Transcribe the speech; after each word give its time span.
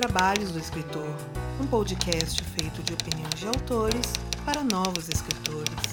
Trabalhos 0.00 0.50
do 0.52 0.58
Escritor, 0.58 1.14
um 1.60 1.66
podcast 1.66 2.42
feito 2.42 2.82
de 2.82 2.94
opiniões 2.94 3.34
de 3.34 3.46
autores 3.46 4.14
para 4.46 4.64
novos 4.64 5.10
escritores. 5.10 5.92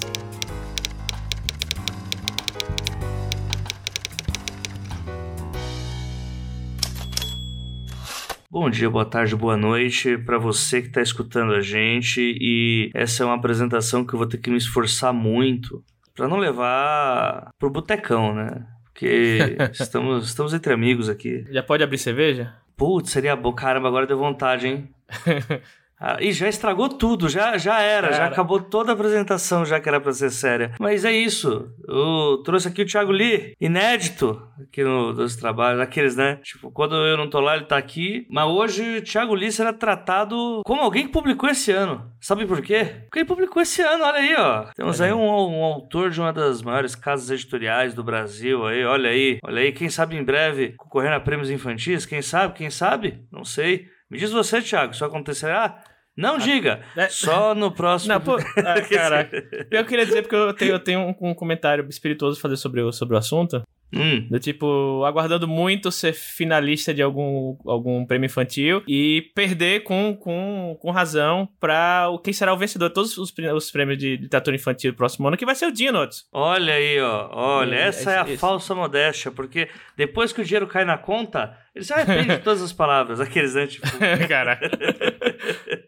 Bom 8.50 8.70
dia, 8.70 8.88
boa 8.88 9.04
tarde, 9.04 9.36
boa 9.36 9.58
noite 9.58 10.16
para 10.16 10.38
você 10.38 10.80
que 10.80 10.88
está 10.88 11.02
escutando 11.02 11.52
a 11.52 11.60
gente 11.60 12.34
e 12.40 12.90
essa 12.94 13.22
é 13.22 13.26
uma 13.26 13.34
apresentação 13.36 14.06
que 14.06 14.14
eu 14.14 14.18
vou 14.18 14.26
ter 14.26 14.38
que 14.38 14.48
me 14.48 14.56
esforçar 14.56 15.12
muito 15.12 15.84
para 16.14 16.26
não 16.26 16.38
levar 16.38 17.50
pro 17.58 17.68
botecão, 17.68 18.34
né? 18.34 18.66
Porque 18.84 19.38
estamos, 19.78 20.28
estamos 20.28 20.54
entre 20.54 20.72
amigos 20.72 21.10
aqui. 21.10 21.44
Já 21.50 21.62
pode 21.62 21.82
abrir 21.82 21.98
cerveja? 21.98 22.56
Putz, 22.78 23.10
seria 23.10 23.34
bom. 23.36 23.52
Caramba, 23.52 23.88
agora 23.88 24.06
deu 24.06 24.16
vontade, 24.16 24.68
hein? 24.68 24.94
Ah, 26.00 26.18
e 26.20 26.32
já 26.32 26.48
estragou 26.48 26.88
tudo, 26.88 27.28
já, 27.28 27.58
já 27.58 27.80
era, 27.80 28.08
Cara. 28.08 28.16
já 28.16 28.26
acabou 28.26 28.60
toda 28.60 28.92
a 28.92 28.94
apresentação, 28.94 29.64
já 29.64 29.80
que 29.80 29.88
era 29.88 30.00
pra 30.00 30.12
ser 30.12 30.30
séria. 30.30 30.72
Mas 30.78 31.04
é 31.04 31.12
isso. 31.12 31.68
Eu 31.88 32.40
trouxe 32.44 32.68
aqui 32.68 32.82
o 32.82 32.86
Thiago 32.86 33.10
Lee, 33.10 33.52
inédito 33.60 34.40
aqui 34.62 34.84
no, 34.84 35.12
dos 35.12 35.34
trabalhos, 35.36 35.80
aqueles, 35.80 36.14
né? 36.16 36.36
Tipo, 36.42 36.70
quando 36.70 36.94
eu 36.94 37.16
não 37.16 37.28
tô 37.28 37.40
lá, 37.40 37.56
ele 37.56 37.64
tá 37.64 37.76
aqui. 37.76 38.26
Mas 38.30 38.46
hoje 38.46 38.98
o 38.98 39.02
Thiago 39.02 39.34
Lee 39.34 39.50
será 39.50 39.72
tratado 39.72 40.62
como 40.64 40.82
alguém 40.82 41.06
que 41.06 41.12
publicou 41.12 41.48
esse 41.48 41.72
ano. 41.72 42.10
Sabe 42.20 42.46
por 42.46 42.60
quê? 42.62 43.02
Porque 43.04 43.20
ele 43.20 43.26
publicou 43.28 43.60
esse 43.62 43.82
ano, 43.82 44.04
olha 44.04 44.18
aí, 44.18 44.34
ó. 44.38 44.64
Temos 44.74 45.00
aí 45.00 45.12
um, 45.12 45.20
um 45.20 45.64
autor 45.64 46.10
de 46.10 46.20
uma 46.20 46.32
das 46.32 46.62
maiores 46.62 46.94
casas 46.94 47.30
editoriais 47.30 47.94
do 47.94 48.04
Brasil 48.04 48.66
aí, 48.66 48.84
olha 48.84 49.10
aí, 49.10 49.38
olha 49.42 49.62
aí. 49.62 49.72
Quem 49.72 49.88
sabe 49.88 50.16
em 50.16 50.22
breve 50.24 50.74
concorrendo 50.76 51.16
a 51.16 51.20
prêmios 51.20 51.50
infantis? 51.50 52.06
Quem 52.06 52.22
sabe? 52.22 52.54
Quem 52.54 52.70
sabe? 52.70 53.22
Não 53.32 53.44
sei. 53.44 53.86
Me 54.10 54.16
diz 54.18 54.30
você, 54.32 54.62
Thiago, 54.62 54.94
isso 54.94 55.04
acontecerá? 55.04 55.82
Não 56.18 56.34
ah, 56.34 56.38
diga, 56.38 56.80
é... 56.96 57.08
só 57.08 57.54
no 57.54 57.70
próximo. 57.70 58.12
Não, 58.12 58.20
pô, 58.20 58.34
ah, 58.58 58.80
caraca. 58.82 59.36
eu 59.70 59.84
queria 59.84 60.04
dizer 60.04 60.22
porque 60.22 60.34
eu 60.34 60.52
tenho, 60.52 60.72
eu 60.72 60.80
tenho 60.80 61.00
um, 61.00 61.30
um 61.30 61.32
comentário 61.32 61.86
espirituoso 61.88 62.36
a 62.36 62.42
fazer 62.42 62.56
sobre 62.56 62.80
o, 62.80 62.90
sobre 62.90 63.14
o 63.14 63.18
assunto. 63.18 63.62
Hum. 63.92 64.26
Do 64.30 64.38
tipo, 64.38 65.02
aguardando 65.04 65.48
muito 65.48 65.90
ser 65.90 66.12
finalista 66.12 66.92
de 66.92 67.02
algum, 67.02 67.56
algum 67.66 68.04
prêmio 68.04 68.26
infantil 68.26 68.82
e 68.86 69.30
perder 69.34 69.82
com, 69.82 70.14
com, 70.14 70.76
com 70.80 70.90
razão 70.90 71.48
pra 71.58 72.08
o, 72.10 72.18
quem 72.18 72.32
será 72.32 72.52
o 72.52 72.56
vencedor 72.56 72.88
de 72.88 72.94
todos 72.94 73.16
os, 73.16 73.32
os 73.54 73.70
prêmios 73.70 73.98
de 73.98 74.16
literatura 74.16 74.56
infantil 74.56 74.92
do 74.92 74.96
próximo 74.96 75.26
ano, 75.26 75.36
que 75.36 75.46
vai 75.46 75.54
ser 75.54 75.66
o 75.66 75.72
Dinotes. 75.72 76.26
Olha 76.32 76.74
aí, 76.74 77.00
ó. 77.00 77.30
Olha, 77.32 77.76
e, 77.76 77.78
essa 77.78 78.10
é, 78.10 78.14
é 78.14 78.18
a 78.18 78.22
esse. 78.24 78.36
falsa 78.36 78.74
modéstia, 78.74 79.30
porque 79.30 79.68
depois 79.96 80.32
que 80.32 80.40
o 80.40 80.44
dinheiro 80.44 80.66
cai 80.66 80.84
na 80.84 80.98
conta, 80.98 81.56
ele 81.74 81.84
se 81.84 81.92
arrepende 81.92 82.36
de 82.36 82.42
todas 82.42 82.62
as 82.62 82.72
palavras, 82.72 83.20
aqueles, 83.20 83.54
né? 83.54 83.66
Tipo... 83.66 83.86
Cara. 84.28 84.60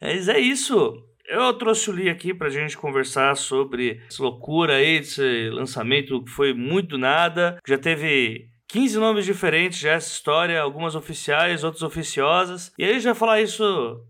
Mas 0.00 0.28
é 0.28 0.38
isso. 0.38 1.04
Eu 1.32 1.54
trouxe 1.54 1.88
o 1.88 1.92
Lee 1.92 2.10
aqui 2.10 2.34
pra 2.34 2.50
gente 2.50 2.76
conversar 2.76 3.36
sobre 3.36 4.02
essa 4.08 4.20
loucura 4.20 4.74
aí, 4.74 4.96
esse 4.96 5.48
lançamento 5.50 6.24
que 6.24 6.30
foi 6.30 6.52
muito 6.52 6.98
nada. 6.98 7.56
Já 7.64 7.78
teve 7.78 8.48
15 8.66 8.98
nomes 8.98 9.24
diferentes 9.26 9.78
já 9.78 9.92
essa 9.92 10.10
história, 10.10 10.60
algumas 10.60 10.96
oficiais, 10.96 11.62
outras 11.62 11.84
oficiosas. 11.84 12.72
E 12.76 12.84
aí 12.84 12.96
a 12.96 12.98
vai 12.98 13.14
falar 13.14 13.40
isso 13.40 13.62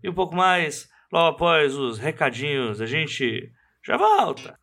e 0.03 0.09
um 0.09 0.15
pouco 0.15 0.35
mais 0.35 0.89
logo 1.13 1.35
após 1.35 1.77
os 1.77 1.99
recadinhos. 1.99 2.81
A 2.81 2.87
gente 2.87 3.51
já 3.85 3.97
volta. 3.97 4.57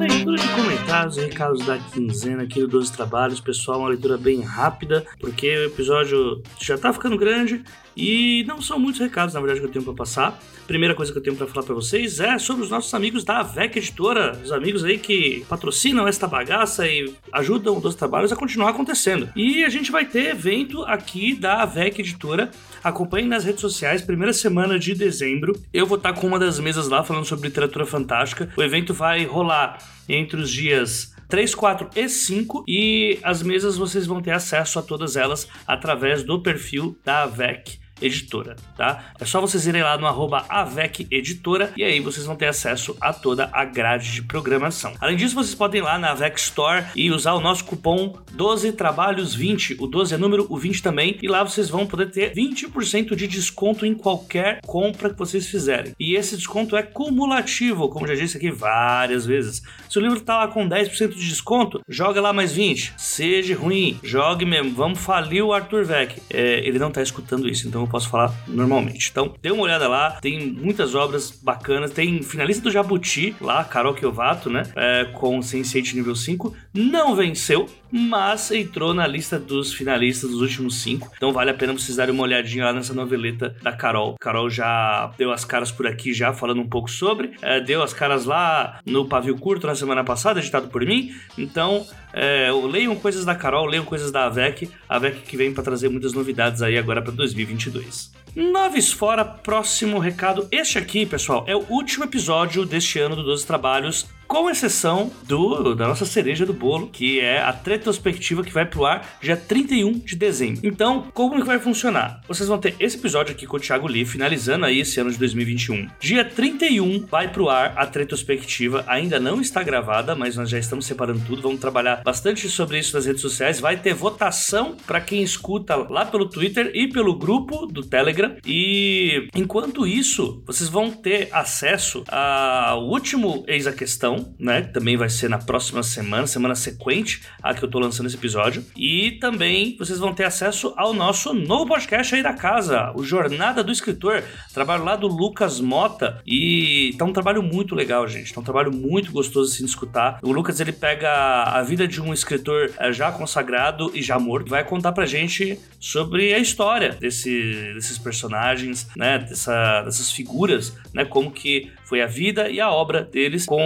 Leitura 0.00 0.36
de 0.38 0.48
comentários 0.54 1.16
e 1.18 1.20
recados 1.26 1.66
da 1.66 1.78
quinzena 1.78 2.44
aqui 2.44 2.58
do 2.60 2.66
12 2.66 2.90
Trabalhos. 2.90 3.38
Pessoal, 3.38 3.80
uma 3.80 3.90
leitura 3.90 4.16
bem 4.16 4.40
rápida, 4.40 5.06
porque 5.20 5.54
o 5.54 5.66
episódio 5.66 6.42
já 6.58 6.78
tá 6.78 6.90
ficando 6.90 7.18
grande 7.18 7.62
e 8.00 8.44
não 8.44 8.62
são 8.62 8.78
muitos 8.78 9.00
recados, 9.00 9.34
na 9.34 9.40
verdade, 9.40 9.60
que 9.60 9.66
eu 9.66 9.70
tenho 9.70 9.84
para 9.84 9.92
passar. 9.92 10.40
Primeira 10.66 10.94
coisa 10.94 11.12
que 11.12 11.18
eu 11.18 11.22
tenho 11.22 11.36
para 11.36 11.46
falar 11.46 11.66
para 11.66 11.74
vocês 11.74 12.18
é 12.18 12.38
sobre 12.38 12.64
os 12.64 12.70
nossos 12.70 12.92
amigos 12.94 13.24
da 13.24 13.42
VEC 13.42 13.76
Editora, 13.76 14.40
os 14.42 14.52
amigos 14.52 14.84
aí 14.84 14.98
que 14.98 15.44
patrocinam 15.48 16.08
esta 16.08 16.26
bagaça 16.26 16.86
e 16.86 17.12
ajudam 17.32 17.76
os 17.76 17.94
trabalhos 17.94 18.32
a 18.32 18.36
continuar 18.36 18.70
acontecendo. 18.70 19.28
E 19.36 19.64
a 19.64 19.68
gente 19.68 19.92
vai 19.92 20.06
ter 20.06 20.30
evento 20.30 20.82
aqui 20.84 21.34
da 21.34 21.66
VEC 21.66 21.98
Editora. 21.98 22.50
Acompanhe 22.82 23.26
nas 23.26 23.44
redes 23.44 23.60
sociais, 23.60 24.00
primeira 24.00 24.32
semana 24.32 24.78
de 24.78 24.94
dezembro. 24.94 25.60
Eu 25.72 25.86
vou 25.86 25.98
estar 25.98 26.14
com 26.14 26.26
uma 26.26 26.38
das 26.38 26.58
mesas 26.58 26.88
lá 26.88 27.02
falando 27.02 27.26
sobre 27.26 27.48
literatura 27.48 27.84
fantástica. 27.84 28.50
O 28.56 28.62
evento 28.62 28.94
vai 28.94 29.24
rolar 29.26 29.78
entre 30.08 30.40
os 30.40 30.50
dias 30.50 31.14
3, 31.28 31.54
4 31.54 31.90
e 31.94 32.08
5 32.08 32.64
e 32.66 33.18
as 33.22 33.42
mesas 33.42 33.76
vocês 33.76 34.06
vão 34.06 34.22
ter 34.22 34.32
acesso 34.32 34.78
a 34.78 34.82
todas 34.82 35.16
elas 35.16 35.46
através 35.66 36.22
do 36.22 36.40
perfil 36.40 36.96
da 37.04 37.26
VEC 37.26 37.79
Editora, 38.00 38.56
tá? 38.76 39.12
É 39.18 39.24
só 39.24 39.40
vocês 39.40 39.66
irem 39.66 39.82
lá 39.82 39.96
no 39.98 40.06
arroba 40.06 40.44
Avec 40.48 41.06
Editora 41.10 41.72
e 41.76 41.84
aí 41.84 42.00
vocês 42.00 42.26
vão 42.26 42.36
ter 42.36 42.46
acesso 42.46 42.96
a 43.00 43.12
toda 43.12 43.48
a 43.52 43.64
grade 43.64 44.12
de 44.12 44.22
programação. 44.22 44.94
Além 45.00 45.16
disso, 45.16 45.34
vocês 45.34 45.54
podem 45.54 45.80
ir 45.80 45.84
lá 45.84 45.98
na 45.98 46.10
Avec 46.10 46.38
Store 46.38 46.84
e 46.94 47.10
usar 47.10 47.34
o 47.34 47.40
nosso 47.40 47.64
cupom 47.64 48.18
12 48.32 48.72
trabalhos 48.72 49.34
20. 49.34 49.76
O 49.78 49.86
12 49.86 50.14
é 50.14 50.18
número, 50.18 50.46
o 50.48 50.56
20 50.56 50.82
também, 50.82 51.18
e 51.22 51.28
lá 51.28 51.42
vocês 51.42 51.68
vão 51.68 51.86
poder 51.86 52.10
ter 52.10 52.32
20% 52.34 53.14
de 53.14 53.26
desconto 53.26 53.84
em 53.84 53.94
qualquer 53.94 54.60
compra 54.66 55.10
que 55.10 55.18
vocês 55.18 55.46
fizerem. 55.46 55.92
E 55.98 56.14
esse 56.14 56.36
desconto 56.36 56.76
é 56.76 56.82
cumulativo, 56.82 57.88
como 57.88 58.06
já 58.06 58.14
disse 58.14 58.36
aqui 58.36 58.50
várias 58.50 59.26
vezes. 59.26 59.62
Se 59.88 59.98
o 59.98 60.02
livro 60.02 60.20
tá 60.20 60.38
lá 60.38 60.48
com 60.48 60.68
10% 60.68 61.14
de 61.14 61.28
desconto, 61.28 61.80
joga 61.88 62.20
lá 62.20 62.32
mais 62.32 62.52
20. 62.52 62.94
Seja 62.96 63.56
ruim, 63.56 63.98
jogue 64.02 64.44
mesmo. 64.44 64.74
Vamos 64.74 65.00
falir 65.00 65.42
o 65.44 65.52
Arthur 65.52 65.84
Vec. 65.84 66.20
É, 66.30 66.60
ele 66.66 66.78
não 66.78 66.90
tá 66.90 67.02
escutando 67.02 67.48
isso, 67.48 67.66
então 67.66 67.86
posso 67.90 68.08
falar 68.08 68.32
normalmente. 68.46 69.10
Então, 69.10 69.34
dê 69.42 69.50
uma 69.50 69.62
olhada 69.62 69.88
lá, 69.88 70.12
tem 70.20 70.52
muitas 70.52 70.94
obras 70.94 71.30
bacanas. 71.30 71.90
Tem 71.90 72.22
finalista 72.22 72.62
do 72.62 72.70
Jabuti 72.70 73.34
lá, 73.40 73.64
Carol 73.64 73.94
Kiovato, 73.94 74.48
né? 74.48 74.62
É, 74.74 75.04
com 75.12 75.40
Sense8 75.40 75.94
nível 75.94 76.14
5. 76.14 76.54
Não 76.72 77.14
venceu, 77.14 77.68
mas 77.90 78.50
entrou 78.50 78.94
na 78.94 79.06
lista 79.06 79.38
dos 79.38 79.72
finalistas 79.72 80.30
dos 80.30 80.40
últimos 80.40 80.82
cinco. 80.82 81.10
Então 81.16 81.32
vale 81.32 81.50
a 81.50 81.54
pena 81.54 81.72
vocês 81.72 81.96
darem 81.96 82.14
uma 82.14 82.22
olhadinha 82.22 82.66
lá 82.66 82.72
nessa 82.72 82.94
noveleta 82.94 83.56
da 83.62 83.72
Carol. 83.72 84.16
Carol 84.20 84.48
já 84.48 85.12
deu 85.18 85.32
as 85.32 85.44
caras 85.44 85.70
por 85.70 85.86
aqui, 85.86 86.12
já 86.12 86.32
falando 86.32 86.60
um 86.60 86.68
pouco 86.68 86.90
sobre. 86.90 87.32
É, 87.42 87.60
deu 87.60 87.82
as 87.82 87.92
caras 87.92 88.24
lá 88.24 88.80
no 88.86 89.06
Pavio 89.06 89.36
Curto 89.36 89.66
na 89.66 89.74
semana 89.74 90.04
passada, 90.04 90.40
editado 90.40 90.68
por 90.68 90.84
mim. 90.84 91.14
Então, 91.36 91.86
é, 92.12 92.50
leiam 92.52 92.94
coisas 92.96 93.24
da 93.24 93.34
Carol, 93.34 93.66
leiam 93.66 93.84
coisas 93.84 94.10
da 94.10 94.26
AVEC. 94.26 94.70
A 94.88 94.96
AVEC 94.96 95.22
que 95.22 95.36
vem 95.36 95.52
para 95.52 95.64
trazer 95.64 95.88
muitas 95.88 96.12
novidades 96.12 96.62
aí 96.62 96.78
agora 96.78 97.02
para 97.02 97.12
2022. 97.12 98.12
Noves 98.34 98.92
fora, 98.92 99.24
próximo 99.24 99.98
recado. 99.98 100.46
Este 100.52 100.78
aqui, 100.78 101.04
pessoal, 101.04 101.44
é 101.48 101.56
o 101.56 101.64
último 101.68 102.04
episódio 102.04 102.64
deste 102.64 102.98
ano 102.98 103.16
do 103.16 103.24
12 103.24 103.46
Trabalhos 103.46 104.06
com 104.30 104.48
exceção 104.48 105.10
do 105.26 105.74
da 105.74 105.88
nossa 105.88 106.06
cereja 106.06 106.46
do 106.46 106.52
bolo, 106.52 106.88
que 106.88 107.18
é 107.18 107.40
a 107.40 107.50
retrospectiva 107.50 108.44
que 108.44 108.52
vai 108.52 108.64
pro 108.64 108.84
ar 108.84 109.18
dia 109.20 109.36
31 109.36 109.98
de 109.98 110.14
dezembro. 110.14 110.60
Então, 110.62 111.08
como 111.12 111.34
que 111.34 111.42
vai 111.42 111.58
funcionar? 111.58 112.20
Vocês 112.28 112.48
vão 112.48 112.56
ter 112.56 112.76
esse 112.78 112.96
episódio 112.96 113.32
aqui 113.32 113.44
com 113.44 113.56
o 113.56 113.60
Thiago 113.60 113.88
Lee, 113.88 114.04
finalizando 114.04 114.66
aí 114.66 114.78
esse 114.78 115.00
ano 115.00 115.10
de 115.10 115.18
2021. 115.18 115.88
Dia 115.98 116.24
31 116.24 117.06
vai 117.06 117.26
pro 117.26 117.48
ar 117.48 117.74
a 117.76 117.84
retrospectiva, 117.84 118.84
ainda 118.86 119.18
não 119.18 119.40
está 119.40 119.64
gravada, 119.64 120.14
mas 120.14 120.36
nós 120.36 120.48
já 120.48 120.60
estamos 120.60 120.86
separando 120.86 121.20
tudo, 121.26 121.42
vamos 121.42 121.60
trabalhar 121.60 122.00
bastante 122.04 122.48
sobre 122.48 122.78
isso 122.78 122.94
nas 122.94 123.06
redes 123.06 123.22
sociais, 123.22 123.58
vai 123.58 123.78
ter 123.78 123.94
votação 123.94 124.76
para 124.86 125.00
quem 125.00 125.24
escuta 125.24 125.74
lá 125.74 126.06
pelo 126.06 126.28
Twitter 126.28 126.70
e 126.72 126.86
pelo 126.86 127.18
grupo 127.18 127.66
do 127.66 127.82
Telegram. 127.82 128.36
E 128.46 129.28
enquanto 129.34 129.88
isso, 129.88 130.40
vocês 130.46 130.68
vão 130.68 130.92
ter 130.92 131.28
acesso 131.32 132.04
ao 132.06 132.86
último 132.86 133.42
Eis 133.48 133.66
a 133.66 133.72
Questão, 133.72 134.19
né? 134.38 134.62
Também 134.62 134.96
vai 134.96 135.08
ser 135.08 135.28
na 135.28 135.38
próxima 135.38 135.82
semana, 135.82 136.26
semana 136.26 136.54
sequente 136.54 137.22
a 137.42 137.54
que 137.54 137.62
eu 137.62 137.70
tô 137.70 137.78
lançando 137.78 138.06
esse 138.06 138.16
episódio. 138.16 138.64
E 138.76 139.12
também 139.20 139.76
vocês 139.78 139.98
vão 139.98 140.14
ter 140.14 140.24
acesso 140.24 140.72
ao 140.76 140.92
nosso 140.92 141.32
novo 141.32 141.66
podcast 141.66 142.14
aí 142.14 142.22
da 142.22 142.32
casa, 142.32 142.92
o 142.94 143.02
Jornada 143.02 143.62
do 143.62 143.72
Escritor. 143.72 144.22
Trabalho 144.52 144.84
lá 144.84 144.96
do 144.96 145.06
Lucas 145.06 145.60
Mota. 145.60 146.20
E 146.26 146.94
tá 146.98 147.04
um 147.04 147.12
trabalho 147.12 147.42
muito 147.42 147.74
legal, 147.74 148.06
gente. 148.08 148.32
Tá 148.32 148.40
um 148.40 148.44
trabalho 148.44 148.72
muito 148.72 149.12
gostoso 149.12 149.52
assim, 149.52 149.64
de 149.64 149.70
escutar. 149.70 150.18
O 150.22 150.32
Lucas 150.32 150.60
ele 150.60 150.72
pega 150.72 151.10
a 151.44 151.62
vida 151.62 151.86
de 151.86 152.00
um 152.00 152.12
escritor 152.12 152.70
eh, 152.78 152.92
já 152.92 153.12
consagrado 153.12 153.90
e 153.94 154.02
já 154.02 154.18
morto. 154.18 154.50
Vai 154.50 154.64
contar 154.64 154.92
pra 154.92 155.06
gente 155.06 155.58
sobre 155.78 156.34
a 156.34 156.38
história 156.38 156.96
desse, 156.98 157.72
desses 157.74 157.98
personagens, 157.98 158.88
né? 158.96 159.18
Dessa, 159.18 159.82
dessas 159.82 160.10
figuras, 160.10 160.76
né? 160.92 161.04
Como 161.04 161.30
que 161.30 161.70
foi 161.90 162.02
a 162.02 162.06
vida 162.06 162.48
e 162.48 162.60
a 162.60 162.70
obra 162.70 163.02
deles, 163.02 163.46
com 163.46 163.60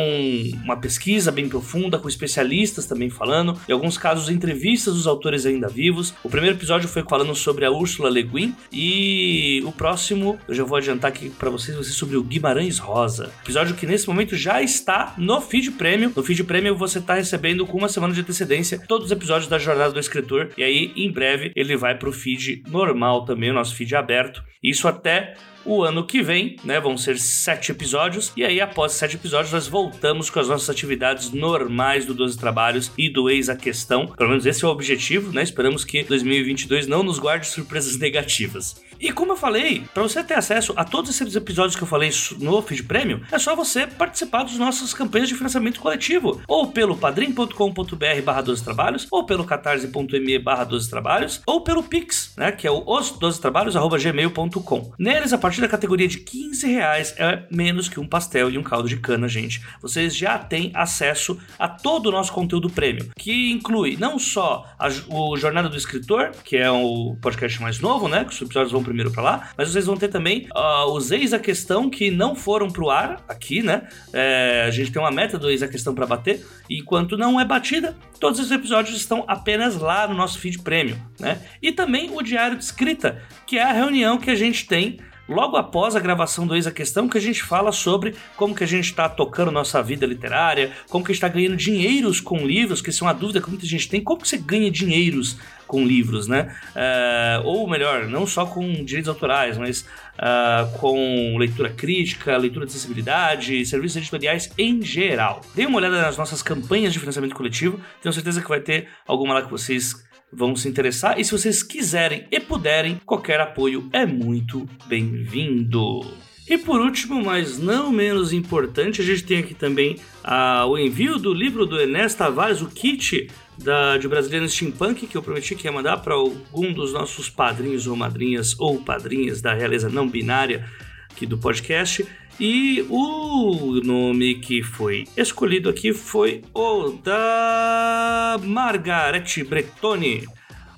uma 0.64 0.78
pesquisa 0.78 1.30
bem 1.30 1.46
profunda, 1.46 1.98
com 1.98 2.08
especialistas 2.08 2.86
também 2.86 3.10
falando, 3.10 3.60
em 3.68 3.72
alguns 3.72 3.98
casos 3.98 4.30
entrevistas 4.30 4.94
dos 4.94 5.06
autores 5.06 5.44
ainda 5.44 5.68
vivos. 5.68 6.14
O 6.24 6.30
primeiro 6.30 6.56
episódio 6.56 6.88
foi 6.88 7.02
falando 7.02 7.34
sobre 7.34 7.66
a 7.66 7.70
Ursula 7.70 8.08
Le 8.08 8.22
Guin 8.22 8.56
e 8.72 9.62
o 9.66 9.70
próximo, 9.70 10.38
eu 10.48 10.54
já 10.54 10.64
vou 10.64 10.78
adiantar 10.78 11.10
aqui 11.10 11.28
para 11.28 11.50
vocês, 11.50 11.76
vai 11.76 11.84
ser 11.84 11.92
sobre 11.92 12.16
o 12.16 12.22
Guimarães 12.22 12.78
Rosa. 12.78 13.30
Episódio 13.42 13.76
que 13.76 13.86
nesse 13.86 14.08
momento 14.08 14.34
já 14.34 14.62
está 14.62 15.12
no 15.18 15.38
feed 15.42 15.72
premium. 15.72 16.10
No 16.16 16.22
feed 16.22 16.44
premium 16.44 16.76
você 16.76 17.00
está 17.00 17.12
recebendo 17.12 17.66
com 17.66 17.76
uma 17.76 17.90
semana 17.90 18.14
de 18.14 18.22
antecedência 18.22 18.82
todos 18.88 19.06
os 19.06 19.12
episódios 19.12 19.50
da 19.50 19.58
Jornada 19.58 19.92
do 19.92 20.00
Escritor 20.00 20.48
e 20.56 20.64
aí 20.64 20.92
em 20.96 21.12
breve 21.12 21.52
ele 21.54 21.76
vai 21.76 21.94
para 21.98 22.08
o 22.08 22.12
feed 22.12 22.62
normal 22.70 23.26
também, 23.26 23.50
o 23.50 23.54
nosso 23.54 23.74
feed 23.74 23.94
aberto. 23.94 24.42
Isso 24.62 24.88
até 24.88 25.34
o 25.64 25.82
ano 25.82 26.06
que 26.06 26.22
vem, 26.22 26.56
né? 26.64 26.80
Vão 26.80 26.96
ser 26.96 27.18
sete 27.18 27.72
episódios. 27.72 28.32
E 28.36 28.44
aí, 28.44 28.60
após 28.60 28.92
sete 28.92 29.16
episódios, 29.16 29.52
nós 29.52 29.66
voltamos 29.66 30.30
com 30.30 30.40
as 30.40 30.48
nossas 30.48 30.70
atividades 30.70 31.32
normais 31.32 32.06
do 32.06 32.14
12 32.14 32.38
Trabalhos 32.38 32.90
e 32.96 33.08
do 33.08 33.28
Eis 33.28 33.48
a 33.48 33.56
Questão. 33.56 34.06
Pelo 34.06 34.30
menos 34.30 34.46
esse 34.46 34.64
é 34.64 34.68
o 34.68 34.70
objetivo, 34.70 35.32
né? 35.32 35.42
Esperamos 35.42 35.84
que 35.84 36.02
2022 36.02 36.86
não 36.86 37.02
nos 37.02 37.18
guarde 37.18 37.46
surpresas 37.46 37.96
negativas. 37.98 38.82
E 39.00 39.12
como 39.12 39.32
eu 39.32 39.36
falei, 39.36 39.84
para 39.92 40.02
você 40.02 40.22
ter 40.22 40.34
acesso 40.34 40.72
a 40.76 40.84
todos 40.84 41.10
esses 41.10 41.34
episódios 41.36 41.76
que 41.76 41.82
eu 41.82 41.86
falei 41.86 42.10
no 42.38 42.62
Feed 42.62 42.84
Premium, 42.84 43.20
é 43.30 43.38
só 43.38 43.54
você 43.54 43.86
participar 43.86 44.44
das 44.44 44.56
nossas 44.56 44.94
campanhas 44.94 45.28
de 45.28 45.34
financiamento 45.34 45.80
coletivo, 45.80 46.40
ou 46.46 46.68
pelo 46.68 46.96
padrim.com.br 46.96 48.22
barra 48.24 48.40
12 48.40 48.64
trabalhos, 48.64 49.06
ou 49.10 49.26
pelo 49.26 49.44
catarse.me 49.44 50.38
barra 50.38 50.64
12 50.64 50.88
trabalhos, 50.88 51.42
ou 51.44 51.62
pelo 51.62 51.82
Pix, 51.82 52.32
né, 52.36 52.52
que 52.52 52.66
é 52.66 52.70
o 52.70 52.84
os 52.86 53.10
12 53.10 53.40
trabalhos 53.40 53.76
arroba 53.76 53.98
gmail.com. 53.98 54.92
Neles, 54.98 55.32
a 55.32 55.38
partir 55.38 55.53
da 55.60 55.68
categoria 55.68 56.08
de 56.08 56.18
15 56.18 56.66
reais, 56.66 57.14
é 57.18 57.44
menos 57.50 57.88
que 57.88 58.00
um 58.00 58.06
pastel 58.06 58.50
e 58.50 58.58
um 58.58 58.62
caldo 58.62 58.88
de 58.88 58.96
cana, 58.96 59.28
gente. 59.28 59.60
Vocês 59.80 60.16
já 60.16 60.38
têm 60.38 60.70
acesso 60.74 61.38
a 61.58 61.68
todo 61.68 62.06
o 62.06 62.12
nosso 62.12 62.32
conteúdo 62.32 62.70
premium, 62.70 63.08
que 63.16 63.50
inclui 63.52 63.96
não 63.98 64.18
só 64.18 64.66
a, 64.78 64.88
o 65.08 65.36
Jornada 65.36 65.68
do 65.68 65.76
Escritor, 65.76 66.32
que 66.44 66.56
é 66.56 66.70
o 66.70 67.16
podcast 67.20 67.60
mais 67.60 67.80
novo, 67.80 68.08
né, 68.08 68.24
que 68.24 68.32
os 68.32 68.40
episódios 68.40 68.72
vão 68.72 68.82
primeiro 68.82 69.10
para 69.10 69.22
lá, 69.22 69.50
mas 69.56 69.70
vocês 69.70 69.86
vão 69.86 69.96
ter 69.96 70.08
também 70.08 70.48
uh, 70.54 70.90
os 70.92 71.10
Eis 71.10 71.32
a 71.32 71.38
Questão 71.38 71.90
que 71.90 72.10
não 72.10 72.34
foram 72.34 72.68
pro 72.68 72.90
ar 72.90 73.24
aqui, 73.28 73.62
né? 73.62 73.88
É, 74.12 74.64
a 74.66 74.70
gente 74.70 74.90
tem 74.90 75.00
uma 75.00 75.10
meta 75.10 75.38
do 75.38 75.50
Eis 75.50 75.62
a 75.62 75.68
Questão 75.68 75.94
para 75.94 76.06
bater, 76.06 76.44
e 76.68 76.78
enquanto 76.78 77.16
não 77.16 77.40
é 77.40 77.44
batida, 77.44 77.96
todos 78.18 78.40
os 78.40 78.50
episódios 78.50 78.96
estão 78.96 79.24
apenas 79.26 79.76
lá 79.76 80.06
no 80.06 80.14
nosso 80.14 80.38
feed 80.38 80.60
premium, 80.60 80.98
né? 81.18 81.40
E 81.62 81.72
também 81.72 82.10
o 82.12 82.22
Diário 82.22 82.56
de 82.56 82.64
Escrita, 82.64 83.22
que 83.46 83.58
é 83.58 83.62
a 83.62 83.72
reunião 83.72 84.18
que 84.18 84.30
a 84.30 84.34
gente 84.34 84.66
tem 84.66 84.98
logo 85.28 85.56
após 85.56 85.96
a 85.96 86.00
gravação 86.00 86.46
do 86.46 86.54
Eis 86.54 86.66
a 86.66 86.72
Questão, 86.72 87.08
que 87.08 87.18
a 87.18 87.20
gente 87.20 87.42
fala 87.42 87.72
sobre 87.72 88.14
como 88.36 88.54
que 88.54 88.64
a 88.64 88.66
gente 88.66 88.84
está 88.84 89.08
tocando 89.08 89.50
nossa 89.50 89.82
vida 89.82 90.06
literária, 90.06 90.72
como 90.88 91.04
que 91.04 91.12
está 91.12 91.28
ganhando 91.28 91.56
dinheiros 91.56 92.20
com 92.20 92.38
livros, 92.38 92.80
que 92.80 92.90
isso 92.90 93.04
é 93.04 93.06
uma 93.06 93.14
dúvida 93.14 93.40
que 93.40 93.48
muita 93.48 93.66
gente 93.66 93.88
tem, 93.88 94.02
como 94.02 94.20
que 94.20 94.28
você 94.28 94.38
ganha 94.38 94.70
dinheiros 94.70 95.36
com 95.66 95.84
livros, 95.84 96.28
né? 96.28 96.54
Uh, 96.74 97.46
ou 97.46 97.68
melhor, 97.68 98.06
não 98.06 98.26
só 98.26 98.44
com 98.44 98.84
direitos 98.84 99.08
autorais, 99.08 99.56
mas 99.56 99.80
uh, 99.80 100.78
com 100.78 101.36
leitura 101.38 101.70
crítica, 101.70 102.36
leitura 102.36 102.66
de 102.66 102.70
acessibilidade, 102.70 103.64
serviços 103.64 103.96
editoriais 103.96 104.52
em 104.58 104.82
geral. 104.82 105.40
Dê 105.54 105.66
uma 105.66 105.78
olhada 105.78 106.00
nas 106.02 106.16
nossas 106.16 106.42
campanhas 106.42 106.92
de 106.92 106.98
financiamento 106.98 107.34
coletivo, 107.34 107.80
tenho 108.02 108.12
certeza 108.12 108.42
que 108.42 108.48
vai 108.48 108.60
ter 108.60 108.88
alguma 109.06 109.34
lá 109.34 109.42
que 109.42 109.50
vocês 109.50 110.03
vão 110.34 110.56
se 110.56 110.68
interessar. 110.68 111.18
E 111.18 111.24
se 111.24 111.32
vocês 111.32 111.62
quiserem 111.62 112.26
e 112.30 112.40
puderem, 112.40 113.00
qualquer 113.06 113.40
apoio 113.40 113.88
é 113.92 114.04
muito 114.04 114.68
bem-vindo. 114.86 116.00
E 116.46 116.58
por 116.58 116.80
último, 116.80 117.24
mas 117.24 117.58
não 117.58 117.90
menos 117.90 118.32
importante, 118.32 119.00
a 119.00 119.04
gente 119.04 119.24
tem 119.24 119.38
aqui 119.38 119.54
também 119.54 119.96
ah, 120.22 120.66
o 120.66 120.76
envio 120.76 121.18
do 121.18 121.32
livro 121.32 121.64
do 121.64 121.80
Enes 121.80 122.14
Tavares, 122.14 122.60
o 122.60 122.66
kit 122.66 123.30
da, 123.56 123.96
de 123.96 124.06
Brasiliano 124.06 124.48
Steampunk, 124.48 125.06
que 125.06 125.16
eu 125.16 125.22
prometi 125.22 125.54
que 125.54 125.66
ia 125.66 125.72
mandar 125.72 125.98
para 125.98 126.14
algum 126.14 126.70
dos 126.72 126.92
nossos 126.92 127.30
padrinhos 127.30 127.86
ou 127.86 127.96
madrinhas 127.96 128.54
ou 128.58 128.78
padrinhas 128.78 129.40
da 129.40 129.54
realeza 129.54 129.88
não 129.88 130.06
binária 130.06 130.68
aqui 131.10 131.24
do 131.24 131.38
podcast. 131.38 132.06
E 132.38 132.84
o 132.90 133.80
nome 133.84 134.34
que 134.36 134.60
foi 134.60 135.04
escolhido 135.16 135.68
aqui 135.68 135.92
foi 135.92 136.42
o 136.52 136.90
da 136.90 138.36
Margarete 138.42 139.44
Bretoni. 139.44 140.26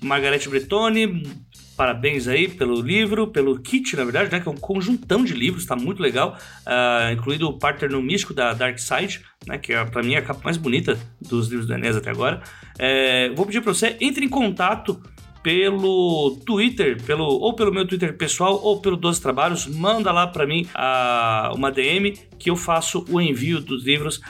Margarete 0.02 0.50
Bretoni, 0.50 1.26
parabéns 1.74 2.28
aí 2.28 2.46
pelo 2.46 2.82
livro, 2.82 3.28
pelo 3.28 3.58
kit, 3.58 3.96
na 3.96 4.04
verdade, 4.04 4.30
né, 4.30 4.38
que 4.38 4.46
é 4.46 4.50
um 4.52 4.56
conjuntão 4.56 5.24
de 5.24 5.32
livros, 5.32 5.62
está 5.62 5.74
muito 5.74 6.02
legal, 6.02 6.36
uh, 6.66 7.12
incluído 7.12 7.48
o 7.48 7.58
Parter 7.58 7.90
no 7.90 8.02
Místico 8.02 8.34
da 8.34 8.52
Dark 8.52 8.78
Side, 8.78 9.22
né, 9.46 9.56
que 9.56 9.72
é, 9.72 9.82
para 9.84 10.02
mim 10.02 10.12
é 10.12 10.18
a 10.18 10.22
capa 10.22 10.42
mais 10.44 10.58
bonita 10.58 10.98
dos 11.20 11.48
livros 11.48 11.66
do 11.66 11.72
Enes 11.72 11.96
até 11.96 12.10
agora. 12.10 12.42
É, 12.78 13.30
vou 13.30 13.46
pedir 13.46 13.62
para 13.62 13.72
você, 13.72 13.96
entre 13.98 14.26
em 14.26 14.28
contato 14.28 15.00
pelo 15.46 16.40
Twitter, 16.44 17.00
pelo, 17.04 17.24
ou 17.24 17.54
pelo 17.54 17.72
meu 17.72 17.86
Twitter 17.86 18.16
pessoal, 18.16 18.60
ou 18.64 18.80
pelo 18.80 18.96
12 18.96 19.22
Trabalhos, 19.22 19.64
manda 19.68 20.10
lá 20.10 20.26
para 20.26 20.44
mim 20.44 20.66
uma 21.54 21.70
DM 21.70 22.18
que 22.36 22.50
eu 22.50 22.56
faço 22.56 23.04
o 23.08 23.20
envio 23.20 23.60
dos 23.60 23.84
livros. 23.84 24.20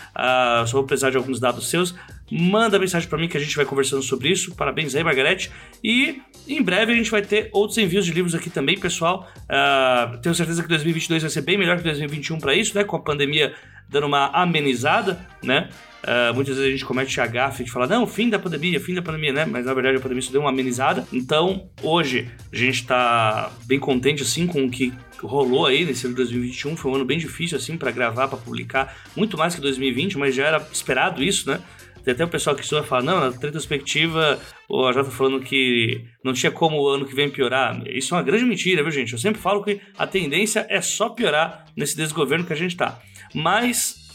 Só 0.66 0.76
vou 0.76 0.84
precisar 0.84 1.08
de 1.08 1.16
alguns 1.16 1.40
dados 1.40 1.70
seus. 1.70 1.94
Manda 2.30 2.78
mensagem 2.78 3.08
para 3.08 3.16
mim 3.16 3.28
que 3.28 3.36
a 3.38 3.40
gente 3.40 3.56
vai 3.56 3.64
conversando 3.64 4.02
sobre 4.02 4.28
isso. 4.28 4.54
Parabéns 4.54 4.94
aí, 4.94 5.02
Margarete. 5.02 5.50
E 5.82 6.20
em 6.46 6.62
breve 6.62 6.92
a 6.92 6.94
gente 6.94 7.10
vai 7.10 7.22
ter 7.22 7.48
outros 7.50 7.78
envios 7.78 8.04
de 8.04 8.12
livros 8.12 8.34
aqui 8.34 8.50
também, 8.50 8.78
pessoal. 8.78 9.26
Uh, 9.44 10.18
tenho 10.18 10.34
certeza 10.34 10.62
que 10.62 10.68
2022 10.68 11.22
vai 11.22 11.30
ser 11.30 11.40
bem 11.40 11.56
melhor 11.56 11.78
que 11.78 11.82
2021 11.82 12.38
para 12.38 12.54
isso, 12.54 12.76
né? 12.76 12.84
Com 12.84 12.96
a 12.96 13.00
pandemia 13.00 13.54
dando 13.88 14.06
uma 14.06 14.26
amenizada, 14.34 15.18
né? 15.42 15.70
Uh, 16.06 16.32
muitas 16.32 16.54
vezes 16.54 16.68
a 16.68 16.70
gente 16.70 16.84
comete 16.84 17.20
a 17.20 17.26
gafe 17.26 17.64
de 17.64 17.70
falar, 17.70 17.88
não, 17.88 18.06
fim 18.06 18.30
da 18.30 18.38
pandemia, 18.38 18.78
fim 18.78 18.94
da 18.94 19.02
pandemia, 19.02 19.32
né? 19.32 19.44
Mas 19.44 19.66
na 19.66 19.74
verdade 19.74 19.96
a 19.96 20.00
pandemia 20.00 20.22
só 20.22 20.30
deu 20.30 20.40
uma 20.40 20.50
amenizada. 20.50 21.04
Então, 21.12 21.68
hoje, 21.82 22.30
a 22.52 22.56
gente 22.56 22.82
está 22.82 23.50
bem 23.64 23.80
contente, 23.80 24.22
assim, 24.22 24.46
com 24.46 24.64
o 24.64 24.70
que 24.70 24.92
rolou 25.20 25.66
aí 25.66 25.84
nesse 25.84 26.06
ano 26.06 26.14
de 26.14 26.22
2021. 26.22 26.76
Foi 26.76 26.92
um 26.92 26.94
ano 26.94 27.04
bem 27.04 27.18
difícil, 27.18 27.58
assim, 27.58 27.76
para 27.76 27.90
gravar, 27.90 28.28
para 28.28 28.38
publicar. 28.38 28.96
Muito 29.16 29.36
mais 29.36 29.56
que 29.56 29.60
2020, 29.60 30.16
mas 30.16 30.32
já 30.32 30.46
era 30.46 30.68
esperado 30.72 31.24
isso, 31.24 31.50
né? 31.50 31.60
Tem 32.04 32.14
até 32.14 32.24
o 32.24 32.28
pessoal 32.28 32.54
que 32.54 32.62
estuda 32.62 32.84
fala, 32.84 33.02
não, 33.02 33.18
na 33.18 33.30
retrospectiva, 33.30 34.38
o 34.68 34.86
AJ 34.86 35.06
tá 35.06 35.10
falando 35.10 35.40
que 35.40 36.04
não 36.22 36.32
tinha 36.32 36.52
como 36.52 36.80
o 36.80 36.88
ano 36.88 37.04
que 37.04 37.16
vem 37.16 37.28
piorar. 37.28 37.82
Isso 37.88 38.14
é 38.14 38.18
uma 38.18 38.22
grande 38.22 38.44
mentira, 38.44 38.80
viu, 38.80 38.92
gente? 38.92 39.12
Eu 39.12 39.18
sempre 39.18 39.40
falo 39.40 39.60
que 39.60 39.80
a 39.98 40.06
tendência 40.06 40.64
é 40.70 40.80
só 40.80 41.08
piorar 41.08 41.64
nesse 41.76 41.96
desgoverno 41.96 42.44
que 42.44 42.52
a 42.52 42.56
gente 42.56 42.76
tá. 42.76 43.00
Mas 43.34 44.05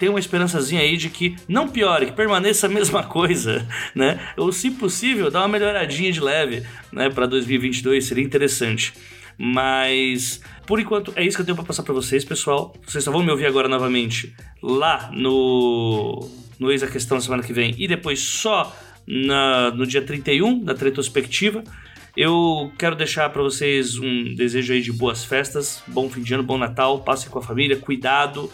tem 0.00 0.08
uma 0.08 0.18
esperançazinha 0.18 0.80
aí 0.80 0.96
de 0.96 1.10
que 1.10 1.36
não 1.46 1.68
piore, 1.68 2.06
que 2.06 2.12
permaneça 2.12 2.66
a 2.66 2.70
mesma 2.70 3.04
coisa, 3.04 3.68
né? 3.94 4.18
Ou 4.34 4.50
se 4.50 4.70
possível, 4.70 5.30
dá 5.30 5.40
uma 5.40 5.48
melhoradinha 5.48 6.10
de 6.10 6.20
leve, 6.20 6.66
né, 6.90 7.10
para 7.10 7.26
2022, 7.26 8.06
seria 8.06 8.24
interessante. 8.24 8.94
Mas 9.36 10.40
por 10.66 10.80
enquanto 10.80 11.12
é 11.16 11.24
isso 11.24 11.36
que 11.36 11.42
eu 11.42 11.46
tenho 11.46 11.56
para 11.56 11.64
passar 11.66 11.82
para 11.82 11.92
vocês, 11.92 12.24
pessoal. 12.24 12.74
Vocês 12.86 13.04
só 13.04 13.10
vão 13.10 13.22
me 13.22 13.30
ouvir 13.30 13.46
agora 13.46 13.68
novamente 13.68 14.34
lá 14.62 15.10
no 15.12 16.28
no 16.58 16.70
a 16.70 16.86
Questão 16.86 17.16
na 17.16 17.22
semana 17.22 17.42
que 17.42 17.52
vem 17.52 17.74
e 17.78 17.88
depois 17.88 18.20
só 18.20 18.74
na, 19.06 19.70
no 19.70 19.86
dia 19.86 20.02
31 20.02 20.64
da 20.64 20.72
retrospectiva. 20.72 21.62
Eu 22.16 22.72
quero 22.78 22.96
deixar 22.96 23.30
para 23.30 23.42
vocês 23.42 23.96
um 23.98 24.34
desejo 24.34 24.72
aí 24.72 24.82
de 24.82 24.92
boas 24.92 25.24
festas, 25.24 25.82
bom 25.86 26.08
fim 26.08 26.22
de 26.22 26.34
ano, 26.34 26.42
bom 26.42 26.58
Natal, 26.58 27.00
passem 27.00 27.30
com 27.30 27.38
a 27.38 27.42
família, 27.42 27.76
cuidado, 27.76 28.50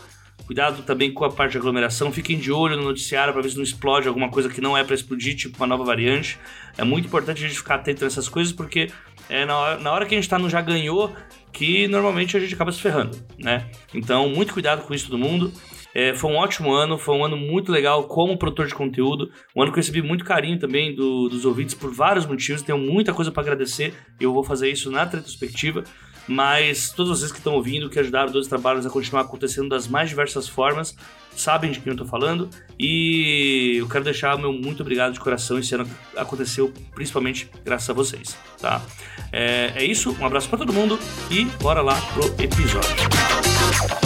Cuidado 0.47 0.83
também 0.83 1.13
com 1.13 1.25
a 1.25 1.31
parte 1.31 1.53
de 1.53 1.59
aglomeração. 1.59 2.13
Fiquem 2.13 2.39
de 2.39 2.53
olho 2.53 2.77
no 2.77 2.85
noticiário 2.85 3.33
para 3.33 3.43
ver 3.43 3.51
se 3.51 3.57
não 3.57 3.65
explode 3.65 4.07
alguma 4.07 4.31
coisa 4.31 4.49
que 4.49 4.61
não 4.61 4.77
é 4.77 4.85
para 4.85 4.95
explodir, 4.95 5.35
tipo 5.35 5.57
uma 5.57 5.67
nova 5.67 5.85
variante. 5.85 6.39
É 6.79 6.85
muito 6.85 7.07
importante 7.07 7.45
a 7.45 7.49
gente 7.49 7.59
ficar 7.59 7.77
atento 7.77 8.05
nessas 8.05 8.29
coisas, 8.29 8.53
porque 8.53 8.89
é 9.29 9.45
na 9.45 9.59
hora, 9.59 9.81
na 9.81 9.93
hora 9.93 10.07
que 10.07 10.15
a 10.15 10.17
gente 10.17 10.25
está 10.25 10.39
no 10.39 10.49
já 10.49 10.61
ganhou 10.61 11.13
que 11.53 11.89
normalmente 11.89 12.37
a 12.37 12.41
gente 12.41 12.55
acaba 12.55 12.71
se 12.71 12.81
ferrando, 12.81 13.17
né? 13.39 13.69
Então, 13.93 14.29
muito 14.29 14.53
cuidado 14.53 14.83
com 14.83 14.95
isso 14.95 15.07
todo 15.07 15.19
mundo. 15.19 15.53
É, 15.95 16.15
foi 16.15 16.31
um 16.31 16.37
ótimo 16.37 16.73
ano, 16.73 16.99
foi 16.99 17.17
um 17.17 17.25
ano 17.25 17.39
muito 17.39 17.73
legal 17.73 18.05
como 18.05 18.37
produtor 18.37 18.67
de 18.67 18.75
conteúdo. 18.75 19.31
Um 19.57 19.63
ano 19.63 19.73
que 19.73 19.79
eu 19.79 19.83
recebi 19.83 20.03
muito 20.03 20.27
carinho 20.27 20.59
também 20.59 20.95
do, 20.95 21.29
dos 21.29 21.47
ouvintes 21.47 21.75
por 21.75 21.91
vários 21.91 22.27
motivos. 22.27 22.61
Tenho 22.61 22.77
muita 22.77 23.15
coisa 23.15 23.33
para 23.33 23.43
agradecer 23.43 23.95
e 24.21 24.25
eu 24.25 24.33
vou 24.33 24.45
fazer 24.45 24.71
isso 24.71 24.91
na 24.91 25.05
retrospectiva 25.05 25.83
mas 26.27 26.91
todos 26.91 27.19
vocês 27.19 27.31
que 27.31 27.39
estão 27.39 27.55
ouvindo, 27.55 27.89
que 27.89 27.99
ajudaram 27.99 28.33
os 28.33 28.47
trabalhos 28.47 28.85
a 28.87 28.91
continuar 28.91 29.23
acontecendo 29.23 29.69
das 29.69 29.87
mais 29.87 30.09
diversas 30.09 30.49
formas, 30.49 30.97
sabem 31.37 31.71
de 31.71 31.81
quem 31.81 31.91
eu 31.91 31.95
estou 31.95 32.07
falando 32.07 32.49
e 32.79 33.77
eu 33.79 33.89
quero 33.89 34.05
deixar 34.05 34.35
o 34.35 34.39
meu 34.39 34.53
muito 34.53 34.81
obrigado 34.81 35.13
de 35.13 35.21
coração. 35.21 35.59
Esse 35.59 35.75
ano 35.75 35.89
aconteceu 36.17 36.73
principalmente 36.95 37.51
graças 37.65 37.89
a 37.89 37.93
vocês, 37.93 38.37
tá? 38.61 38.83
É, 39.33 39.73
é 39.77 39.85
isso, 39.85 40.17
um 40.19 40.27
abraço 40.27 40.49
para 40.49 40.59
todo 40.59 40.73
mundo 40.73 40.99
e 41.31 41.45
bora 41.61 41.83
lá 41.83 42.01
pro 42.13 42.25
episódio. 42.43 44.06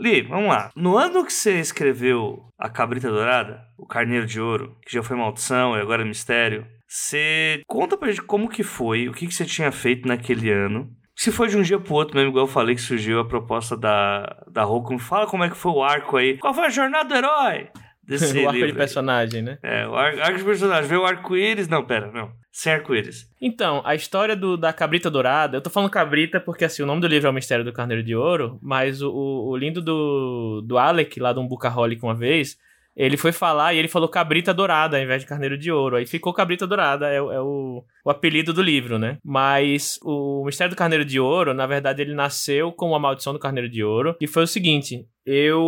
Li, 0.00 0.22
vamos 0.22 0.48
lá. 0.48 0.70
No 0.74 0.96
ano 0.96 1.24
que 1.24 1.32
você 1.32 1.60
escreveu 1.60 2.46
A 2.58 2.70
Cabrita 2.70 3.10
Dourada, 3.10 3.60
O 3.78 3.86
Carneiro 3.86 4.26
de 4.26 4.40
Ouro, 4.40 4.76
que 4.86 4.92
já 4.92 5.02
foi 5.02 5.16
maldição 5.16 5.76
e 5.76 5.80
agora 5.80 6.02
é 6.02 6.06
mistério, 6.06 6.66
Você 6.88 7.62
conta 7.68 7.96
pra 7.96 8.08
gente 8.08 8.22
como 8.22 8.48
que 8.48 8.62
foi, 8.62 9.08
o 9.08 9.12
que, 9.12 9.26
que 9.26 9.34
você 9.34 9.44
tinha 9.44 9.70
feito 9.70 10.08
naquele 10.08 10.50
ano. 10.50 10.90
Se 11.14 11.30
foi 11.30 11.48
de 11.48 11.56
um 11.56 11.62
dia 11.62 11.78
pro 11.78 11.94
outro 11.94 12.16
mesmo, 12.16 12.30
igual 12.30 12.46
eu 12.46 12.50
falei 12.50 12.74
que 12.74 12.80
surgiu 12.80 13.20
a 13.20 13.28
proposta 13.28 13.76
da, 13.76 14.42
da 14.50 14.64
Roku, 14.64 14.98
fala 14.98 15.26
como 15.26 15.44
é 15.44 15.50
que 15.50 15.56
foi 15.56 15.70
o 15.70 15.82
arco 15.82 16.16
aí. 16.16 16.38
Qual 16.38 16.54
foi 16.54 16.64
a 16.64 16.70
jornada 16.70 17.08
do 17.08 17.14
herói? 17.14 17.68
Desse 18.02 18.36
o 18.38 18.40
arco 18.40 18.52
livro 18.52 18.72
de 18.72 18.76
personagem, 18.76 19.42
né? 19.42 19.58
É, 19.62 19.86
o 19.86 19.94
arco 19.94 20.38
de 20.38 20.44
personagem. 20.44 20.88
Veio 20.88 21.02
o 21.02 21.04
arco-íris. 21.04 21.68
Não, 21.68 21.84
pera, 21.84 22.10
não. 22.10 22.32
Sem 22.52 22.72
arco-íris. 22.72 23.30
Então, 23.40 23.80
a 23.84 23.94
história 23.94 24.34
do, 24.34 24.56
da 24.56 24.72
cabrita 24.72 25.10
dourada, 25.10 25.56
eu 25.56 25.60
tô 25.60 25.70
falando 25.70 25.90
cabrita 25.90 26.40
porque 26.40 26.64
assim, 26.64 26.82
o 26.82 26.86
nome 26.86 27.00
do 27.00 27.06
livro 27.06 27.28
é 27.28 27.30
o 27.30 27.34
Mistério 27.34 27.64
do 27.64 27.72
Carneiro 27.72 28.02
de 28.02 28.14
Ouro, 28.14 28.58
mas 28.60 29.00
o, 29.02 29.10
o, 29.10 29.50
o 29.50 29.56
lindo 29.56 29.80
do, 29.80 30.60
do 30.66 30.76
Alec, 30.76 31.20
lá 31.20 31.32
do 31.32 31.40
Umbucaholic 31.40 32.02
uma 32.02 32.14
vez, 32.14 32.58
ele 32.96 33.16
foi 33.16 33.32
falar 33.32 33.72
e 33.72 33.78
ele 33.78 33.88
falou 33.88 34.08
cabrita 34.08 34.52
dourada 34.52 34.96
ao 34.96 35.02
invés 35.02 35.22
de 35.22 35.28
carneiro 35.28 35.56
de 35.56 35.70
ouro. 35.70 35.96
Aí 35.96 36.06
ficou 36.06 36.32
cabrita 36.32 36.66
dourada, 36.66 37.08
é, 37.08 37.16
é 37.16 37.40
o, 37.40 37.84
o 38.04 38.10
apelido 38.10 38.52
do 38.52 38.62
livro, 38.62 38.98
né? 38.98 39.18
Mas 39.24 39.98
o 40.02 40.44
Mistério 40.44 40.74
do 40.74 40.76
Carneiro 40.76 41.04
de 41.04 41.20
Ouro, 41.20 41.54
na 41.54 41.66
verdade, 41.66 42.02
ele 42.02 42.14
nasceu 42.14 42.72
com 42.72 42.94
a 42.94 42.98
Maldição 42.98 43.32
do 43.32 43.38
Carneiro 43.38 43.68
de 43.68 43.82
Ouro. 43.84 44.16
E 44.20 44.26
foi 44.26 44.42
o 44.42 44.46
seguinte: 44.46 45.06
eu 45.24 45.60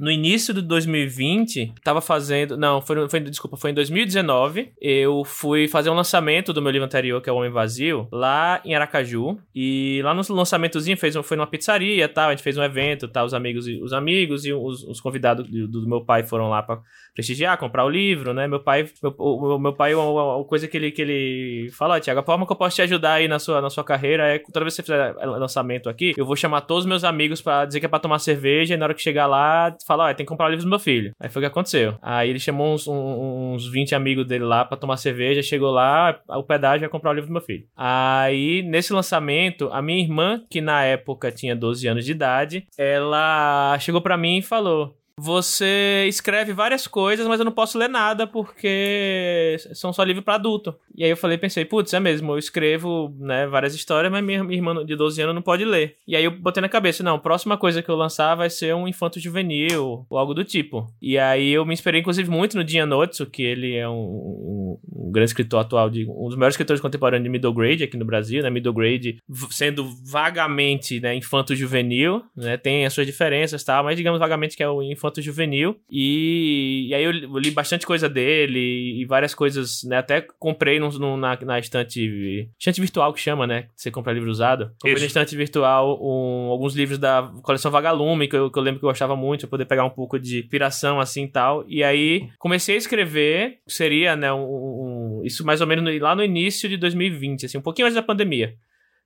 no 0.00 0.10
início 0.10 0.52
de 0.54 0.62
2020 0.62 1.74
tava 1.82 2.00
fazendo, 2.00 2.56
não, 2.56 2.80
foi, 2.80 3.08
foi 3.08 3.20
desculpa, 3.20 3.56
foi 3.56 3.70
em 3.70 3.74
2019, 3.74 4.72
eu 4.80 5.24
fui 5.24 5.68
fazer 5.68 5.90
um 5.90 5.94
lançamento 5.94 6.52
do 6.52 6.62
meu 6.62 6.70
livro 6.70 6.86
anterior, 6.86 7.20
que 7.20 7.28
é 7.28 7.32
O 7.32 7.36
Homem 7.36 7.50
Vazio, 7.50 8.08
lá 8.12 8.60
em 8.64 8.74
Aracaju, 8.74 9.38
e 9.54 10.00
lá 10.02 10.14
no 10.14 10.22
lançamentozinho 10.30 10.96
fez, 10.96 11.14
foi 11.16 11.36
numa 11.36 11.46
pizzaria, 11.46 12.08
tal, 12.08 12.28
a 12.28 12.30
gente 12.30 12.42
fez 12.42 12.56
um 12.56 12.62
evento, 12.62 13.08
tal, 13.08 13.26
os 13.26 13.34
amigos 13.34 13.66
os 13.82 13.92
amigos 13.92 14.44
e 14.44 14.52
os, 14.52 14.82
os 14.84 15.00
convidados 15.00 15.48
do, 15.48 15.68
do, 15.68 15.88
meu 15.88 16.04
pai 16.04 16.22
foram 16.22 16.48
lá 16.48 16.62
para 16.62 16.80
prestigiar, 17.14 17.56
comprar 17.58 17.84
o 17.84 17.88
livro, 17.88 18.32
né? 18.32 18.46
Meu 18.46 18.60
pai, 18.60 18.88
meu, 19.02 19.14
o, 19.18 19.58
meu 19.58 19.72
pai, 19.72 19.94
uma, 19.94 20.44
coisa 20.44 20.68
que 20.68 20.76
ele 20.76 20.90
que 20.90 21.02
ele 21.02 21.70
fala, 21.70 22.00
Tiago, 22.00 22.20
a 22.20 22.22
forma 22.22 22.46
que 22.46 22.52
eu 22.52 22.56
posso 22.56 22.76
te 22.76 22.82
ajudar 22.82 23.14
aí 23.14 23.28
na 23.28 23.38
sua 23.38 23.60
na 23.60 23.70
sua 23.70 23.84
carreira 23.84 24.34
é 24.34 24.38
toda 24.38 24.64
vez 24.64 24.74
que 24.76 24.82
você 24.82 24.92
fizer 24.92 25.14
lançamento 25.24 25.88
aqui, 25.88 26.14
eu 26.16 26.26
vou 26.26 26.36
chamar 26.36 26.62
todos 26.62 26.84
os 26.84 26.88
meus 26.88 27.04
amigos 27.04 27.40
para 27.40 27.64
dizer 27.64 27.80
que 27.80 27.86
é 27.86 27.88
para 27.88 27.98
tomar 27.98 28.18
cerveja 28.18 28.74
e 28.74 28.76
na 28.76 28.84
hora 28.84 28.94
que 28.94 29.02
chegar 29.02 29.26
lá, 29.26 29.65
fala, 29.86 30.10
ó, 30.10 30.14
tem 30.14 30.24
que 30.24 30.30
comprar 30.30 30.46
o 30.46 30.50
livro 30.50 30.64
do 30.64 30.70
meu 30.70 30.78
filho. 30.78 31.12
Aí 31.20 31.28
foi 31.28 31.40
o 31.40 31.44
que 31.44 31.50
aconteceu. 31.50 31.96
Aí 32.02 32.30
ele 32.30 32.38
chamou 32.38 32.74
uns, 32.74 32.86
uns 32.86 33.68
20 33.70 33.94
amigos 33.94 34.26
dele 34.26 34.44
lá 34.44 34.64
para 34.64 34.76
tomar 34.76 34.96
cerveja, 34.96 35.42
chegou 35.42 35.70
lá, 35.70 36.20
o 36.28 36.42
pedágio 36.42 36.80
vai 36.80 36.88
comprar 36.88 37.10
o 37.10 37.14
livro 37.14 37.28
do 37.28 37.32
meu 37.32 37.42
filho. 37.42 37.66
Aí, 37.76 38.62
nesse 38.62 38.92
lançamento, 38.92 39.68
a 39.72 39.80
minha 39.80 40.02
irmã, 40.02 40.42
que 40.50 40.60
na 40.60 40.84
época 40.84 41.30
tinha 41.30 41.54
12 41.54 41.86
anos 41.86 42.04
de 42.04 42.12
idade, 42.12 42.66
ela 42.78 43.78
chegou 43.78 44.00
para 44.00 44.16
mim 44.16 44.38
e 44.38 44.42
falou: 44.42 44.96
você 45.18 46.04
escreve 46.08 46.52
várias 46.52 46.86
coisas, 46.86 47.26
mas 47.26 47.38
eu 47.38 47.44
não 47.44 47.52
posso 47.52 47.78
ler 47.78 47.88
nada 47.88 48.26
porque 48.26 49.56
são 49.72 49.90
só 49.90 50.02
livros 50.02 50.22
para 50.24 50.34
adulto. 50.34 50.74
E 50.94 51.04
aí 51.04 51.10
eu 51.10 51.16
falei, 51.16 51.38
pensei, 51.38 51.64
putz, 51.64 51.94
é 51.94 52.00
mesmo, 52.00 52.32
eu 52.32 52.38
escrevo, 52.38 53.14
né, 53.18 53.46
várias 53.46 53.74
histórias, 53.74 54.12
mas 54.12 54.22
minha, 54.22 54.40
irmã 54.50 54.84
de 54.84 54.94
12 54.94 55.20
anos 55.22 55.34
não 55.34 55.40
pode 55.40 55.64
ler. 55.64 55.96
E 56.06 56.14
aí 56.14 56.24
eu 56.24 56.30
botei 56.30 56.60
na 56.60 56.68
cabeça, 56.68 57.02
não, 57.02 57.18
próxima 57.18 57.56
coisa 57.56 57.82
que 57.82 57.88
eu 57.88 57.96
lançar 57.96 58.34
vai 58.34 58.50
ser 58.50 58.74
um 58.74 58.86
infanto 58.86 59.18
juvenil 59.18 60.06
ou 60.08 60.18
algo 60.18 60.34
do 60.34 60.44
tipo. 60.44 60.86
E 61.00 61.18
aí 61.18 61.50
eu 61.50 61.64
me 61.64 61.72
inspirei 61.72 62.00
inclusive 62.00 62.30
muito 62.30 62.56
no 62.56 62.64
Dian 62.64 62.86
Notso, 62.86 63.24
que 63.24 63.42
ele 63.42 63.74
é 63.74 63.88
um, 63.88 63.92
um, 63.92 64.78
um, 65.06 65.12
grande 65.12 65.30
escritor 65.30 65.60
atual 65.60 65.88
de 65.88 66.06
um 66.06 66.28
dos 66.28 66.36
maiores 66.36 66.54
escritores 66.54 66.80
contemporâneos 66.80 67.24
de 67.24 67.30
middle 67.30 67.54
grade 67.54 67.84
aqui 67.84 67.96
no 67.96 68.04
Brasil, 68.04 68.42
né, 68.42 68.50
middle 68.50 68.74
grade 68.74 69.18
sendo 69.50 69.88
vagamente, 70.04 71.00
né, 71.00 71.14
infanto 71.14 71.54
juvenil, 71.54 72.22
né, 72.36 72.58
tem 72.58 72.84
as 72.84 72.92
suas 72.92 73.06
diferenças, 73.06 73.64
tal, 73.64 73.82
mas 73.82 73.96
digamos 73.96 74.18
vagamente 74.18 74.56
que 74.56 74.62
é 74.62 74.68
o 74.68 74.82
infanto 74.82 75.05
infanto 75.06 75.22
juvenil. 75.22 75.76
E, 75.90 76.88
e 76.88 76.94
aí 76.94 77.04
eu 77.04 77.12
li 77.12 77.50
bastante 77.50 77.86
coisa 77.86 78.08
dele 78.08 79.00
e 79.00 79.04
várias 79.04 79.34
coisas, 79.34 79.82
né? 79.84 79.98
Até 79.98 80.20
comprei 80.38 80.78
no, 80.78 80.90
no, 80.90 81.16
na, 81.16 81.38
na 81.40 81.58
estante, 81.58 82.50
estante 82.58 82.80
virtual 82.80 83.12
que 83.12 83.20
chama, 83.20 83.46
né? 83.46 83.68
Você 83.74 83.90
compra 83.90 84.12
livro 84.12 84.30
usado. 84.30 84.70
Comprei 84.80 84.94
Isso. 84.94 85.02
na 85.02 85.06
estante 85.06 85.36
virtual 85.36 85.98
um, 86.02 86.50
alguns 86.50 86.74
livros 86.74 86.98
da 86.98 87.32
coleção 87.42 87.70
Vagalume, 87.70 88.28
que 88.28 88.36
eu, 88.36 88.50
que 88.50 88.58
eu 88.58 88.62
lembro 88.62 88.80
que 88.80 88.84
eu 88.84 88.90
gostava 88.90 89.16
muito, 89.16 89.42
pra 89.42 89.50
poder 89.50 89.64
pegar 89.64 89.84
um 89.84 89.90
pouco 89.90 90.18
de 90.18 90.40
inspiração 90.40 91.00
assim 91.00 91.24
e 91.24 91.28
tal. 91.28 91.64
E 91.68 91.82
aí 91.82 92.28
comecei 92.38 92.74
a 92.74 92.78
escrever, 92.78 93.58
seria, 93.66 94.16
né? 94.16 94.32
Um, 94.32 94.42
um, 94.42 95.22
isso 95.24 95.44
mais 95.44 95.60
ou 95.60 95.66
menos 95.66 96.00
lá 96.00 96.14
no 96.14 96.24
início 96.24 96.68
de 96.68 96.76
2020, 96.76 97.46
assim, 97.46 97.58
um 97.58 97.62
pouquinho 97.62 97.86
antes 97.86 97.94
da 97.94 98.02
pandemia 98.02 98.54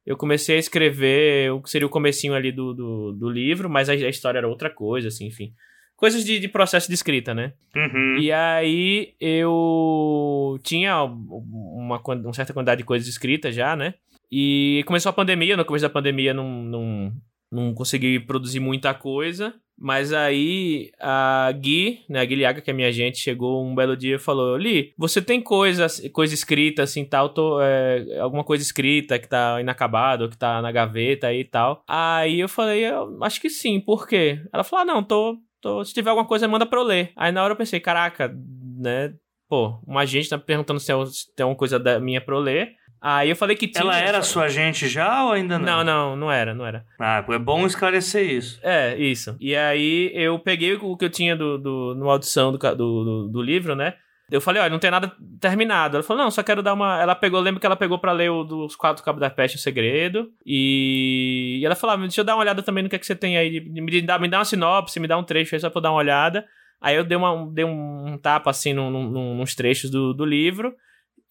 eu 0.07 0.17
comecei 0.17 0.57
a 0.57 0.59
escrever 0.59 1.53
o 1.53 1.61
que 1.61 1.69
seria 1.71 1.87
o 1.87 1.91
comecinho 1.91 2.35
ali 2.35 2.51
do, 2.51 2.73
do, 2.73 3.13
do 3.13 3.29
livro, 3.29 3.69
mas 3.69 3.89
a, 3.89 3.93
a, 3.93 4.09
história 4.09 4.39
era 4.39 4.49
outra 4.49 4.71
coisa, 4.71 5.09
assim, 5.09 5.27
enfim 5.27 5.53
coisas 6.01 6.25
de, 6.25 6.41
de 6.41 6.49
processo 6.49 6.89
de 6.89 6.95
escrita, 6.95 7.35
né? 7.35 7.53
Uhum. 7.77 8.17
E 8.19 8.33
aí 8.33 9.13
eu 9.21 10.59
tinha 10.63 11.05
uma, 11.05 12.01
uma 12.03 12.33
certa 12.33 12.55
quantidade 12.55 12.79
de 12.79 12.87
coisas 12.87 13.07
escritas 13.07 13.55
já, 13.55 13.77
né? 13.77 13.93
E 14.33 14.83
começou 14.87 15.11
a 15.11 15.13
pandemia, 15.13 15.59
no 15.59 15.65
começo 15.65 15.83
da 15.83 15.91
pandemia 15.91 16.33
não, 16.33 16.63
não, 16.63 17.13
não 17.53 17.75
consegui 17.75 18.19
produzir 18.19 18.61
muita 18.61 18.95
coisa, 18.95 19.53
mas 19.79 20.11
aí 20.11 20.91
a 20.99 21.53
Gui, 21.53 22.01
né, 22.09 22.21
a 22.21 22.25
Guilhaga, 22.25 22.63
que 22.63 22.71
é 22.71 22.73
minha 22.73 22.89
agente, 22.89 23.19
chegou 23.19 23.63
um 23.63 23.75
belo 23.75 23.95
dia 23.95 24.17
e 24.17 24.19
falou: 24.19 24.57
Li, 24.57 24.95
você 24.97 25.21
tem 25.21 25.39
coisa, 25.43 25.87
coisa 26.13 26.33
escrita 26.33 26.83
assim 26.83 27.05
tal, 27.05 27.29
tô, 27.29 27.61
é, 27.61 28.19
alguma 28.21 28.45
coisa 28.45 28.63
escrita 28.63 29.19
que 29.19 29.29
tá 29.29 29.61
inacabada, 29.61 30.29
que 30.29 30.39
tá 30.39 30.63
na 30.63 30.73
gaveta 30.73 31.31
e 31.35 31.45
tal. 31.45 31.83
Aí 31.87 32.41
eu 32.41 32.49
falei: 32.49 32.87
eu 32.87 33.23
acho 33.23 33.39
que 33.39 33.51
sim, 33.51 33.81
por 33.81 34.09
quê? 34.09 34.41
Ela 34.51 34.65
falou: 34.65 34.83
ah, 34.83 34.87
não, 34.87 35.03
tô, 35.03 35.37
Tô, 35.61 35.85
se 35.85 35.93
tiver 35.93 36.11
alguma 36.11 36.27
coisa, 36.27 36.49
manda 36.49 36.65
pra 36.67 36.79
eu 36.79 36.85
ler. 36.85 37.13
Aí 37.17 37.31
na 37.31 37.43
hora 37.43 37.53
eu 37.53 37.57
pensei, 37.57 37.81
caraca, 37.81 38.35
né? 38.79 39.13
Pô, 39.49 39.81
uma 39.87 40.03
agente 40.03 40.29
tá 40.29 40.39
perguntando 40.39 40.81
se, 40.81 40.93
é, 40.93 41.07
se 41.07 41.35
tem 41.35 41.45
alguma 41.45 41.59
coisa 41.59 41.79
da 41.79 41.99
minha 41.99 42.21
pra 42.21 42.35
eu 42.35 42.41
ler. 42.41 42.73
Aí 43.01 43.31
eu 43.31 43.37
falei 43.37 43.57
que 43.57 43.67
tinha. 43.67 43.83
Ela 43.83 43.99
era 43.99 44.23
sua 44.23 44.45
agente 44.45 44.87
já 44.87 45.25
ou 45.25 45.33
ainda 45.33 45.59
não? 45.59 45.79
Não, 45.79 45.85
não, 45.85 46.17
não 46.17 46.33
era, 46.33 46.55
não 46.55 46.67
era. 46.67 46.85
Ah, 47.01 47.25
é 47.27 47.39
bom 47.39 47.67
esclarecer 47.67 48.31
isso. 48.31 48.61
É, 48.63 48.97
isso. 48.99 49.37
E 49.41 49.57
aí 49.57 50.11
eu 50.15 50.39
peguei 50.39 50.75
o 50.75 50.97
que 50.97 51.05
eu 51.05 51.11
tinha 51.11 51.35
do, 51.35 51.57
do, 51.57 51.95
no 51.95 52.11
audição 52.11 52.53
do, 52.53 52.59
do, 52.59 52.75
do, 52.77 53.29
do 53.29 53.43
livro, 53.43 53.75
né? 53.75 53.95
Eu 54.31 54.41
falei, 54.41 54.63
olha, 54.63 54.71
não 54.71 54.79
tem 54.79 54.91
nada 54.91 55.13
terminado. 55.41 55.97
Ela 55.97 56.05
falou, 56.05 56.23
não, 56.23 56.31
só 56.31 56.43
quero 56.43 56.63
dar 56.63 56.75
uma. 56.75 57.01
Ela 57.01 57.15
pegou, 57.15 57.41
lembro 57.41 57.59
que 57.59 57.67
ela 57.67 57.77
pegou 57.77 57.99
para 57.99 58.13
ler 58.13 58.31
o 58.31 58.45
dos 58.45 58.77
quatro 58.77 59.03
cabos 59.03 59.21
da 59.21 59.29
peste, 59.29 59.57
o 59.57 59.61
segredo. 59.61 60.31
E... 60.47 61.59
e 61.61 61.67
ela 61.67 61.75
falou, 61.75 61.97
ah, 61.97 61.99
deixa 61.99 62.21
eu 62.21 62.25
dar 62.25 62.35
uma 62.37 62.43
olhada 62.43 62.63
também 62.63 62.83
no 62.83 62.89
que, 62.89 62.97
é 62.97 62.99
que 62.99 63.07
você 63.07 63.17
tem 63.17 63.37
aí. 63.37 63.61
Me 63.61 64.03
dá, 64.03 64.19
me 64.19 64.29
dá 64.29 64.39
uma 64.39 64.45
sinopse, 64.45 65.01
me 65.01 65.09
dá 65.09 65.19
um 65.19 65.25
trecho 65.25 65.55
aí 65.55 65.61
só 65.61 65.69
pra 65.69 65.79
eu 65.79 65.83
dar 65.83 65.91
uma 65.91 65.99
olhada. 65.99 66.47
Aí 66.81 66.97
eu 66.97 67.05
dei, 67.05 67.17
uma, 67.17 67.51
dei 67.53 67.65
um, 67.65 68.19
tapa 68.23 68.51
assim 68.51 68.73
nos 68.73 69.55
trechos 69.55 69.91
do, 69.91 70.15
do 70.15 70.25
livro 70.25 70.75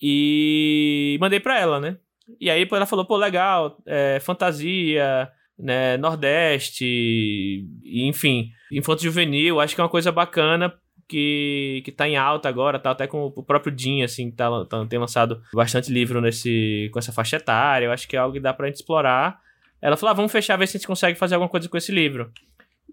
e 0.01 1.18
mandei 1.20 1.39
pra 1.39 1.60
ela, 1.60 1.79
né? 1.79 1.98
E 2.39 2.51
aí 2.51 2.68
ela 2.72 2.86
falou, 2.86 3.06
pô, 3.06 3.18
legal, 3.18 3.77
é, 3.86 4.20
fantasia, 4.20 5.27
né, 5.58 5.98
Nordeste, 5.98 7.65
enfim, 7.84 8.51
infanto 8.72 9.03
juvenil, 9.03 9.60
acho 9.60 9.74
que 9.74 9.82
é 9.82 9.84
uma 9.84 9.89
coisa 9.89 10.12
bacana 10.12 10.74
que, 11.10 11.82
que 11.84 11.92
tá 11.92 12.08
em 12.08 12.16
alta 12.16 12.48
agora, 12.48 12.80
tá 12.80 12.92
até 12.92 13.08
com 13.08 13.25
o 13.25 13.44
próprio 13.44 13.74
Jim, 13.75 14.04
assim, 14.04 14.30
tá, 14.30 14.63
tá, 14.66 14.86
tem 14.86 15.00
lançado 15.00 15.42
bastante 15.51 15.92
livro 15.92 16.22
nesse, 16.22 16.88
com 16.94 17.00
essa 17.00 17.12
faixa 17.12 17.38
etária, 17.38 17.88
eu 17.88 17.92
acho 17.92 18.08
que 18.08 18.16
é 18.16 18.20
algo 18.20 18.34
que 18.34 18.39
dá 18.39 18.54
pra 18.54 18.68
gente 18.68 18.75
explorar. 18.75 19.42
Ela 19.82 19.98
falou, 19.98 20.12
ah, 20.12 20.16
vamos 20.16 20.32
fechar, 20.32 20.56
ver 20.56 20.68
se 20.68 20.78
a 20.78 20.80
gente 20.80 20.88
consegue 20.88 21.18
fazer 21.18 21.36
alguma 21.36 21.50
coisa 21.50 21.68
com 21.68 21.78
esse 21.78 21.92
livro. 21.92 22.32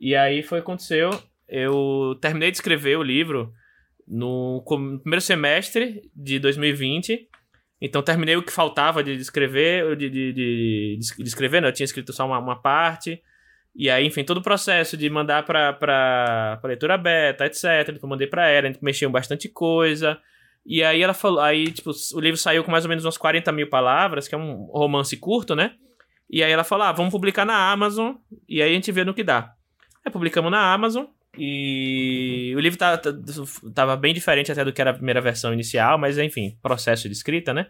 E 0.00 0.16
aí 0.16 0.42
foi 0.42 0.58
o 0.58 0.62
que 0.62 0.66
aconteceu, 0.66 1.10
eu 1.46 2.16
terminei 2.20 2.50
de 2.50 2.56
escrever 2.56 2.96
o 2.96 3.02
livro 3.02 3.52
no 4.08 4.64
primeiro 4.66 5.20
semestre 5.20 6.02
de 6.14 6.38
2020, 6.38 7.28
então 7.80 8.02
terminei 8.02 8.36
o 8.36 8.42
que 8.42 8.52
faltava 8.52 9.04
de 9.04 9.12
escrever, 9.12 9.94
de, 9.96 10.08
de, 10.08 10.32
de, 10.32 10.98
de 10.98 11.28
escrever, 11.28 11.60
né? 11.60 11.68
Eu 11.68 11.72
tinha 11.72 11.84
escrito 11.84 12.12
só 12.14 12.24
uma, 12.24 12.38
uma 12.38 12.56
parte, 12.56 13.20
e 13.78 13.90
aí, 13.90 14.06
enfim, 14.06 14.24
todo 14.24 14.38
o 14.38 14.42
processo 14.42 14.96
de 14.96 15.10
mandar 15.10 15.44
pra, 15.44 15.70
pra, 15.74 16.58
pra 16.60 16.68
leitura 16.68 16.96
beta, 16.96 17.44
etc. 17.44 17.92
Depois 17.92 18.08
mandei 18.08 18.26
pra 18.26 18.48
ela, 18.48 18.68
a 18.68 18.72
gente 18.72 18.82
mexeu 18.82 19.10
bastante 19.10 19.50
coisa. 19.50 20.18
E 20.64 20.82
aí 20.82 21.02
ela 21.02 21.12
falou, 21.12 21.40
aí, 21.40 21.70
tipo, 21.70 21.90
o 22.14 22.20
livro 22.20 22.38
saiu 22.38 22.64
com 22.64 22.70
mais 22.70 22.86
ou 22.86 22.88
menos 22.88 23.04
umas 23.04 23.18
40 23.18 23.52
mil 23.52 23.68
palavras, 23.68 24.26
que 24.26 24.34
é 24.34 24.38
um 24.38 24.64
romance 24.72 25.14
curto, 25.18 25.54
né? 25.54 25.74
E 26.28 26.42
aí 26.42 26.50
ela 26.50 26.64
falou, 26.64 26.86
ah, 26.86 26.92
vamos 26.92 27.12
publicar 27.12 27.44
na 27.44 27.70
Amazon, 27.70 28.14
e 28.48 28.62
aí 28.62 28.70
a 28.70 28.74
gente 28.74 28.90
vê 28.90 29.04
no 29.04 29.14
que 29.14 29.22
dá. 29.22 29.52
Aí 30.04 30.10
publicamos 30.10 30.50
na 30.50 30.72
Amazon, 30.72 31.04
e 31.38 32.54
o 32.56 32.60
livro 32.60 32.78
tá, 32.78 32.96
tá, 32.96 33.12
tava 33.74 33.94
bem 33.94 34.14
diferente 34.14 34.50
até 34.50 34.64
do 34.64 34.72
que 34.72 34.80
era 34.80 34.90
a 34.90 34.94
primeira 34.94 35.20
versão 35.20 35.52
inicial, 35.52 35.98
mas 35.98 36.18
enfim, 36.18 36.58
processo 36.62 37.08
de 37.08 37.14
escrita, 37.14 37.52
né? 37.52 37.66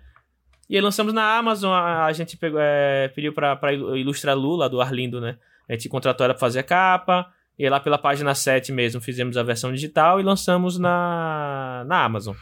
E 0.70 0.76
aí 0.76 0.80
lançamos 0.80 1.12
na 1.12 1.36
Amazon, 1.36 1.72
a, 1.72 2.06
a 2.06 2.12
gente 2.12 2.36
pegou, 2.36 2.60
é, 2.60 3.08
pediu 3.08 3.32
pra 3.32 3.58
ilustrar 3.72 4.36
Lula, 4.38 4.70
do 4.70 4.80
Arlindo, 4.80 5.20
né? 5.20 5.36
A 5.68 5.72
gente 5.72 5.88
contratou 5.88 6.24
ela 6.24 6.34
para 6.34 6.40
fazer 6.40 6.60
a 6.60 6.62
capa. 6.62 7.26
E 7.58 7.68
lá 7.68 7.80
pela 7.80 7.96
página 7.96 8.34
7 8.34 8.70
mesmo 8.70 9.00
fizemos 9.00 9.36
a 9.36 9.42
versão 9.42 9.72
digital 9.72 10.20
e 10.20 10.22
lançamos 10.22 10.78
na, 10.78 11.84
na 11.86 12.04
Amazon. 12.04 12.36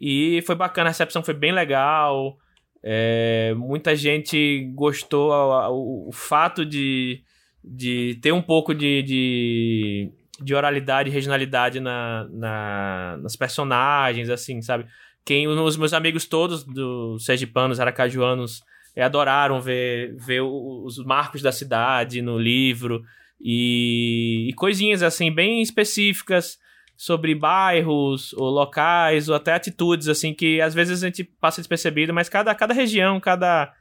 E 0.00 0.40
foi 0.42 0.54
bacana, 0.54 0.88
a 0.88 0.92
recepção 0.92 1.22
foi 1.22 1.34
bem 1.34 1.52
legal. 1.52 2.38
É, 2.82 3.52
muita 3.56 3.96
gente 3.96 4.70
gostou. 4.74 5.32
O, 5.32 6.08
o, 6.08 6.12
fato 6.12 6.64
de, 6.64 7.22
de 7.62 8.18
ter 8.22 8.32
um 8.32 8.40
pouco 8.40 8.72
de, 8.72 9.02
de, 9.02 10.12
de 10.40 10.54
oralidade 10.54 11.10
e 11.10 11.12
regionalidade 11.12 11.80
na, 11.80 12.26
na, 12.30 13.18
nas 13.20 13.34
personagens, 13.34 14.30
assim, 14.30 14.62
sabe? 14.62 14.86
quem 15.24 15.46
os 15.46 15.76
meus 15.76 15.92
amigos 15.92 16.26
todos 16.26 16.64
dos 16.64 17.24
sergipanos, 17.24 17.80
aracajuanos, 17.80 18.62
adoraram 18.96 19.60
ver, 19.60 20.14
ver 20.16 20.40
os 20.40 20.98
marcos 21.04 21.42
da 21.42 21.52
cidade 21.52 22.22
no 22.22 22.38
livro 22.38 23.02
e, 23.40 24.48
e 24.48 24.52
coisinhas 24.54 25.02
assim 25.02 25.32
bem 25.32 25.62
específicas 25.62 26.58
sobre 26.96 27.34
bairros 27.34 28.34
ou 28.34 28.50
locais 28.50 29.28
ou 29.28 29.34
até 29.34 29.54
atitudes 29.54 30.08
assim 30.08 30.34
que 30.34 30.60
às 30.60 30.74
vezes 30.74 31.02
a 31.02 31.06
gente 31.06 31.24
passa 31.24 31.60
despercebido, 31.60 32.12
mas 32.12 32.28
cada, 32.28 32.54
cada 32.54 32.74
região, 32.74 33.18
cada, 33.18 33.72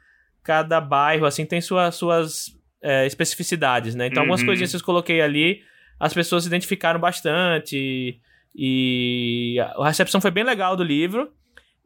cada 0.43 0.79
bairro 0.79 1.25
assim 1.25 1.45
tem 1.45 1.59
sua, 1.59 1.91
suas 1.91 2.55
é, 2.81 3.05
especificidades, 3.05 3.95
né? 3.95 4.07
Então 4.07 4.23
uhum. 4.23 4.29
algumas 4.29 4.43
coisinhas 4.43 4.71
que 4.71 4.77
eu 4.77 4.85
coloquei 4.85 5.21
ali, 5.21 5.61
as 5.99 6.13
pessoas 6.13 6.43
se 6.43 6.49
identificaram 6.49 6.99
bastante 6.99 8.21
e 8.55 9.57
a 9.59 9.87
recepção 9.87 10.21
foi 10.21 10.31
bem 10.31 10.43
legal 10.43 10.75
do 10.75 10.83
livro. 10.83 11.31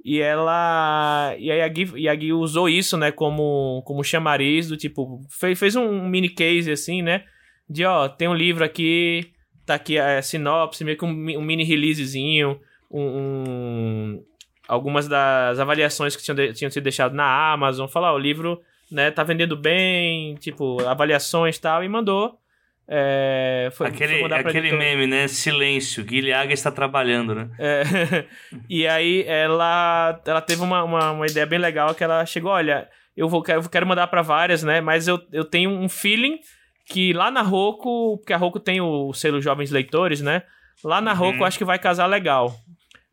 E 0.04 0.20
ela. 0.20 1.34
E 1.40 1.50
aí 1.50 1.62
a 1.62 1.68
Gui, 1.68 1.92
e 1.96 2.10
a 2.10 2.16
Gui 2.16 2.34
usou 2.34 2.68
isso, 2.68 2.98
né, 2.98 3.12
como, 3.12 3.82
como 3.86 4.04
chamariz 4.04 4.68
do 4.68 4.76
tipo. 4.76 5.22
Fez, 5.30 5.58
fez 5.58 5.76
um 5.76 6.08
mini 6.08 6.30
case 6.30 6.70
assim, 6.72 7.02
né? 7.02 7.24
De 7.70 7.86
ó, 7.86 8.10
tem 8.10 8.28
um 8.28 8.34
livro 8.34 8.66
aqui, 8.66 9.32
tá 9.66 9.76
aqui 9.76 9.98
a 9.98 10.22
sinopse, 10.22 10.84
meio 10.84 10.98
que 10.98 11.06
um, 11.06 11.10
um 11.10 11.42
mini 11.42 11.64
releasezinho, 11.64 12.60
um, 12.92 13.02
um, 13.02 14.24
algumas 14.68 15.08
das 15.08 15.58
avaliações 15.58 16.16
que 16.16 16.24
tinham, 16.24 16.36
de, 16.36 16.52
tinham 16.54 16.70
sido 16.70 16.84
deixadas 16.84 17.16
na 17.16 17.54
Amazon. 17.54 17.88
Falar, 17.88 18.14
o 18.14 18.20
livro, 18.20 18.62
né, 18.92 19.10
tá 19.10 19.24
vendendo 19.24 19.56
bem, 19.56 20.36
tipo, 20.36 20.82
avaliações 20.86 21.56
e 21.56 21.62
tal, 21.62 21.82
e 21.82 21.88
mandou. 21.88 22.38
É, 22.88 23.70
foi, 23.74 23.88
aquele 23.88 24.20
foi 24.20 24.34
aquele 24.34 24.72
meme, 24.74 25.08
né? 25.08 25.28
Silêncio, 25.28 26.04
Guilhaga 26.04 26.54
está 26.54 26.70
trabalhando, 26.70 27.34
né? 27.34 27.50
É, 27.58 27.84
e 28.70 28.86
aí 28.86 29.24
ela, 29.26 30.22
ela 30.26 30.42
teve 30.42 30.62
uma, 30.62 30.84
uma, 30.84 31.12
uma, 31.12 31.26
ideia 31.26 31.46
bem 31.46 31.60
legal 31.60 31.96
que 31.96 32.04
ela 32.04 32.26
chegou, 32.26 32.52
olha, 32.52 32.90
eu 33.16 33.30
vou 33.30 33.42
quero, 33.42 33.68
quero 33.70 33.88
mandar 33.88 34.08
para 34.08 34.22
várias, 34.22 34.64
né? 34.64 34.82
Mas 34.82 35.08
eu, 35.08 35.22
eu 35.32 35.46
tenho 35.46 35.70
um 35.70 35.88
feeling 35.88 36.40
que 36.86 37.14
lá 37.14 37.32
na 37.32 37.42
Roku, 37.42 38.18
porque 38.18 38.34
a 38.34 38.38
Roku 38.38 38.60
tem 38.60 38.82
o 38.82 39.14
selo 39.14 39.42
Jovens 39.42 39.72
Leitores, 39.72 40.20
né? 40.20 40.44
Lá 40.84 41.00
na 41.00 41.14
Roku 41.14 41.40
uhum. 41.40 41.46
acho 41.46 41.58
que 41.58 41.66
vai 41.66 41.80
casar 41.80 42.06
legal 42.08 42.54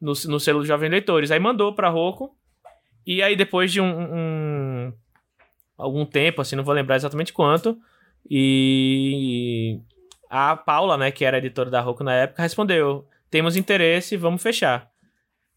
no, 0.00 0.12
no 0.26 0.40
selo 0.40 0.64
Jovens 0.64 0.90
Leitores. 0.90 1.30
Aí 1.30 1.38
mandou 1.38 1.72
pra 1.74 1.88
Roku 1.88 2.34
e 3.06 3.22
aí 3.22 3.36
depois 3.36 3.70
de 3.70 3.80
um, 3.80 3.86
um 3.86 4.92
algum 5.78 6.04
tempo, 6.04 6.42
assim, 6.42 6.56
não 6.56 6.64
vou 6.64 6.74
lembrar 6.74 6.96
exatamente 6.96 7.32
quanto, 7.32 7.78
e 8.28 9.80
a 10.28 10.56
Paula, 10.56 10.96
né, 10.96 11.10
que 11.10 11.24
era 11.24 11.38
editora 11.38 11.70
da 11.70 11.80
Roku 11.80 12.04
na 12.04 12.14
época, 12.14 12.42
respondeu: 12.42 13.06
temos 13.30 13.56
interesse, 13.56 14.16
vamos 14.16 14.42
fechar. 14.42 14.88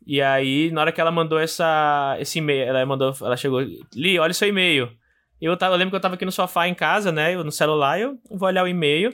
E 0.06 0.22
aí, 0.22 0.70
na 0.72 0.82
hora 0.82 0.92
que 0.92 1.00
ela 1.00 1.12
mandou 1.12 1.40
essa, 1.40 2.18
esse 2.20 2.40
e-mail, 2.40 2.64
ela 2.64 2.86
mandou, 2.86 3.14
ela 3.22 3.38
chegou, 3.38 3.62
Li, 3.96 4.20
olha 4.20 4.34
seu 4.34 4.48
e-mail. 4.48 4.92
Eu, 5.40 5.56
tava, 5.58 5.76
eu 5.76 5.78
lembro 5.78 5.92
que 5.92 5.96
eu 5.96 6.02
tava 6.02 6.16
aqui 6.16 6.26
no 6.26 6.32
sofá 6.32 6.68
em 6.68 6.74
casa, 6.74 7.12
né, 7.12 7.36
no 7.36 7.52
celular, 7.52 8.00
eu 8.00 8.18
vou 8.30 8.48
olhar 8.48 8.64
o 8.64 8.68
e-mail. 8.68 9.12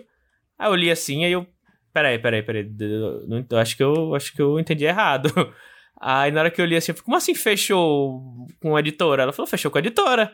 Aí 0.58 0.70
eu 0.70 0.76
li 0.76 0.92
assim, 0.92 1.24
aí 1.26 1.32
eu, 1.32 1.48
peraí, 1.94 2.20
peraí, 2.20 2.44
peraí, 2.44 2.70
eu, 3.50 3.58
acho 3.58 3.78
que 3.78 3.84
eu, 3.84 4.16
acho 4.16 4.34
que 4.34 4.42
eu 4.42 4.60
entendi 4.60 4.86
errado. 4.86 5.30
Aí 6.02 6.32
na 6.32 6.40
hora 6.40 6.52
que 6.52 6.62
eu 6.62 6.66
li 6.66 6.78
assim, 6.78 6.92
eu 6.92 6.96
falei, 6.96 7.06
como 7.06 7.18
assim 7.18 7.36
fechou 7.36 8.48
com 8.62 8.74
a 8.74 8.80
editora? 8.80 9.24
Ela 9.24 9.34
falou, 9.34 9.48
fechou 9.48 9.70
com 9.70 9.78
a 9.78 9.82
editora. 9.82 10.32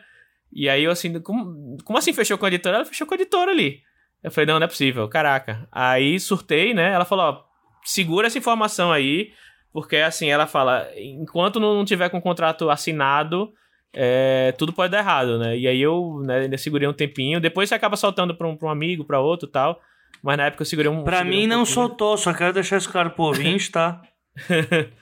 E 0.51 0.69
aí 0.69 0.83
eu 0.83 0.91
assim, 0.91 1.19
como, 1.21 1.77
como 1.83 1.97
assim 1.99 2.13
fechou 2.13 2.37
com 2.37 2.45
a 2.45 2.47
editora? 2.47 2.77
Ela 2.77 2.85
fechou 2.85 3.05
com 3.05 3.13
a 3.13 3.17
editora 3.17 3.51
ali. 3.51 3.81
Eu 4.23 4.31
falei, 4.31 4.47
não, 4.47 4.59
não 4.59 4.65
é 4.65 4.69
possível, 4.69 5.07
caraca. 5.07 5.67
Aí 5.71 6.19
surtei, 6.19 6.73
né? 6.73 6.91
Ela 6.93 7.05
falou, 7.05 7.25
ó, 7.25 7.43
segura 7.83 8.27
essa 8.27 8.37
informação 8.37 8.91
aí, 8.91 9.31
porque 9.71 9.97
assim, 9.97 10.29
ela 10.29 10.47
fala, 10.47 10.87
enquanto 10.97 11.59
não 11.59 11.85
tiver 11.85 12.09
com 12.09 12.17
o 12.17 12.21
contrato 12.21 12.69
assinado, 12.69 13.53
é, 13.93 14.51
tudo 14.57 14.73
pode 14.73 14.91
dar 14.91 14.99
errado, 14.99 15.37
né? 15.37 15.57
E 15.57 15.67
aí 15.67 15.81
eu 15.81 16.21
né, 16.25 16.39
ainda 16.39 16.57
segurei 16.57 16.87
um 16.87 16.93
tempinho, 16.93 17.39
depois 17.39 17.69
você 17.69 17.75
acaba 17.75 17.95
soltando 17.95 18.35
pra 18.35 18.47
um, 18.47 18.57
pra 18.57 18.67
um 18.67 18.71
amigo, 18.71 19.05
pra 19.05 19.19
outro 19.19 19.47
tal. 19.47 19.79
Mas 20.23 20.37
na 20.37 20.45
época 20.47 20.63
eu 20.63 20.65
segurei 20.65 20.91
um. 20.91 21.03
Pra 21.03 21.19
segurei 21.19 21.37
mim 21.37 21.45
um 21.45 21.49
não 21.49 21.57
pouquinho. 21.57 21.73
soltou, 21.73 22.17
só 22.17 22.33
quero 22.33 22.53
deixar 22.53 22.77
esse 22.77 22.89
claro 22.89 23.11
pro 23.11 23.25
ouvinte, 23.25 23.71
tá? 23.71 24.01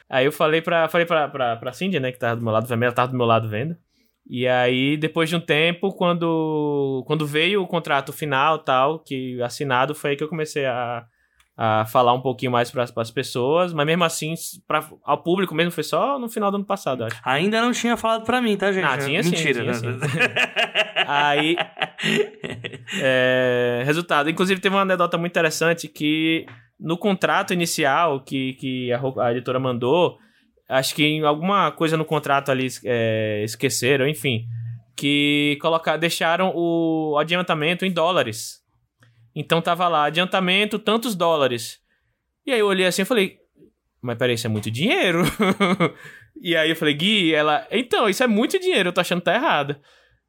aí 0.09 0.25
eu 0.25 0.31
falei 0.31 0.61
pra, 0.61 0.87
falei 0.89 1.07
pra, 1.07 1.27
pra, 1.27 1.55
pra 1.55 1.73
Cindy, 1.73 1.99
né, 1.99 2.11
que 2.11 2.19
tava 2.19 2.35
do 2.35 2.43
meu 2.43 2.51
lado, 2.51 2.71
ela 2.71 2.91
tava 2.91 3.11
do 3.11 3.17
meu 3.17 3.25
lado 3.25 3.47
vendo. 3.47 3.75
E 4.27 4.47
aí, 4.47 4.95
depois 4.95 5.29
de 5.29 5.35
um 5.35 5.39
tempo, 5.39 5.91
quando, 5.93 7.03
quando 7.05 7.27
veio 7.27 7.61
o 7.61 7.67
contrato 7.67 8.13
final 8.13 8.59
tal, 8.59 8.99
que 8.99 9.41
assinado, 9.41 9.93
foi 9.93 10.11
aí 10.11 10.15
que 10.15 10.23
eu 10.23 10.29
comecei 10.29 10.65
a, 10.65 11.05
a 11.57 11.85
falar 11.85 12.13
um 12.13 12.21
pouquinho 12.21 12.51
mais 12.51 12.71
para 12.71 12.83
as 12.83 13.11
pessoas, 13.11 13.73
mas 13.73 13.85
mesmo 13.85 14.03
assim, 14.03 14.33
pra, 14.67 14.87
ao 15.03 15.21
público 15.21 15.53
mesmo, 15.53 15.71
foi 15.71 15.83
só 15.83 16.17
no 16.17 16.29
final 16.29 16.49
do 16.49 16.55
ano 16.55 16.65
passado, 16.65 17.03
acho. 17.03 17.19
Ainda 17.23 17.61
não 17.61 17.71
tinha 17.71 17.97
falado 17.97 18.23
para 18.23 18.41
mim, 18.41 18.55
tá, 18.55 18.71
gente? 18.71 18.83
Não, 18.83 18.97
tinha 18.97 19.21
Mentira, 19.21 19.73
sim, 19.73 19.81
tinha 19.81 19.91
né? 19.91 20.07
Aí, 21.05 21.57
é, 23.01 23.83
resultado. 23.85 24.29
Inclusive, 24.29 24.61
teve 24.61 24.73
uma 24.73 24.81
anedota 24.83 25.17
muito 25.17 25.31
interessante 25.31 25.89
que 25.89 26.45
no 26.79 26.97
contrato 26.97 27.53
inicial 27.53 28.21
que, 28.23 28.53
que 28.53 28.91
a, 28.91 29.01
a 29.25 29.31
editora 29.31 29.59
mandou, 29.59 30.17
acho 30.67 30.95
que 30.95 31.03
em 31.03 31.23
alguma 31.23 31.71
coisa 31.71 31.97
no 31.97 32.05
contrato 32.05 32.49
ali 32.51 32.67
é, 32.85 33.43
esqueceram, 33.43 34.07
enfim, 34.07 34.45
que 34.95 35.57
colocar, 35.61 35.97
deixaram 35.97 36.51
o 36.55 37.17
adiantamento 37.17 37.85
em 37.85 37.91
dólares. 37.91 38.61
Então 39.35 39.61
tava 39.61 39.87
lá, 39.87 40.05
adiantamento, 40.05 40.77
tantos 40.77 41.15
dólares. 41.15 41.79
E 42.45 42.51
aí 42.51 42.59
eu 42.59 42.67
olhei 42.67 42.85
assim 42.85 43.01
e 43.01 43.05
falei, 43.05 43.37
mas 44.01 44.17
peraí, 44.17 44.35
isso 44.35 44.47
é 44.47 44.49
muito 44.49 44.69
dinheiro. 44.69 45.23
e 46.39 46.55
aí 46.55 46.69
eu 46.69 46.75
falei, 46.75 46.93
Gui, 46.93 47.33
ela, 47.33 47.65
então, 47.71 48.07
isso 48.09 48.23
é 48.23 48.27
muito 48.27 48.59
dinheiro, 48.59 48.89
eu 48.89 48.93
tô 48.93 49.01
achando 49.01 49.19
que 49.19 49.25
tá 49.25 49.33
errado. 49.33 49.77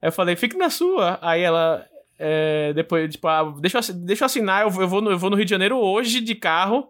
Aí 0.01 0.09
eu 0.09 0.12
falei, 0.12 0.37
fique 0.37 0.57
na 0.57 0.70
sua. 0.70 1.18
Aí 1.20 1.42
ela, 1.42 1.85
é, 2.18 2.73
depois, 2.73 3.11
tipo, 3.11 3.27
ah, 3.27 3.55
deixa, 3.61 3.79
eu, 3.79 3.94
deixa 3.94 4.25
eu 4.25 4.27
assinar, 4.27 4.62
eu, 4.62 4.81
eu, 4.81 4.88
vou 4.88 5.03
no, 5.03 5.11
eu 5.11 5.18
vou 5.18 5.29
no 5.29 5.37
Rio 5.37 5.44
de 5.44 5.51
Janeiro 5.51 5.77
hoje 5.77 6.20
de 6.20 6.35
carro 6.35 6.88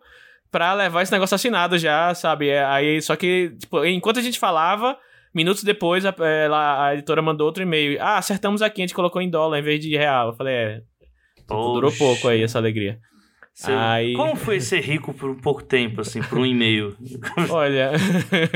pra 0.54 0.72
levar 0.72 1.02
esse 1.02 1.10
negócio 1.10 1.34
assinado 1.34 1.76
já, 1.76 2.14
sabe? 2.14 2.48
É, 2.48 2.64
aí, 2.64 3.02
só 3.02 3.16
que, 3.16 3.56
tipo, 3.58 3.84
enquanto 3.84 4.20
a 4.20 4.22
gente 4.22 4.38
falava, 4.38 4.96
minutos 5.34 5.64
depois 5.64 6.06
a, 6.06 6.10
a, 6.10 6.86
a 6.86 6.94
editora 6.94 7.20
mandou 7.20 7.44
outro 7.44 7.64
e-mail. 7.64 7.98
Ah, 8.00 8.18
acertamos 8.18 8.62
aqui, 8.62 8.80
a 8.80 8.84
gente 8.84 8.94
colocou 8.94 9.20
em 9.20 9.28
dólar 9.28 9.58
em 9.58 9.62
vez 9.62 9.80
de 9.80 9.96
real. 9.96 10.28
Eu 10.28 10.34
falei, 10.34 10.54
é. 10.54 10.82
Tipo, 11.38 11.72
durou 11.72 11.90
pouco 11.90 12.28
aí 12.28 12.40
essa 12.40 12.58
alegria. 12.58 13.00
aí... 13.66 14.14
Como 14.14 14.36
foi 14.36 14.60
ser 14.60 14.78
rico 14.78 15.12
por 15.12 15.28
um 15.28 15.40
pouco 15.40 15.60
tempo, 15.64 16.02
assim, 16.02 16.22
por 16.22 16.38
um 16.38 16.46
e-mail? 16.46 16.96
Olha, 17.50 17.90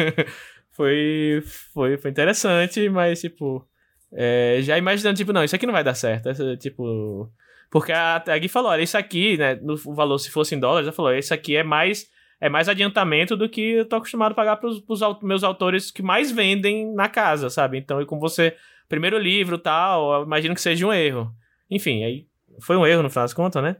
foi, 0.70 1.42
foi, 1.74 1.98
foi 1.98 2.10
interessante, 2.12 2.88
mas, 2.88 3.20
tipo, 3.20 3.66
é, 4.12 4.60
já 4.62 4.78
imaginando, 4.78 5.16
tipo, 5.16 5.32
não, 5.32 5.42
isso 5.42 5.56
aqui 5.56 5.66
não 5.66 5.74
vai 5.74 5.82
dar 5.82 5.94
certo. 5.94 6.28
Essa, 6.28 6.56
tipo, 6.56 7.28
porque 7.70 7.92
a, 7.92 8.22
a 8.26 8.38
Gui 8.38 8.48
falou, 8.48 8.70
olha, 8.70 8.82
isso 8.82 8.96
aqui, 8.96 9.36
né, 9.36 9.54
no 9.56 9.74
o 9.84 9.94
valor 9.94 10.18
se 10.18 10.30
fosse 10.30 10.54
em 10.54 10.60
dólares, 10.60 10.86
ela 10.86 10.94
falou, 10.94 11.14
isso 11.14 11.34
aqui 11.34 11.56
é 11.56 11.62
mais 11.62 12.06
é 12.40 12.48
mais 12.48 12.68
adiantamento 12.68 13.36
do 13.36 13.48
que 13.48 13.72
eu 13.72 13.84
tô 13.84 13.96
acostumado 13.96 14.32
a 14.32 14.34
pagar 14.34 14.56
pros, 14.56 14.78
pros 14.80 15.00
meus 15.22 15.42
autores 15.42 15.90
que 15.90 16.02
mais 16.02 16.30
vendem 16.30 16.92
na 16.94 17.08
casa, 17.08 17.50
sabe? 17.50 17.78
Então, 17.78 18.00
e 18.00 18.06
com 18.06 18.18
você, 18.18 18.54
primeiro 18.88 19.18
livro 19.18 19.58
tal, 19.58 20.22
imagino 20.22 20.54
que 20.54 20.60
seja 20.60 20.86
um 20.86 20.92
erro. 20.92 21.32
Enfim, 21.68 22.04
aí 22.04 22.26
foi 22.60 22.76
um 22.76 22.86
erro 22.86 23.02
no 23.02 23.10
final 23.10 23.24
das 23.24 23.34
contas, 23.34 23.62
né? 23.62 23.76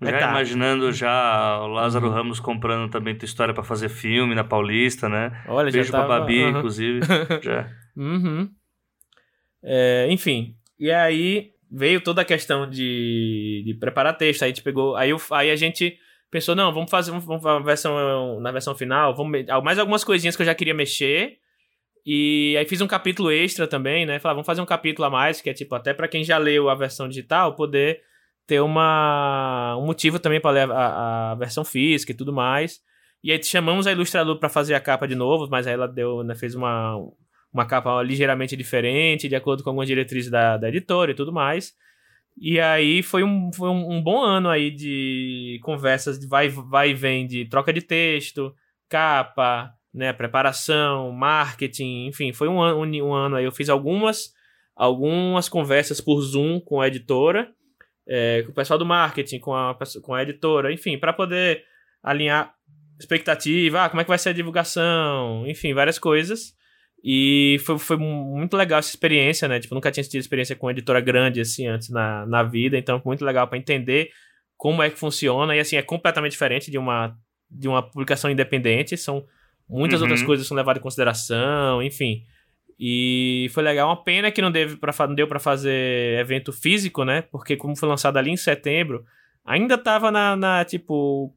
Já 0.00 0.18
tá. 0.18 0.30
imaginando 0.30 0.92
já 0.92 1.60
o 1.62 1.68
Lázaro 1.68 2.08
uhum. 2.08 2.12
Ramos 2.12 2.40
comprando 2.40 2.90
também 2.90 3.16
tua 3.16 3.24
história 3.24 3.54
para 3.54 3.62
fazer 3.62 3.88
filme 3.88 4.34
na 4.34 4.42
Paulista, 4.42 5.08
né? 5.08 5.44
Olha, 5.46 5.70
Beijo 5.70 5.90
já 5.90 5.92
tava... 5.92 6.06
pra 6.06 6.20
Babi, 6.20 6.42
uhum. 6.42 6.50
inclusive. 6.50 7.00
já. 7.40 7.70
Uhum. 7.96 8.50
É, 9.62 10.08
enfim, 10.10 10.56
e 10.78 10.90
aí 10.90 11.51
veio 11.72 12.02
toda 12.02 12.20
a 12.20 12.24
questão 12.24 12.68
de, 12.68 13.62
de 13.64 13.74
preparar 13.74 14.16
texto. 14.16 14.42
Aí 14.42 14.52
a 14.56 14.62
pegou. 14.62 14.94
Aí, 14.94 15.10
aí 15.30 15.50
a 15.50 15.56
gente 15.56 15.96
pensou, 16.30 16.54
não, 16.54 16.72
vamos 16.72 16.90
fazer 16.90 17.10
uma 17.10 17.62
versão, 17.62 18.40
na 18.40 18.52
versão 18.52 18.74
final, 18.74 19.14
vamos, 19.14 19.44
mais 19.62 19.78
algumas 19.78 20.04
coisinhas 20.04 20.36
que 20.36 20.42
eu 20.42 20.46
já 20.46 20.54
queria 20.54 20.74
mexer. 20.74 21.38
E 22.04 22.56
aí 22.58 22.66
fiz 22.66 22.80
um 22.80 22.86
capítulo 22.86 23.30
extra 23.30 23.66
também, 23.66 24.04
né? 24.04 24.18
Falar, 24.18 24.34
vamos 24.34 24.46
fazer 24.46 24.60
um 24.60 24.66
capítulo 24.66 25.06
a 25.06 25.10
mais, 25.10 25.40
que 25.40 25.48
é 25.48 25.54
tipo, 25.54 25.74
até 25.74 25.94
para 25.94 26.08
quem 26.08 26.24
já 26.24 26.36
leu 26.36 26.68
a 26.68 26.74
versão 26.74 27.08
digital, 27.08 27.54
poder 27.54 28.00
ter 28.46 28.60
uma, 28.60 29.76
um 29.78 29.86
motivo 29.86 30.18
também 30.18 30.40
para 30.40 30.50
ler 30.50 30.70
a, 30.70 31.32
a, 31.32 31.34
versão 31.36 31.64
física 31.64 32.12
e 32.12 32.14
tudo 32.14 32.32
mais. 32.32 32.80
E 33.22 33.30
aí 33.30 33.42
chamamos 33.42 33.86
a 33.86 33.92
ilustradora 33.92 34.38
para 34.38 34.48
fazer 34.48 34.74
a 34.74 34.80
capa 34.80 35.06
de 35.06 35.14
novo, 35.14 35.46
mas 35.48 35.66
aí 35.66 35.74
ela 35.74 35.86
deu, 35.86 36.24
né, 36.24 36.34
fez 36.34 36.56
uma, 36.56 36.96
uma 37.52 37.66
capa 37.66 38.02
ligeiramente 38.02 38.56
diferente, 38.56 39.28
de 39.28 39.36
acordo 39.36 39.62
com 39.62 39.70
algumas 39.70 39.86
diretrizes 39.86 40.30
da, 40.30 40.56
da 40.56 40.68
editora 40.68 41.10
e 41.12 41.14
tudo 41.14 41.32
mais. 41.32 41.74
E 42.36 42.58
aí 42.58 43.02
foi 43.02 43.22
um, 43.22 43.52
foi 43.52 43.68
um, 43.68 43.92
um, 43.92 44.02
bom 44.02 44.22
ano 44.22 44.48
aí 44.48 44.70
de 44.70 45.60
conversas 45.62 46.18
de 46.18 46.26
vai, 46.26 46.48
vai 46.48 46.90
e 46.90 46.94
vem 46.94 47.26
de 47.26 47.44
troca 47.44 47.72
de 47.72 47.82
texto, 47.82 48.54
capa, 48.88 49.70
né, 49.92 50.12
preparação, 50.12 51.12
marketing, 51.12 52.06
enfim, 52.06 52.32
foi 52.32 52.48
um, 52.48 52.58
um, 52.60 53.04
um 53.04 53.12
ano 53.12 53.36
aí. 53.36 53.44
Eu 53.44 53.52
fiz 53.52 53.68
algumas, 53.68 54.32
algumas 54.74 55.48
conversas 55.48 56.00
por 56.00 56.20
Zoom 56.22 56.58
com 56.58 56.80
a 56.80 56.88
editora, 56.88 57.52
é, 58.06 58.42
com 58.44 58.52
o 58.52 58.54
pessoal 58.54 58.78
do 58.78 58.86
marketing, 58.86 59.38
com 59.38 59.54
a, 59.54 59.76
com 60.02 60.14
a 60.14 60.22
editora, 60.22 60.72
enfim, 60.72 60.96
para 60.96 61.12
poder 61.12 61.64
alinhar 62.02 62.54
expectativa, 62.98 63.84
ah, 63.84 63.90
como 63.90 64.00
é 64.00 64.04
que 64.04 64.08
vai 64.08 64.18
ser 64.18 64.30
a 64.30 64.32
divulgação, 64.32 65.44
enfim, 65.46 65.74
várias 65.74 65.98
coisas. 65.98 66.54
E 67.04 67.56
foi, 67.64 67.78
foi 67.78 67.96
muito 67.96 68.56
legal 68.56 68.78
essa 68.78 68.90
experiência, 68.90 69.48
né? 69.48 69.58
Tipo, 69.58 69.74
nunca 69.74 69.90
tinha 69.90 70.04
tido 70.04 70.20
experiência 70.20 70.54
com 70.54 70.70
editora 70.70 71.00
grande 71.00 71.40
assim 71.40 71.66
antes 71.66 71.88
na, 71.88 72.24
na 72.26 72.42
vida, 72.44 72.78
então 72.78 73.00
foi 73.00 73.10
muito 73.10 73.24
legal 73.24 73.48
para 73.48 73.58
entender 73.58 74.10
como 74.56 74.82
é 74.82 74.88
que 74.88 74.98
funciona. 74.98 75.56
E 75.56 75.58
assim, 75.58 75.76
é 75.76 75.82
completamente 75.82 76.32
diferente 76.32 76.70
de 76.70 76.78
uma, 76.78 77.16
de 77.50 77.66
uma 77.66 77.82
publicação 77.82 78.30
independente. 78.30 78.96
São 78.96 79.24
muitas 79.68 80.00
uhum. 80.00 80.06
outras 80.06 80.22
coisas 80.22 80.44
que 80.44 80.48
são 80.48 80.56
levadas 80.56 80.80
em 80.80 80.82
consideração, 80.82 81.82
enfim. 81.82 82.24
E 82.78 83.48
foi 83.52 83.64
legal. 83.64 83.88
Uma 83.88 84.02
pena 84.02 84.30
que 84.30 84.40
não, 84.40 84.52
deve 84.52 84.76
pra, 84.76 84.94
não 85.06 85.14
deu 85.14 85.26
para 85.26 85.40
fazer 85.40 86.18
evento 86.20 86.52
físico, 86.52 87.04
né? 87.04 87.22
Porque 87.22 87.56
como 87.56 87.74
foi 87.74 87.88
lançado 87.88 88.16
ali 88.16 88.30
em 88.30 88.36
setembro, 88.36 89.04
ainda 89.44 89.76
tava 89.76 90.12
na, 90.12 90.36
na 90.36 90.64
tipo, 90.64 91.34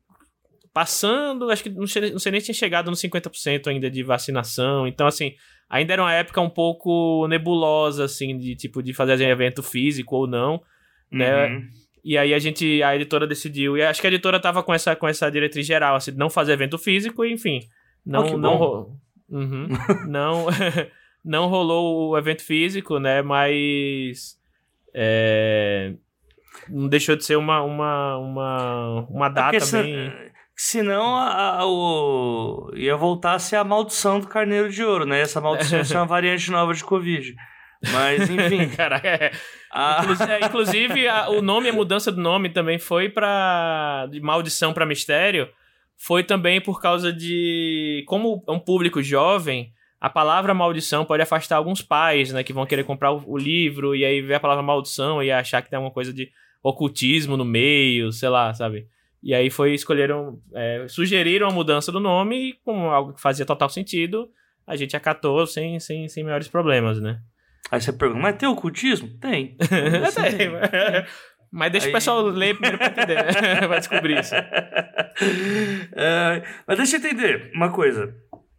passando, 0.76 1.50
acho 1.50 1.64
que 1.64 1.70
não 1.70 1.88
sei, 1.88 2.12
não 2.12 2.20
sei 2.20 2.34
nem 2.34 2.42
se 2.42 2.48
tinha 2.48 2.56
chegado 2.56 2.92
nos 2.92 3.02
50% 3.02 3.68
ainda 3.68 3.90
de 3.90 4.04
vacinação. 4.04 4.86
Então, 4.86 5.08
assim, 5.08 5.34
ainda 5.70 5.94
era 5.94 6.02
uma 6.02 6.12
época 6.12 6.42
um 6.42 6.50
pouco 6.50 7.26
nebulosa, 7.30 8.04
assim, 8.04 8.38
de 8.38 8.58
tipo, 8.58 8.84
de 8.84 8.94
fazer 8.94 9.22
evento 9.22 9.64
físico 9.64 10.18
ou 10.18 10.28
não, 10.28 10.62
né? 11.10 11.48
Uhum. 11.48 11.70
E 12.04 12.18
aí 12.18 12.34
a 12.34 12.40
gente, 12.40 12.84
a 12.84 12.94
editora 12.94 13.26
decidiu, 13.26 13.78
e 13.78 13.84
acho 13.84 14.02
que 14.02 14.08
a 14.08 14.10
editora 14.10 14.38
tava 14.38 14.62
com 14.62 14.74
essa, 14.74 14.98
com 14.98 15.08
essa 15.08 15.32
diretriz 15.32 15.66
geral, 15.66 15.96
assim, 15.96 16.12
não 16.12 16.30
fazer 16.30 16.52
evento 16.52 16.78
físico, 16.78 17.24
e, 17.24 17.32
enfim, 17.32 17.62
não, 18.06 18.34
oh, 18.34 18.38
não, 18.38 19.00
uhum, 19.30 19.68
não, 20.10 20.48
não 21.24 21.48
rolou 21.48 22.10
o 22.10 22.18
evento 22.18 22.44
físico, 22.44 23.00
né? 23.00 23.22
Mas 23.22 24.38
é, 24.94 25.94
não 26.68 26.90
deixou 26.90 27.16
de 27.16 27.24
ser 27.24 27.38
uma, 27.38 27.62
uma, 27.62 28.18
uma, 28.18 29.08
uma 29.10 29.28
é 29.28 29.30
data 29.30 29.56
é 29.56 29.82
bem 29.82 30.25
Senão 30.58 31.16
a, 31.18 31.60
a, 31.60 31.66
o... 31.66 32.72
ia 32.76 32.96
voltar 32.96 33.34
a 33.34 33.40
ser 33.40 33.58
a 33.58 33.64
maldição 33.64 34.22
do 34.22 34.28
carneiro 34.28 34.70
de 34.70 34.84
ouro, 34.84 35.06
né? 35.06 35.20
Essa 35.20 35.42
maldição 35.42 35.80
ia 35.80 35.86
ser 35.86 35.98
uma 35.98 36.06
variante 36.06 36.50
nova 36.50 36.74
de 36.74 36.84
Covid. 36.84 37.36
Mas, 37.92 38.30
enfim. 38.32 38.70
Caraca, 38.70 39.08
é. 39.08 39.32
a... 39.70 40.02
É, 40.30 40.46
inclusive, 40.46 41.08
a, 41.08 41.30
o 41.30 41.42
nome, 41.42 41.68
a 41.68 41.74
mudança 41.74 42.10
do 42.10 42.22
nome 42.22 42.50
também 42.50 42.80
foi 42.80 43.10
para 43.10 44.08
de 44.10 44.22
maldição 44.22 44.74
para 44.74 44.86
mistério. 44.86 45.50
Foi 45.98 46.24
também 46.24 46.62
por 46.62 46.82
causa 46.82 47.12
de. 47.12 48.04
Como 48.08 48.44
é 48.48 48.52
um 48.52 48.60
público 48.60 49.02
jovem, 49.02 49.72
a 50.00 50.10
palavra 50.10 50.54
maldição 50.54 51.06
pode 51.06 51.24
afastar 51.24 51.58
alguns 51.58 51.82
pais, 51.82 52.32
né? 52.32 52.44
Que 52.44 52.54
vão 52.54 52.66
querer 52.66 52.84
comprar 52.84 53.12
o, 53.12 53.24
o 53.28 53.38
livro 53.38 53.96
e 53.96 54.06
aí 54.06 54.22
ver 54.22 54.36
a 54.36 54.40
palavra 54.40 54.64
maldição 54.64 55.22
e 55.22 55.32
achar 55.32 55.62
que 55.62 55.70
tem 55.70 55.78
alguma 55.78 55.94
coisa 55.94 56.14
de 56.14 56.30
ocultismo 56.64 57.38
no 57.38 57.46
meio, 57.46 58.12
sei 58.12 58.30
lá, 58.30 58.54
sabe? 58.54 58.88
E 59.26 59.34
aí 59.34 59.50
foi, 59.50 59.74
escolheram, 59.74 60.40
é, 60.54 60.86
sugeriram 60.88 61.48
a 61.48 61.52
mudança 61.52 61.92
do 61.92 62.00
nome 62.00 62.50
e 62.50 62.54
como 62.64 62.92
algo 62.92 63.14
que 63.14 63.20
fazia 63.20 63.44
total 63.44 63.68
sentido, 63.70 64.30
a 64.68 64.76
gente 64.76 64.96
acatou 64.96 65.48
sem, 65.48 65.80
sem, 65.80 66.08
sem 66.08 66.24
maiores 66.24 66.48
problemas, 66.48 67.02
né? 67.02 67.20
Aí 67.72 67.82
você 67.82 67.92
pergunta, 67.92 68.22
mas 68.22 68.36
tem 68.36 68.48
ocultismo? 68.48 69.10
Tem. 69.18 69.58
tem. 70.38 70.52
Mas 71.52 71.72
deixa 71.72 71.88
aí... 71.88 71.92
o 71.92 71.96
pessoal 71.96 72.22
ler 72.22 72.54
primeiro 72.54 72.78
pra 72.78 72.88
entender, 72.88 73.16
né? 73.16 73.62
Vai 73.68 73.80
descobrir 73.80 74.20
isso. 74.20 74.36
É, 74.36 76.44
mas 76.68 76.78
deixa 76.78 76.98
eu 76.98 77.00
entender 77.00 77.50
uma 77.56 77.72
coisa. 77.72 78.14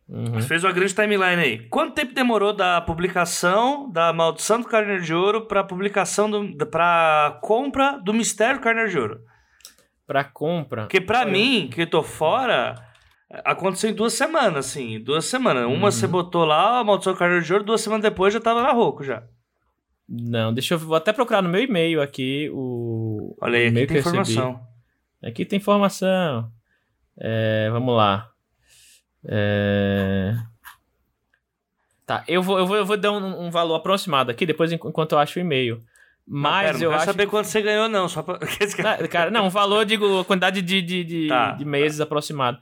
Uhum. 0.08 0.32
Você 0.32 0.48
fez 0.48 0.64
uma 0.64 0.72
grande 0.72 0.94
timeline 0.94 1.42
aí. 1.42 1.68
Quanto 1.68 1.94
tempo 1.94 2.14
demorou 2.14 2.54
da 2.54 2.80
publicação 2.80 3.90
da 3.90 4.14
Maldição 4.14 4.62
do 4.62 4.66
Carneiro 4.66 5.02
de 5.02 5.12
Ouro 5.12 5.46
pra 5.46 5.62
publicação 5.62 6.30
do, 6.30 6.66
pra 6.66 7.38
compra 7.42 8.00
do 8.02 8.14
Mistério 8.14 8.60
do 8.60 8.62
Carneiro 8.62 8.88
de 8.88 8.98
Ouro? 8.98 9.20
Para 10.06 10.24
compra. 10.24 10.82
Porque 10.82 11.00
para 11.00 11.24
mim, 11.24 11.68
que 11.72 11.82
eu 11.82 11.86
tô 11.90 12.02
fora, 12.02 12.74
aconteceu 13.44 13.90
em 13.90 13.94
duas 13.94 14.12
semanas, 14.12 14.66
assim. 14.66 15.00
Duas 15.00 15.24
semanas. 15.24 15.64
Uhum. 15.64 15.74
Uma 15.74 15.90
você 15.90 16.06
botou 16.06 16.44
lá, 16.44 16.78
a 16.78 16.84
Maldição 16.84 17.12
do 17.12 17.18
Carneiro 17.18 17.44
de 17.44 17.52
Ouro, 17.52 17.64
duas 17.64 17.80
semanas 17.80 18.02
depois 18.02 18.32
já 18.32 18.40
tava 18.40 18.62
na 18.62 18.72
Roco 18.72 19.02
já. 19.02 19.24
Não, 20.08 20.54
deixa 20.54 20.74
eu 20.74 20.78
vou 20.78 20.94
até 20.94 21.12
procurar 21.12 21.42
no 21.42 21.48
meu 21.48 21.60
e-mail 21.60 22.00
aqui 22.00 22.48
o. 22.52 23.36
Olha 23.40 23.58
aí, 23.58 23.66
aqui 23.66 23.86
tem 23.86 23.98
informação. 23.98 24.60
Aqui 25.22 25.44
tem 25.44 25.56
informação. 25.56 26.50
É, 27.18 27.68
vamos 27.72 27.96
lá. 27.96 28.30
É... 29.24 30.34
Tá, 32.06 32.22
eu 32.28 32.40
vou, 32.40 32.56
eu 32.56 32.66
vou, 32.66 32.76
eu 32.76 32.86
vou 32.86 32.96
dar 32.96 33.10
um, 33.10 33.46
um 33.46 33.50
valor 33.50 33.74
aproximado 33.74 34.30
aqui, 34.30 34.46
depois 34.46 34.70
enquanto 34.70 35.12
eu 35.12 35.18
acho 35.18 35.40
o 35.40 35.42
e-mail. 35.42 35.82
Mas 36.26 36.72
não, 36.72 36.72
pera, 36.72 36.84
eu 36.84 36.90
não 36.90 36.96
acho. 36.96 37.06
saber 37.06 37.26
quanto 37.28 37.46
você 37.46 37.62
ganhou, 37.62 37.88
não. 37.88 38.08
Só 38.08 38.22
pra... 38.22 38.38
não, 39.00 39.08
cara, 39.08 39.30
não, 39.30 39.48
valor, 39.48 39.84
digo, 39.84 40.24
quantidade 40.24 40.60
de, 40.60 40.82
de, 40.82 41.04
de, 41.04 41.28
tá, 41.28 41.52
de 41.52 41.64
meses 41.64 41.98
tá. 41.98 42.04
aproximado. 42.04 42.58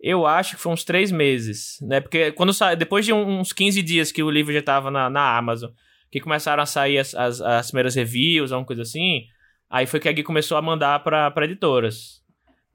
Eu 0.00 0.24
acho 0.24 0.54
que 0.54 0.62
foi 0.62 0.72
uns 0.72 0.84
três 0.84 1.10
meses, 1.10 1.78
né? 1.82 2.00
Porque 2.00 2.30
quando 2.32 2.52
sa... 2.52 2.74
depois 2.74 3.04
de 3.04 3.12
uns 3.12 3.52
15 3.52 3.82
dias 3.82 4.12
que 4.12 4.22
o 4.22 4.30
livro 4.30 4.52
já 4.52 4.62
tava 4.62 4.90
na, 4.90 5.10
na 5.10 5.36
Amazon, 5.36 5.70
que 6.10 6.20
começaram 6.20 6.62
a 6.62 6.66
sair 6.66 6.98
as, 6.98 7.14
as, 7.14 7.40
as 7.40 7.66
primeiras 7.68 7.96
reviews, 7.96 8.52
alguma 8.52 8.66
coisa 8.66 8.82
assim, 8.82 9.24
aí 9.68 9.86
foi 9.86 9.98
que 9.98 10.08
a 10.08 10.12
Gui 10.12 10.22
começou 10.22 10.56
a 10.56 10.62
mandar 10.62 11.00
para 11.02 11.44
editoras. 11.44 12.22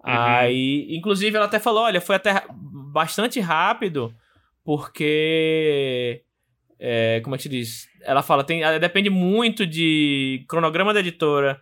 Uhum. 0.06 0.12
Aí, 0.14 0.88
inclusive, 0.90 1.36
ela 1.36 1.46
até 1.46 1.60
falou: 1.60 1.84
olha, 1.84 2.02
foi 2.02 2.18
até 2.18 2.44
bastante 2.52 3.40
rápido, 3.40 4.14
porque. 4.64 6.22
É, 6.86 7.22
como 7.22 7.34
é 7.34 7.38
que 7.38 7.44
se 7.44 7.50
diz? 7.50 7.88
ela 8.04 8.22
fala, 8.22 8.44
tem, 8.44 8.62
depende 8.80 9.10
muito 9.10 9.66
de 9.66 10.44
cronograma 10.48 10.94
da 10.94 11.00
editora, 11.00 11.60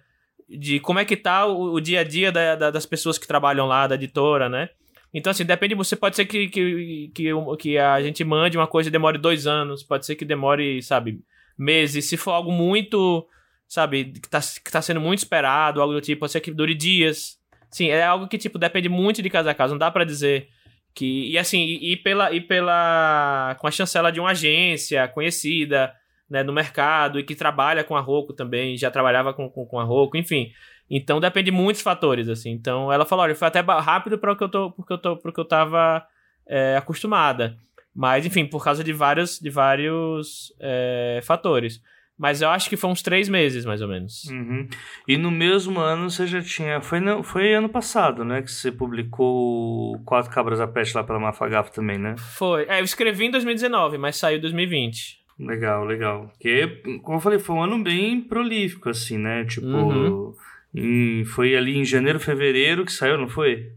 de 0.49 0.79
como 0.79 0.99
é 0.99 1.05
que 1.05 1.15
tá 1.15 1.45
o, 1.45 1.73
o 1.73 1.79
dia 1.79 2.01
a 2.01 2.03
dia 2.03 2.31
da, 2.31 2.55
da, 2.55 2.71
das 2.71 2.86
pessoas 2.86 3.17
que 3.17 3.27
trabalham 3.27 3.67
lá, 3.67 3.88
da 3.88 3.95
editora, 3.95 4.49
né? 4.49 4.69
Então, 5.13 5.31
assim, 5.31 5.45
depende, 5.45 5.75
você 5.75 5.95
pode 5.95 6.15
ser 6.15 6.25
que, 6.25 6.47
que, 6.47 7.12
que, 7.13 7.29
que 7.60 7.77
a 7.77 8.01
gente 8.01 8.23
mande 8.23 8.57
uma 8.57 8.67
coisa 8.67 8.89
e 8.89 8.91
demore 8.91 9.17
dois 9.17 9.45
anos, 9.45 9.84
pode 9.84 10.05
ser 10.05 10.15
que 10.15 10.25
demore, 10.25 10.81
sabe, 10.81 11.21
meses. 11.57 12.05
Se 12.05 12.17
for 12.17 12.31
algo 12.31 12.51
muito, 12.51 13.27
sabe, 13.67 14.05
que 14.05 14.29
tá, 14.29 14.39
que 14.39 14.71
tá 14.71 14.81
sendo 14.81 15.01
muito 15.01 15.19
esperado, 15.19 15.81
algo 15.81 15.93
do 15.93 16.01
tipo, 16.01 16.21
pode 16.21 16.31
ser 16.31 16.39
que 16.39 16.51
dure 16.51 16.73
dias. 16.73 17.38
Sim, 17.69 17.89
é 17.89 18.03
algo 18.03 18.27
que, 18.27 18.38
tipo, 18.38 18.57
depende 18.57 18.89
muito 18.89 19.21
de 19.21 19.29
casa 19.29 19.51
a 19.51 19.53
casa, 19.53 19.73
não 19.73 19.79
dá 19.79 19.91
para 19.91 20.05
dizer 20.05 20.47
que... 20.93 21.32
E, 21.32 21.38
assim, 21.38 21.60
e, 21.60 21.93
e, 21.93 21.97
pela, 21.97 22.32
e 22.32 22.41
pela... 22.41 23.56
com 23.60 23.67
a 23.67 23.71
chancela 23.71 24.12
de 24.12 24.19
uma 24.19 24.32
agência 24.32 25.08
conhecida 25.08 25.93
né, 26.30 26.43
no 26.43 26.54
mercado 26.54 27.19
e 27.19 27.23
que 27.23 27.36
trabalha 27.36 27.84
com 27.84 27.95
a 27.95 27.99
Roku 27.99 28.34
também, 28.34 28.77
já 28.77 28.89
trabalhava 28.89 29.34
com, 29.34 29.49
com, 29.49 29.65
com 29.65 29.80
a 29.80 29.84
Roku, 29.84 30.15
enfim. 30.15 30.51
Então 30.89 31.19
depende 31.19 31.51
de 31.51 31.51
muitos 31.51 31.82
fatores, 31.82 32.30
assim. 32.30 32.51
Então 32.51 32.91
ela 32.91 33.06
falou, 33.06 33.23
olha, 33.23 33.36
foi 33.36 33.47
até 33.47 33.60
rápido 33.60 34.17
para 34.17 34.32
o 34.32 34.36
que 34.36 34.43
eu 34.43 34.49
tô, 34.49 34.71
porque 34.71 34.93
eu 34.93 34.97
tô, 34.97 35.17
porque 35.17 35.39
eu 35.39 35.45
tava 35.45 36.06
é, 36.47 36.75
acostumada. 36.77 37.58
Mas, 37.93 38.25
enfim, 38.25 38.45
por 38.45 38.63
causa 38.63 38.84
de 38.84 38.93
vários, 38.93 39.39
de 39.39 39.49
vários 39.49 40.54
é, 40.60 41.19
fatores. 41.23 41.82
Mas 42.21 42.39
eu 42.39 42.49
acho 42.51 42.69
que 42.69 42.77
foi 42.77 42.88
uns 42.88 43.01
três 43.01 43.27
meses, 43.27 43.65
mais 43.65 43.81
ou 43.81 43.88
menos. 43.88 44.25
Uhum. 44.25 44.67
E 45.07 45.17
no 45.17 45.31
mesmo 45.31 45.79
ano 45.79 46.07
você 46.07 46.27
já 46.27 46.39
tinha. 46.39 46.79
Foi, 46.79 46.99
no, 46.99 47.23
foi 47.23 47.55
ano 47.55 47.67
passado, 47.67 48.23
né? 48.23 48.43
Que 48.43 48.51
você 48.51 48.71
publicou 48.71 49.97
Quatro 50.05 50.29
Cabras 50.29 50.60
a 50.62 50.67
Peste 50.67 50.95
lá 50.95 51.03
pela 51.03 51.19
Mafagaf 51.19 51.71
também, 51.71 51.97
né? 51.97 52.13
Foi. 52.19 52.67
É, 52.69 52.79
eu 52.79 52.84
escrevi 52.84 53.25
em 53.25 53.31
2019, 53.31 53.97
mas 53.97 54.17
saiu 54.17 54.38
em 54.38 54.41
2020. 54.41 55.19
Legal, 55.39 55.84
legal. 55.84 56.27
Porque, 56.27 56.67
como 57.01 57.17
eu 57.17 57.21
falei, 57.21 57.39
foi 57.39 57.55
um 57.55 57.63
ano 57.63 57.84
bem 57.84 58.21
prolífico, 58.21 58.88
assim, 58.88 59.17
né? 59.17 59.43
Tipo, 59.43 59.65
uhum. 59.65 60.36
em, 60.75 61.25
foi 61.25 61.55
ali 61.55 61.75
em 61.75 61.84
janeiro, 61.84 62.19
fevereiro 62.19 62.86
que 62.86 62.93
saiu, 62.93 63.17
não 63.17 63.27
foi? 63.27 63.71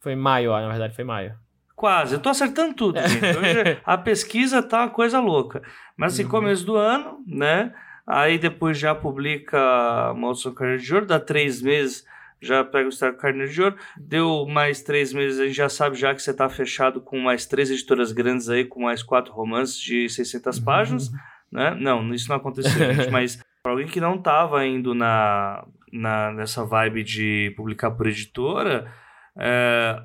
Foi 0.00 0.14
em 0.14 0.16
maio, 0.16 0.50
na 0.52 0.68
verdade, 0.68 0.96
foi 0.96 1.04
maio. 1.04 1.34
Quase, 1.82 2.14
eu 2.14 2.20
tô 2.20 2.28
acertando 2.28 2.74
tudo, 2.74 3.00
gente. 3.00 3.36
Hoje 3.36 3.80
a 3.84 3.98
pesquisa 3.98 4.62
tá 4.62 4.82
uma 4.82 4.88
coisa 4.88 5.18
louca. 5.18 5.60
Mas 5.96 6.12
assim, 6.12 6.22
uhum. 6.22 6.28
começo 6.28 6.64
do 6.64 6.76
ano, 6.76 7.18
né? 7.26 7.74
Aí 8.06 8.38
depois 8.38 8.78
já 8.78 8.94
publica 8.94 10.14
Maldição 10.14 10.54
Carneiro 10.54 10.80
de 10.80 10.94
Ouro, 10.94 11.06
dá 11.06 11.18
três 11.18 11.60
meses 11.60 12.06
já 12.40 12.62
pega 12.62 12.88
o 12.88 12.92
Star 12.92 13.16
Carneiro 13.16 13.50
de 13.50 13.62
Ouro. 13.62 13.76
Deu 13.96 14.46
mais 14.46 14.80
três 14.80 15.12
meses, 15.12 15.40
a 15.40 15.44
gente 15.44 15.56
já 15.56 15.68
sabe 15.68 15.96
já 15.96 16.14
que 16.14 16.22
você 16.22 16.30
está 16.30 16.48
fechado 16.48 17.00
com 17.00 17.18
mais 17.18 17.46
três 17.46 17.68
editoras 17.68 18.12
grandes 18.12 18.48
aí, 18.48 18.64
com 18.64 18.82
mais 18.82 19.02
quatro 19.02 19.32
romances 19.32 19.76
de 19.76 20.08
600 20.08 20.58
uhum. 20.58 20.64
páginas, 20.64 21.10
né? 21.50 21.76
Não, 21.80 22.14
isso 22.14 22.28
não 22.28 22.36
aconteceu, 22.36 22.94
gente, 22.94 23.10
mas 23.10 23.42
para 23.60 23.72
alguém 23.72 23.88
que 23.88 24.00
não 24.00 24.14
estava 24.14 24.64
indo 24.64 24.94
na, 24.94 25.66
na, 25.92 26.30
nessa 26.30 26.64
vibe 26.64 27.02
de 27.02 27.52
publicar 27.56 27.90
por 27.90 28.06
editora, 28.06 28.88
é, 29.36 30.00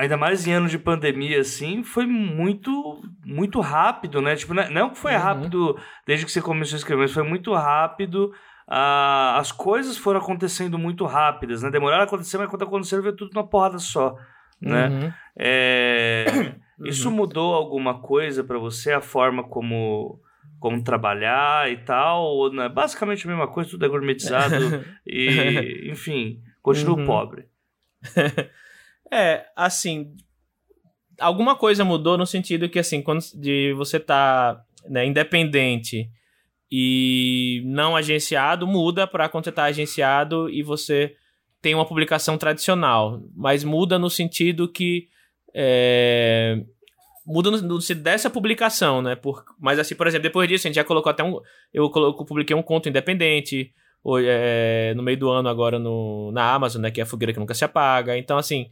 ainda 0.00 0.16
mais 0.16 0.46
em 0.46 0.52
ano 0.52 0.68
de 0.68 0.78
pandemia, 0.78 1.40
assim, 1.40 1.82
foi 1.82 2.06
muito, 2.06 3.02
muito 3.24 3.60
rápido, 3.60 4.20
né? 4.22 4.34
Tipo, 4.34 4.54
não 4.54 4.62
é 4.62 4.90
que 4.90 4.98
foi 4.98 5.12
uhum. 5.12 5.20
rápido 5.20 5.78
desde 6.06 6.24
que 6.24 6.32
você 6.32 6.40
começou 6.40 6.76
a 6.76 6.78
escrever, 6.78 7.02
mas 7.02 7.12
foi 7.12 7.22
muito 7.22 7.52
rápido 7.54 8.32
ah, 8.72 9.36
as 9.36 9.50
coisas 9.50 9.98
foram 9.98 10.20
acontecendo 10.20 10.78
muito 10.78 11.04
rápidas, 11.04 11.60
né? 11.60 11.70
Demoraram 11.72 12.02
a 12.02 12.06
acontecer, 12.06 12.38
mas 12.38 12.48
quando 12.48 12.62
aconteceram, 12.62 13.02
veio 13.02 13.16
tudo 13.16 13.34
numa 13.34 13.46
porrada 13.46 13.80
só, 13.80 14.16
né? 14.60 14.88
Uhum. 14.88 15.12
É... 15.36 16.24
Uhum. 16.78 16.86
Isso 16.86 17.10
mudou 17.10 17.52
alguma 17.52 18.00
coisa 18.00 18.44
para 18.44 18.58
você, 18.58 18.92
a 18.92 19.00
forma 19.00 19.42
como 19.42 20.20
como 20.60 20.84
trabalhar 20.84 21.70
e 21.72 21.78
tal, 21.78 22.22
ou 22.22 22.52
não 22.52 22.62
é 22.62 22.68
basicamente 22.68 23.26
a 23.26 23.30
mesma 23.30 23.48
coisa, 23.48 23.70
tudo 23.70 23.84
é 23.84 23.88
gourmetizado 23.88 24.54
e, 25.06 25.90
enfim, 25.90 26.40
continua 26.62 26.98
uhum. 26.98 27.06
pobre. 27.06 27.46
é, 29.10 29.46
assim, 29.56 30.14
alguma 31.18 31.56
coisa 31.56 31.84
mudou 31.84 32.16
no 32.16 32.26
sentido 32.26 32.68
que, 32.68 32.78
assim, 32.78 33.02
quando 33.02 33.22
de 33.34 33.72
você 33.74 34.00
tá 34.00 34.62
né, 34.88 35.06
independente 35.06 36.08
e 36.70 37.62
não 37.64 37.96
agenciado, 37.96 38.66
muda 38.66 39.06
para 39.06 39.28
quando 39.28 39.44
você 39.44 39.52
tá 39.52 39.64
agenciado 39.64 40.48
e 40.48 40.62
você 40.62 41.14
tem 41.60 41.74
uma 41.74 41.84
publicação 41.84 42.38
tradicional. 42.38 43.20
Mas 43.34 43.64
muda 43.64 43.98
no 43.98 44.08
sentido 44.08 44.68
que. 44.68 45.08
É, 45.52 46.62
muda 47.26 47.50
no, 47.50 47.60
no 47.60 47.78
dessa 47.96 48.30
publicação, 48.30 49.02
né? 49.02 49.16
Por, 49.16 49.44
mas 49.58 49.78
assim, 49.78 49.94
por 49.94 50.06
exemplo, 50.06 50.22
depois 50.22 50.48
disso, 50.48 50.66
a 50.66 50.68
gente 50.68 50.76
já 50.76 50.84
colocou 50.84 51.10
até 51.10 51.24
um. 51.24 51.40
Eu 51.72 51.90
coloco, 51.90 52.24
publiquei 52.24 52.54
um 52.56 52.62
conto 52.62 52.88
independente. 52.88 53.72
É, 54.24 54.94
no 54.96 55.02
meio 55.02 55.18
do 55.18 55.28
ano 55.28 55.46
agora 55.50 55.78
no, 55.78 56.32
na 56.32 56.54
Amazon, 56.54 56.80
né? 56.80 56.90
Que 56.90 57.00
é 57.00 57.02
a 57.02 57.06
fogueira 57.06 57.32
que 57.32 57.38
nunca 57.38 57.52
se 57.52 57.64
apaga. 57.64 58.16
Então, 58.16 58.38
assim, 58.38 58.70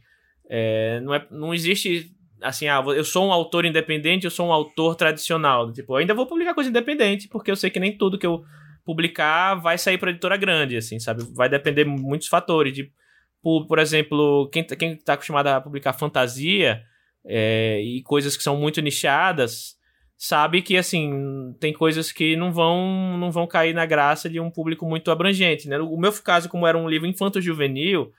é, 0.49 0.99
não, 1.01 1.13
é, 1.13 1.27
não 1.29 1.53
existe 1.53 2.11
assim, 2.41 2.67
ah, 2.67 2.83
eu 2.95 3.03
sou 3.03 3.27
um 3.27 3.31
autor 3.31 3.65
independente, 3.65 4.25
eu 4.25 4.31
sou 4.31 4.47
um 4.47 4.51
autor 4.51 4.95
tradicional. 4.95 5.71
Tipo, 5.71 5.95
ainda 5.95 6.13
vou 6.13 6.25
publicar 6.25 6.53
coisa 6.53 6.69
independente, 6.69 7.27
porque 7.27 7.51
eu 7.51 7.55
sei 7.55 7.69
que 7.69 7.79
nem 7.79 7.97
tudo 7.97 8.17
que 8.17 8.25
eu 8.25 8.43
publicar 8.85 9.55
vai 9.55 9.77
sair 9.77 9.97
para 9.97 10.09
editora 10.09 10.37
grande, 10.37 10.77
assim, 10.77 10.99
sabe? 10.99 11.23
Vai 11.35 11.49
depender 11.49 11.83
de 11.83 11.89
muitos 11.89 12.27
fatores. 12.27 12.73
De, 12.73 12.91
por, 13.41 13.67
por 13.67 13.79
exemplo, 13.79 14.49
quem, 14.51 14.63
quem 14.63 14.97
tá 14.97 15.13
acostumado 15.13 15.47
a 15.47 15.61
publicar 15.61 15.93
fantasia 15.93 16.81
é, 17.25 17.81
e 17.81 18.01
coisas 18.03 18.35
que 18.35 18.43
são 18.43 18.57
muito 18.57 18.81
nichadas, 18.81 19.75
sabe 20.17 20.61
que, 20.61 20.77
assim, 20.77 21.55
tem 21.59 21.73
coisas 21.73 22.11
que 22.11 22.35
não 22.35 22.51
vão, 22.51 23.17
não 23.17 23.31
vão 23.31 23.45
cair 23.45 23.73
na 23.73 23.85
graça 23.85 24.29
de 24.29 24.39
um 24.39 24.49
público 24.49 24.85
muito 24.85 25.11
abrangente, 25.11 25.67
né? 25.67 25.77
O 25.77 25.97
meu 25.97 26.11
caso, 26.13 26.49
como 26.49 26.65
era 26.65 26.77
um 26.77 26.89
livro 26.89 27.07
infanto-juvenil, 27.07 28.11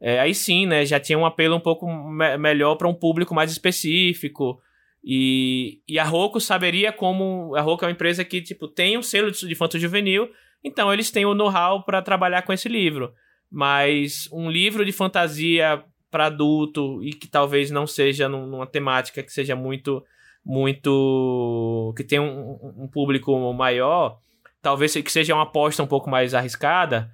é, 0.00 0.20
aí 0.20 0.34
sim, 0.34 0.66
né, 0.66 0.84
já 0.86 1.00
tinha 1.00 1.18
um 1.18 1.26
apelo 1.26 1.56
um 1.56 1.60
pouco 1.60 1.86
me 1.86 2.36
melhor 2.38 2.76
para 2.76 2.88
um 2.88 2.94
público 2.94 3.34
mais 3.34 3.50
específico. 3.50 4.60
E, 5.02 5.80
e 5.88 5.98
a 5.98 6.04
Roku 6.04 6.40
saberia 6.40 6.92
como. 6.92 7.54
A 7.56 7.60
Roku 7.60 7.84
é 7.84 7.88
uma 7.88 7.92
empresa 7.92 8.24
que 8.24 8.40
tipo, 8.40 8.68
tem 8.68 8.96
um 8.96 9.02
selo 9.02 9.30
de, 9.30 9.50
infanto 9.50 9.78
juvenil, 9.78 10.28
então 10.62 10.92
eles 10.92 11.10
têm 11.10 11.24
o 11.24 11.34
know-how 11.34 11.84
para 11.84 12.02
trabalhar 12.02 12.42
com 12.42 12.52
esse 12.52 12.68
livro. 12.68 13.12
Mas 13.50 14.28
um 14.32 14.50
livro 14.50 14.84
de 14.84 14.92
fantasia 14.92 15.82
para 16.10 16.26
adulto 16.26 17.02
e 17.02 17.10
que 17.10 17.26
talvez 17.26 17.70
não 17.70 17.86
seja 17.86 18.28
numa 18.28 18.66
temática 18.66 19.22
que 19.22 19.32
seja 19.32 19.56
muito. 19.56 20.04
muito. 20.44 21.92
que 21.96 22.04
tenha 22.04 22.22
um, 22.22 22.84
um 22.84 22.88
público 22.88 23.52
maior, 23.52 24.20
talvez 24.62 24.92
que 24.92 25.10
seja 25.10 25.34
uma 25.34 25.42
aposta 25.42 25.82
um 25.82 25.86
pouco 25.88 26.08
mais 26.08 26.34
arriscada 26.34 27.10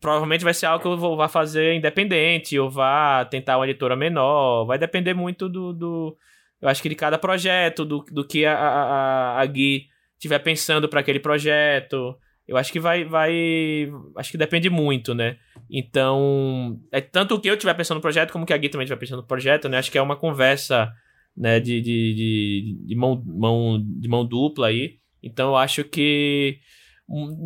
provavelmente 0.00 0.44
vai 0.44 0.54
ser 0.54 0.66
algo 0.66 0.82
que 0.82 0.88
eu 0.88 0.96
vou, 0.96 1.16
vá 1.16 1.28
fazer 1.28 1.74
independente, 1.74 2.58
ou 2.58 2.70
vá 2.70 3.24
tentar 3.24 3.58
uma 3.58 3.64
editora 3.66 3.96
menor. 3.96 4.64
Vai 4.64 4.78
depender 4.78 5.14
muito 5.14 5.48
do. 5.48 5.72
do 5.72 6.16
eu 6.60 6.68
acho 6.68 6.82
que 6.82 6.88
de 6.88 6.94
cada 6.94 7.18
projeto, 7.18 7.84
do, 7.84 8.04
do 8.10 8.26
que 8.26 8.44
a, 8.44 8.54
a, 8.56 9.40
a 9.40 9.46
Gui 9.46 9.86
estiver 10.14 10.38
pensando 10.40 10.88
para 10.88 11.00
aquele 11.00 11.20
projeto. 11.20 12.16
Eu 12.46 12.56
acho 12.56 12.72
que 12.72 12.80
vai, 12.80 13.04
vai. 13.04 13.90
Acho 14.16 14.30
que 14.30 14.38
depende 14.38 14.70
muito, 14.70 15.14
né? 15.14 15.36
Então. 15.70 16.80
É 16.90 17.00
tanto 17.00 17.34
o 17.34 17.40
que 17.40 17.48
eu 17.48 17.54
estiver 17.54 17.74
pensando 17.74 17.96
no 17.96 18.02
projeto, 18.02 18.32
como 18.32 18.46
que 18.46 18.52
a 18.52 18.56
Gui 18.56 18.68
também 18.68 18.84
estiver 18.84 18.98
pensando 18.98 19.20
no 19.20 19.26
projeto, 19.28 19.68
né? 19.68 19.78
Acho 19.78 19.90
que 19.90 19.98
é 19.98 20.02
uma 20.02 20.16
conversa 20.16 20.92
né, 21.38 21.60
de, 21.60 21.80
de, 21.80 22.14
de, 22.14 22.78
de 22.86 22.94
mão, 22.96 23.22
mão, 23.24 23.80
de 23.80 24.08
mão 24.08 24.26
dupla 24.26 24.66
aí. 24.66 24.98
Então 25.22 25.50
eu 25.50 25.56
acho 25.56 25.84
que 25.84 26.58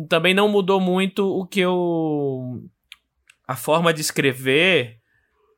também 0.09 0.33
não 0.33 0.47
mudou 0.47 0.79
muito 0.79 1.25
o 1.25 1.45
que 1.45 1.59
eu. 1.59 2.63
a 3.47 3.55
forma 3.55 3.93
de 3.93 4.01
escrever, 4.01 4.97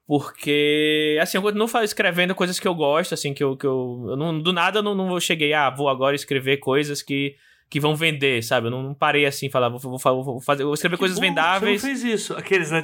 porque, 0.07 1.17
assim, 1.21 1.37
eu 1.37 1.41
continuo 1.41 1.67
escrevendo 1.83 2.35
coisas 2.35 2.59
que 2.59 2.67
eu 2.67 2.75
gosto, 2.75 3.13
assim, 3.13 3.33
que 3.33 3.43
eu. 3.43 3.57
Que 3.57 3.65
eu, 3.65 4.05
eu 4.09 4.15
não, 4.15 4.39
do 4.39 4.53
nada 4.53 4.79
eu 4.79 4.83
não, 4.83 4.93
não 4.93 5.19
cheguei, 5.19 5.53
ah, 5.53 5.69
vou 5.69 5.89
agora 5.89 6.15
escrever 6.15 6.57
coisas 6.57 7.01
que 7.01 7.35
que 7.69 7.79
vão 7.79 7.95
vender, 7.95 8.43
sabe? 8.43 8.67
Eu 8.67 8.71
não, 8.71 8.83
não 8.83 8.93
parei 8.93 9.25
assim, 9.25 9.49
falar, 9.49 9.69
vou, 9.69 9.79
vou, 9.79 9.97
vou, 10.23 10.41
fazer, 10.41 10.63
vou 10.63 10.73
escrever 10.73 10.95
que 10.95 10.99
coisas 10.99 11.17
bom, 11.17 11.23
vendáveis. 11.23 11.81
Você 11.81 11.87
não 11.87 11.95
fez 11.95 12.03
isso, 12.03 12.33
aqueles 12.33 12.71
né? 12.71 12.81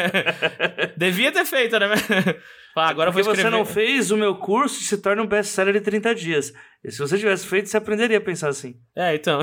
Devia 0.96 1.30
ter 1.32 1.44
feito, 1.44 1.78
né? 1.78 1.88
Falar, 2.74 2.88
agora 2.88 3.12
Porque 3.12 3.22
vou 3.22 3.32
escrever... 3.32 3.50
você 3.50 3.56
não 3.56 3.64
fez, 3.64 4.10
o 4.10 4.16
meu 4.16 4.34
curso 4.34 4.82
se 4.82 4.98
torna 4.98 5.22
um 5.22 5.26
best-seller 5.26 5.74
de 5.74 5.80
30 5.80 6.14
dias. 6.14 6.52
E 6.82 6.90
se 6.90 6.98
você 6.98 7.16
tivesse 7.16 7.46
feito, 7.46 7.68
você 7.68 7.76
aprenderia 7.76 8.18
a 8.18 8.20
pensar 8.20 8.48
assim. 8.48 8.74
É, 8.96 9.14
então. 9.14 9.40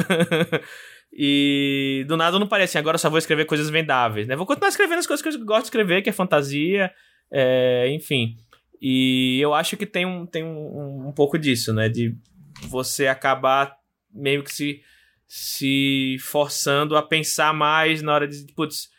e 1.13 2.03
do 2.07 2.17
nada 2.17 2.35
eu 2.35 2.39
não 2.39 2.47
parei 2.47 2.65
assim, 2.65 2.77
agora 2.77 2.95
eu 2.95 2.99
só 2.99 3.09
vou 3.09 3.19
escrever 3.19 3.45
coisas 3.45 3.69
vendáveis, 3.69 4.27
né? 4.27 4.35
Vou 4.35 4.45
continuar 4.45 4.69
escrevendo 4.69 4.99
as 4.99 5.07
coisas 5.07 5.25
que 5.25 5.41
eu 5.41 5.45
gosto 5.45 5.61
de 5.61 5.67
escrever, 5.67 6.01
que 6.01 6.09
é 6.09 6.13
fantasia, 6.13 6.91
é, 7.31 7.89
enfim. 7.89 8.35
E 8.81 9.39
eu 9.39 9.53
acho 9.53 9.77
que 9.77 9.85
tem 9.85 10.05
um, 10.05 10.25
tem 10.25 10.43
um, 10.43 11.07
um 11.07 11.13
pouco 11.13 11.39
disso, 11.39 11.73
né? 11.73 11.87
De 11.87 12.13
você 12.67 13.07
acabar 13.07 13.80
meio 14.13 14.43
que 14.43 14.53
se, 14.53 14.81
se 15.27 16.17
forçando 16.19 16.95
a 16.97 17.03
pensar 17.03 17.53
mais 17.53 18.01
na 18.01 18.13
hora 18.13 18.27
de, 18.27 18.45
putz, 18.53 18.89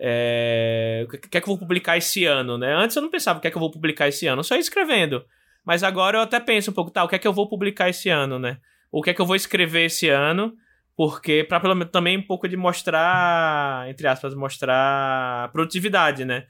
é, 0.00 1.04
o 1.06 1.08
que 1.08 1.38
é 1.38 1.40
que 1.40 1.48
eu 1.48 1.54
vou 1.54 1.58
publicar 1.58 1.96
esse 1.96 2.24
ano, 2.24 2.58
né? 2.58 2.74
Antes 2.74 2.96
eu 2.96 3.02
não 3.02 3.10
pensava 3.10 3.38
o 3.38 3.42
que 3.42 3.48
é 3.48 3.50
que 3.50 3.56
eu 3.56 3.60
vou 3.60 3.70
publicar 3.70 4.08
esse 4.08 4.26
ano, 4.26 4.42
só 4.42 4.54
ia 4.54 4.60
escrevendo. 4.60 5.24
Mas 5.64 5.82
agora 5.84 6.18
eu 6.18 6.22
até 6.22 6.40
penso 6.40 6.70
um 6.70 6.74
pouco, 6.74 6.90
tá, 6.90 7.04
o 7.04 7.08
que 7.08 7.14
é 7.14 7.18
que 7.18 7.28
eu 7.28 7.32
vou 7.32 7.48
publicar 7.48 7.88
esse 7.88 8.08
ano, 8.08 8.38
né? 8.38 8.58
O 8.90 9.02
que 9.02 9.10
é 9.10 9.14
que 9.14 9.20
eu 9.20 9.26
vou 9.26 9.36
escrever 9.36 9.84
esse 9.84 10.08
ano, 10.08 10.54
porque 10.96 11.44
para 11.44 11.60
pelo 11.60 11.74
menos 11.74 11.92
também 11.92 12.18
um 12.18 12.26
pouco 12.26 12.48
de 12.48 12.56
mostrar, 12.56 13.88
entre 13.88 14.06
aspas, 14.06 14.34
mostrar 14.34 15.50
produtividade, 15.52 16.24
né? 16.24 16.46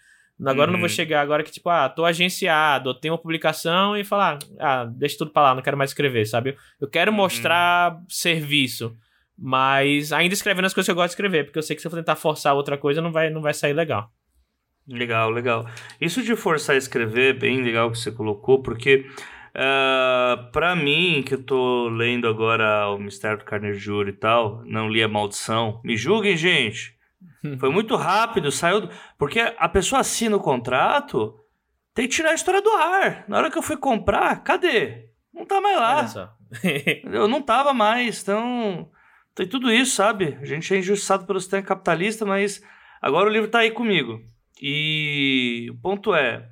Agora 0.51 0.55
uhum. 0.55 0.63
eu 0.63 0.73
não 0.73 0.81
vou 0.81 0.89
uhum. 0.89 0.95
chegar 0.95 1.21
agora 1.21 1.43
que, 1.43 1.53
tipo, 1.53 1.69
ah, 1.69 1.89
tô 1.89 2.05
agenciado, 2.05 2.91
eu 2.91 2.95
tenho 2.95 3.15
uma 3.15 3.21
publicação 3.21 3.97
e 3.97 4.05
falar, 4.05 4.39
ah, 4.59 4.85
deixa 4.85 5.19
tudo 5.19 5.31
pra 5.31 5.43
lá, 5.43 5.55
não 5.55 5.63
quero 5.63 5.77
mais 5.77 5.91
escrever, 5.91 6.27
sabe? 6.27 6.57
Eu 6.81 6.89
quero 6.89 7.11
uhum. 7.11 7.17
mostrar 7.17 8.01
serviço, 8.09 8.97
mas 9.39 10.13
ainda 10.13 10.35
escrevendo 10.35 10.67
as 10.67 10.75
coisas 10.75 10.87
que 10.87 10.91
eu 10.91 10.97
gosto 10.97 11.09
de 11.09 11.13
escrever, 11.13 11.45
porque 11.45 11.59
eu 11.59 11.63
sei 11.63 11.77
que 11.77 11.83
se 11.83 11.87
eu 11.87 11.91
for 11.91 11.97
tentar 11.99 12.17
forçar 12.17 12.55
outra 12.55 12.77
coisa, 12.77 13.01
não 13.01 13.13
vai, 13.13 13.31
não 13.31 13.41
vai 13.41 13.55
sair 13.55 13.73
legal. 13.73 14.11
Legal, 14.89 15.31
legal. 15.31 15.67
Isso 16.01 16.23
de 16.23 16.35
forçar 16.35 16.75
a 16.75 16.79
escrever, 16.79 17.39
bem 17.39 17.63
legal 17.63 17.91
que 17.91 17.99
você 17.99 18.11
colocou, 18.11 18.63
porque 18.63 19.07
uh, 19.55 20.51
pra 20.51 20.75
mim, 20.75 21.23
que 21.25 21.35
eu 21.35 21.43
tô 21.43 21.89
lendo 21.89 22.27
agora 22.27 22.89
o 22.91 22.99
Mistério 22.99 23.39
do 23.39 23.95
Ouro 23.95 24.09
e 24.09 24.13
tal, 24.13 24.63
não 24.65 24.89
li 24.89 25.03
a 25.03 25.09
Maldição, 25.09 25.81
me 25.85 25.97
julguem, 25.97 26.37
gente. 26.37 27.01
Foi 27.59 27.71
muito 27.73 27.97
rápido, 27.97 28.51
saiu. 28.51 28.83
Do... 28.83 28.91
Porque 29.19 29.41
a 29.41 29.69
pessoa 29.69 30.01
assina 30.01 30.37
o 30.37 30.41
contrato, 30.41 31.39
tem 31.95 32.09
que 32.09 32.15
tirar 32.15 32.31
a 32.31 32.35
história 32.35 32.63
do 32.63 32.71
ar. 32.71 33.25
Na 33.29 33.39
hora 33.39 33.51
que 33.51 33.59
eu 33.59 33.63
fui 33.63 33.77
comprar, 33.77 34.43
cadê? 34.43 35.09
Não 35.33 35.47
tá 35.47 35.61
mais 35.61 36.15
lá. 36.15 36.37
eu 37.05 37.27
não 37.29 37.43
tava 37.43 37.73
mais, 37.73 38.23
então. 38.23 38.91
Tem 39.35 39.49
tudo 39.49 39.73
isso, 39.73 39.97
sabe? 39.97 40.39
A 40.41 40.45
gente 40.45 40.73
é 40.75 40.79
injustiçado 40.79 41.27
pelo 41.27 41.41
sistema 41.41 41.63
capitalista, 41.63 42.27
mas 42.27 42.63
agora 43.01 43.29
o 43.29 43.33
livro 43.33 43.51
tá 43.51 43.61
aí 43.61 43.71
comigo. 43.71 44.21
E 44.61 45.69
o 45.71 45.75
ponto 45.81 46.15
é. 46.15 46.49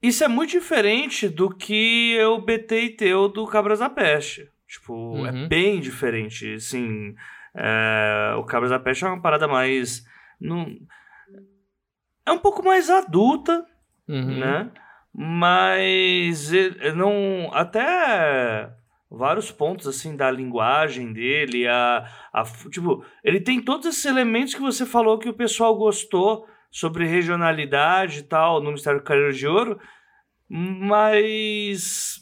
Isso 0.00 0.22
é 0.22 0.28
muito 0.28 0.50
diferente 0.50 1.28
do 1.28 1.50
que 1.50 2.12
eu 2.12 2.40
BT 2.40 2.80
e 2.82 2.90
teu 2.90 3.28
do 3.28 3.46
Cabras 3.46 3.80
da 3.80 3.90
Peste. 3.90 4.48
Tipo, 4.66 5.26
é 5.26 5.30
uhum. 5.30 5.44
é 5.44 5.48
bem 5.48 5.80
diferente. 5.80 6.54
Assim, 6.54 7.14
é, 7.60 8.34
o 8.36 8.44
Cabras 8.44 8.70
da 8.70 8.78
Peste 8.78 9.04
é 9.04 9.08
uma 9.08 9.20
parada 9.20 9.48
mais. 9.48 10.04
Não, 10.40 10.66
é 12.24 12.30
um 12.30 12.38
pouco 12.38 12.62
mais 12.64 12.88
adulta, 12.88 13.66
uhum. 14.08 14.38
né? 14.38 14.70
Mas 15.12 16.50
não. 16.94 17.50
Até 17.52 18.70
vários 19.10 19.50
pontos 19.50 19.88
assim 19.88 20.14
da 20.16 20.30
linguagem 20.30 21.12
dele, 21.12 21.66
a, 21.66 22.06
a, 22.32 22.44
tipo, 22.70 23.04
ele 23.24 23.40
tem 23.40 23.60
todos 23.60 23.86
esses 23.86 24.04
elementos 24.04 24.54
que 24.54 24.60
você 24.60 24.84
falou 24.84 25.18
que 25.18 25.30
o 25.30 25.34
pessoal 25.34 25.74
gostou 25.76 26.46
sobre 26.70 27.06
regionalidade 27.06 28.20
e 28.20 28.22
tal 28.22 28.60
no 28.60 28.72
Mistério 28.72 29.00
do 29.00 29.04
Carreiro 29.04 29.32
de 29.32 29.46
Ouro, 29.46 29.80
mas 30.48 32.20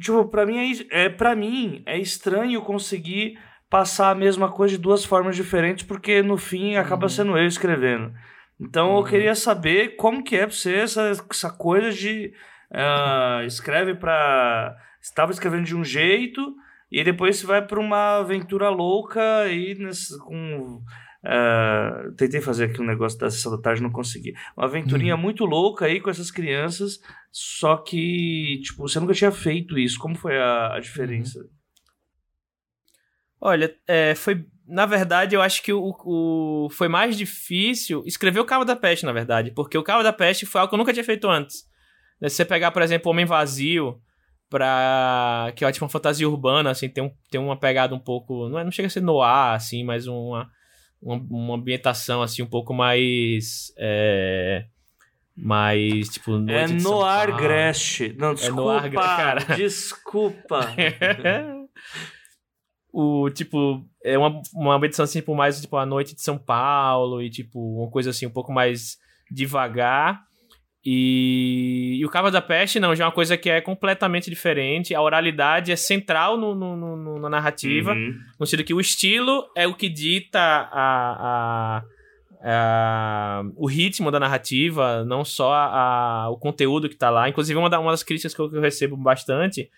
tipo, 0.00 0.24
para 0.28 0.46
mim 0.46 0.58
é, 0.90 1.04
é 1.04 1.08
para 1.10 1.36
mim 1.36 1.82
é 1.84 1.98
estranho 1.98 2.62
conseguir 2.62 3.38
passar 3.68 4.10
a 4.10 4.14
mesma 4.14 4.50
coisa 4.50 4.76
de 4.76 4.82
duas 4.82 5.04
formas 5.04 5.36
diferentes, 5.36 5.84
porque 5.84 6.22
no 6.22 6.36
fim 6.36 6.76
acaba 6.76 7.06
uhum. 7.06 7.10
sendo 7.10 7.38
eu 7.38 7.46
escrevendo. 7.46 8.12
Então 8.60 8.92
uhum. 8.92 8.98
eu 8.98 9.04
queria 9.04 9.34
saber 9.34 9.96
como 9.96 10.22
que 10.22 10.36
é 10.36 10.46
pra 10.46 10.54
você 10.54 10.74
essa, 10.76 11.02
essa 11.30 11.50
coisa 11.50 11.92
de 11.92 12.32
uh, 12.72 13.44
escreve 13.44 13.94
para 13.94 14.76
estava 15.00 15.30
escrevendo 15.30 15.64
de 15.64 15.76
um 15.76 15.84
jeito 15.84 16.54
e 16.90 17.02
depois 17.04 17.36
você 17.36 17.46
vai 17.46 17.64
para 17.64 17.78
uma 17.80 18.18
aventura 18.18 18.68
louca 18.68 19.46
e 19.48 19.74
nesse, 19.74 20.18
com 20.18 20.80
uh, 21.24 22.12
tentei 22.16 22.40
fazer 22.40 22.64
aqui 22.64 22.80
um 22.80 22.86
negócio 22.86 23.18
da 23.18 23.30
sessão 23.30 23.52
da 23.52 23.62
tarde 23.62 23.82
não 23.82 23.90
consegui 23.90 24.34
uma 24.56 24.66
aventurinha 24.66 25.14
uhum. 25.14 25.20
muito 25.20 25.44
louca 25.44 25.86
aí 25.86 26.00
com 26.00 26.10
essas 26.10 26.30
crianças 26.30 26.98
só 27.30 27.76
que 27.76 28.60
tipo 28.64 28.88
você 28.88 28.98
nunca 28.98 29.14
tinha 29.14 29.30
feito 29.30 29.78
isso 29.78 29.98
como 29.98 30.16
foi 30.16 30.38
a, 30.38 30.74
a 30.74 30.80
diferença 30.80 31.38
uhum. 31.40 31.55
Olha, 33.40 33.74
é, 33.86 34.14
foi. 34.14 34.44
Na 34.66 34.84
verdade, 34.84 35.36
eu 35.36 35.42
acho 35.42 35.62
que 35.62 35.72
o, 35.72 35.94
o, 36.04 36.68
foi 36.70 36.88
mais 36.88 37.16
difícil 37.16 38.02
escrever 38.04 38.40
o 38.40 38.44
Cabo 38.44 38.64
da 38.64 38.74
Peste, 38.74 39.06
na 39.06 39.12
verdade. 39.12 39.52
Porque 39.52 39.78
o 39.78 39.82
Cabo 39.82 40.02
da 40.02 40.12
Peste 40.12 40.44
foi 40.44 40.60
algo 40.60 40.68
que 40.68 40.74
eu 40.74 40.78
nunca 40.78 40.92
tinha 40.92 41.04
feito 41.04 41.28
antes. 41.28 41.64
Se 42.22 42.30
você 42.30 42.44
pegar, 42.44 42.72
por 42.72 42.82
exemplo, 42.82 43.10
Homem 43.10 43.24
Vazio, 43.24 44.00
pra... 44.50 45.52
que 45.54 45.64
é 45.64 45.70
tipo 45.70 45.84
uma 45.84 45.90
fantasia 45.90 46.28
urbana, 46.28 46.70
assim, 46.70 46.88
tem, 46.88 47.04
um, 47.04 47.10
tem 47.30 47.40
uma 47.40 47.56
pegada 47.56 47.94
um 47.94 47.98
pouco... 47.98 48.48
Não, 48.48 48.58
é, 48.58 48.64
não 48.64 48.72
chega 48.72 48.88
a 48.88 48.90
ser 48.90 49.02
noir, 49.02 49.54
assim, 49.54 49.84
mas 49.84 50.08
uma, 50.08 50.50
uma, 51.00 51.14
uma 51.30 51.54
ambientação, 51.54 52.20
assim, 52.22 52.42
um 52.42 52.46
pouco 52.46 52.74
mais... 52.74 53.72
É 53.78 54.64
mas, 55.36 56.08
tipo, 56.08 56.32
É 56.48 56.64
de 56.64 56.82
Noir 56.82 57.36
Grest. 57.36 58.14
Não, 58.16 58.32
desculpa. 58.32 58.62
É 58.62 58.64
Noir 58.80 58.92
cara. 58.92 59.40
Desculpa. 59.54 60.60
o, 62.98 63.28
tipo, 63.28 63.84
é 64.02 64.16
uma, 64.16 64.40
uma 64.54 64.86
edição, 64.86 65.04
assim, 65.04 65.18
tipo, 65.18 65.34
mais, 65.34 65.60
tipo, 65.60 65.76
a 65.76 65.84
noite 65.84 66.14
de 66.14 66.22
São 66.22 66.38
Paulo 66.38 67.20
e, 67.20 67.28
tipo, 67.28 67.60
uma 67.82 67.90
coisa, 67.90 68.08
assim, 68.08 68.24
um 68.24 68.30
pouco 68.30 68.50
mais 68.50 68.96
devagar. 69.30 70.22
E, 70.82 71.98
e 72.00 72.06
o 72.06 72.08
Cava 72.08 72.30
da 72.30 72.40
Peste, 72.40 72.80
não, 72.80 72.94
já 72.94 73.04
é 73.04 73.06
uma 73.06 73.12
coisa 73.12 73.36
que 73.36 73.50
é 73.50 73.60
completamente 73.60 74.30
diferente. 74.30 74.94
A 74.94 75.02
oralidade 75.02 75.70
é 75.70 75.76
central 75.76 76.38
no, 76.38 76.54
no, 76.54 76.96
no 76.96 77.18
na 77.18 77.28
narrativa, 77.28 77.92
uhum. 77.92 78.14
no 78.40 78.46
sentido 78.46 78.66
que 78.66 78.72
o 78.72 78.80
estilo 78.80 79.44
é 79.54 79.66
o 79.66 79.74
que 79.74 79.90
dita 79.90 80.40
a, 80.40 81.82
a 81.82 81.82
uh, 82.36 83.52
o 83.56 83.66
ritmo 83.66 84.10
da 84.10 84.18
narrativa, 84.18 85.04
não 85.04 85.22
só 85.22 85.52
a, 85.52 86.30
o 86.30 86.38
conteúdo 86.38 86.88
que 86.88 86.94
está 86.94 87.10
lá. 87.10 87.28
Inclusive, 87.28 87.58
uma, 87.58 87.68
da, 87.68 87.78
uma 87.78 87.90
das 87.90 88.02
críticas 88.02 88.32
que 88.32 88.40
eu, 88.40 88.48
recebo 88.48 88.96
bastante 88.96 89.68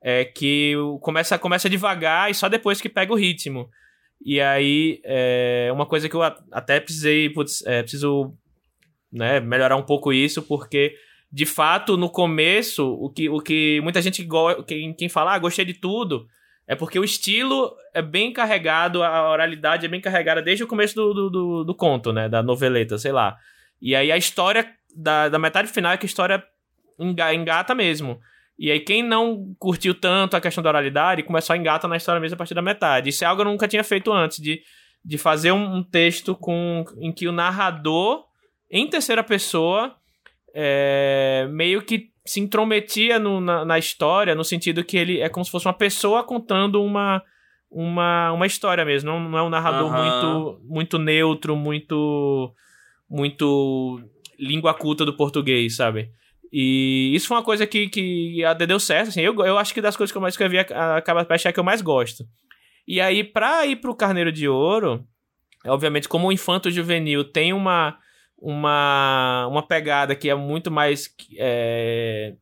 é 0.00 0.24
que 0.24 0.74
começa, 1.00 1.38
começa 1.38 1.68
devagar 1.68 2.30
e 2.30 2.34
só 2.34 2.48
depois 2.48 2.80
que 2.80 2.88
pega 2.88 3.12
o 3.12 3.16
ritmo. 3.16 3.68
E 4.24 4.40
aí, 4.40 5.00
é 5.04 5.70
uma 5.72 5.86
coisa 5.86 6.08
que 6.08 6.16
eu 6.16 6.22
até 6.22 6.80
precisei, 6.80 7.30
putz, 7.30 7.64
é, 7.66 7.82
preciso 7.82 8.34
né, 9.12 9.40
melhorar 9.40 9.76
um 9.76 9.82
pouco 9.82 10.12
isso, 10.12 10.42
porque 10.42 10.94
de 11.30 11.44
fato, 11.44 11.96
no 11.96 12.08
começo, 12.08 12.86
o 12.94 13.10
que, 13.10 13.28
o 13.28 13.40
que 13.40 13.80
muita 13.82 14.00
gente 14.00 14.26
quem, 14.66 14.94
quem 14.94 15.08
fala, 15.08 15.34
ah, 15.34 15.38
gostei 15.38 15.64
de 15.64 15.74
tudo, 15.74 16.26
é 16.66 16.74
porque 16.74 16.98
o 16.98 17.04
estilo 17.04 17.74
é 17.94 18.00
bem 18.00 18.32
carregado, 18.32 19.02
a 19.02 19.30
oralidade 19.30 19.84
é 19.84 19.88
bem 19.88 20.00
carregada 20.00 20.42
desde 20.42 20.64
o 20.64 20.66
começo 20.66 20.94
do, 20.94 21.14
do, 21.14 21.30
do, 21.30 21.64
do 21.64 21.74
conto, 21.74 22.12
né? 22.12 22.28
Da 22.28 22.42
noveleta, 22.42 22.98
sei 22.98 23.12
lá. 23.12 23.36
E 23.80 23.94
aí 23.94 24.10
a 24.10 24.16
história, 24.16 24.70
da, 24.94 25.28
da 25.28 25.38
metade 25.38 25.68
final, 25.68 25.92
é 25.92 25.96
que 25.96 26.04
a 26.04 26.08
história 26.08 26.42
engata 27.34 27.74
mesmo. 27.74 28.20
E 28.58 28.72
aí, 28.72 28.80
quem 28.80 29.02
não 29.02 29.54
curtiu 29.58 29.94
tanto 29.94 30.36
a 30.36 30.40
questão 30.40 30.62
da 30.62 30.70
oralidade, 30.70 31.22
começou 31.22 31.54
a 31.54 31.56
engata 31.56 31.86
na 31.86 31.96
história 31.96 32.20
mesmo 32.20 32.34
a 32.34 32.38
partir 32.38 32.54
da 32.54 32.62
metade. 32.62 33.10
Isso 33.10 33.22
é 33.22 33.26
algo 33.26 33.40
que 33.40 33.46
eu 33.46 33.52
nunca 33.52 33.68
tinha 33.68 33.84
feito 33.84 34.12
antes, 34.12 34.38
de, 34.38 34.60
de 35.04 35.16
fazer 35.16 35.52
um, 35.52 35.76
um 35.76 35.82
texto 35.82 36.34
com, 36.34 36.84
em 37.00 37.12
que 37.12 37.28
o 37.28 37.32
narrador, 37.32 38.24
em 38.68 38.88
terceira 38.88 39.22
pessoa, 39.22 39.94
é, 40.52 41.46
meio 41.50 41.82
que 41.82 42.10
se 42.26 42.40
intrometia 42.40 43.18
no, 43.18 43.40
na, 43.40 43.64
na, 43.64 43.78
história, 43.78 44.34
no 44.34 44.44
sentido 44.44 44.84
que 44.84 44.96
ele 44.96 45.20
é 45.20 45.28
como 45.28 45.44
se 45.44 45.50
fosse 45.50 45.66
uma 45.66 45.72
pessoa 45.72 46.24
contando 46.24 46.82
uma, 46.82 47.22
uma, 47.70 48.32
uma 48.32 48.46
história 48.46 48.84
mesmo. 48.84 49.10
Não, 49.10 49.20
não 49.20 49.38
é 49.38 49.42
um 49.42 49.48
narrador 49.48 49.90
uhum. 49.90 50.02
muito, 50.02 50.60
muito 50.64 50.98
neutro, 50.98 51.56
muito, 51.56 52.52
muito 53.08 54.00
língua 54.38 54.74
culta 54.74 55.04
do 55.04 55.16
português, 55.16 55.76
sabe? 55.76 56.10
E 56.52 57.12
isso 57.14 57.28
foi 57.28 57.36
uma 57.36 57.42
coisa 57.42 57.66
que, 57.66 57.88
que 57.88 58.42
deu 58.66 58.80
certo. 58.80 59.08
Assim, 59.08 59.20
eu, 59.20 59.34
eu 59.44 59.58
acho 59.58 59.74
que 59.74 59.80
das 59.80 59.96
coisas 59.96 60.10
que 60.10 60.16
eu 60.16 60.22
mais 60.22 60.34
escrevi, 60.34 60.58
a, 60.58 60.96
a 60.96 61.02
Caba 61.02 61.24
Peste 61.24 61.46
é 61.46 61.50
a 61.50 61.52
que 61.52 61.60
eu 61.60 61.64
mais 61.64 61.82
gosto. 61.82 62.24
E 62.86 63.00
aí, 63.00 63.22
pra 63.22 63.66
ir 63.66 63.76
pro 63.76 63.94
Carneiro 63.94 64.32
de 64.32 64.48
Ouro, 64.48 65.04
obviamente, 65.66 66.08
como 66.08 66.28
o 66.28 66.32
Infanto 66.32 66.70
Juvenil 66.70 67.24
tem 67.24 67.52
uma 67.52 67.98
uma, 68.40 69.46
uma 69.48 69.66
pegada 69.66 70.14
que 70.14 70.30
é 70.30 70.34
muito 70.34 70.70
mais. 70.70 71.12
É, 71.36 72.34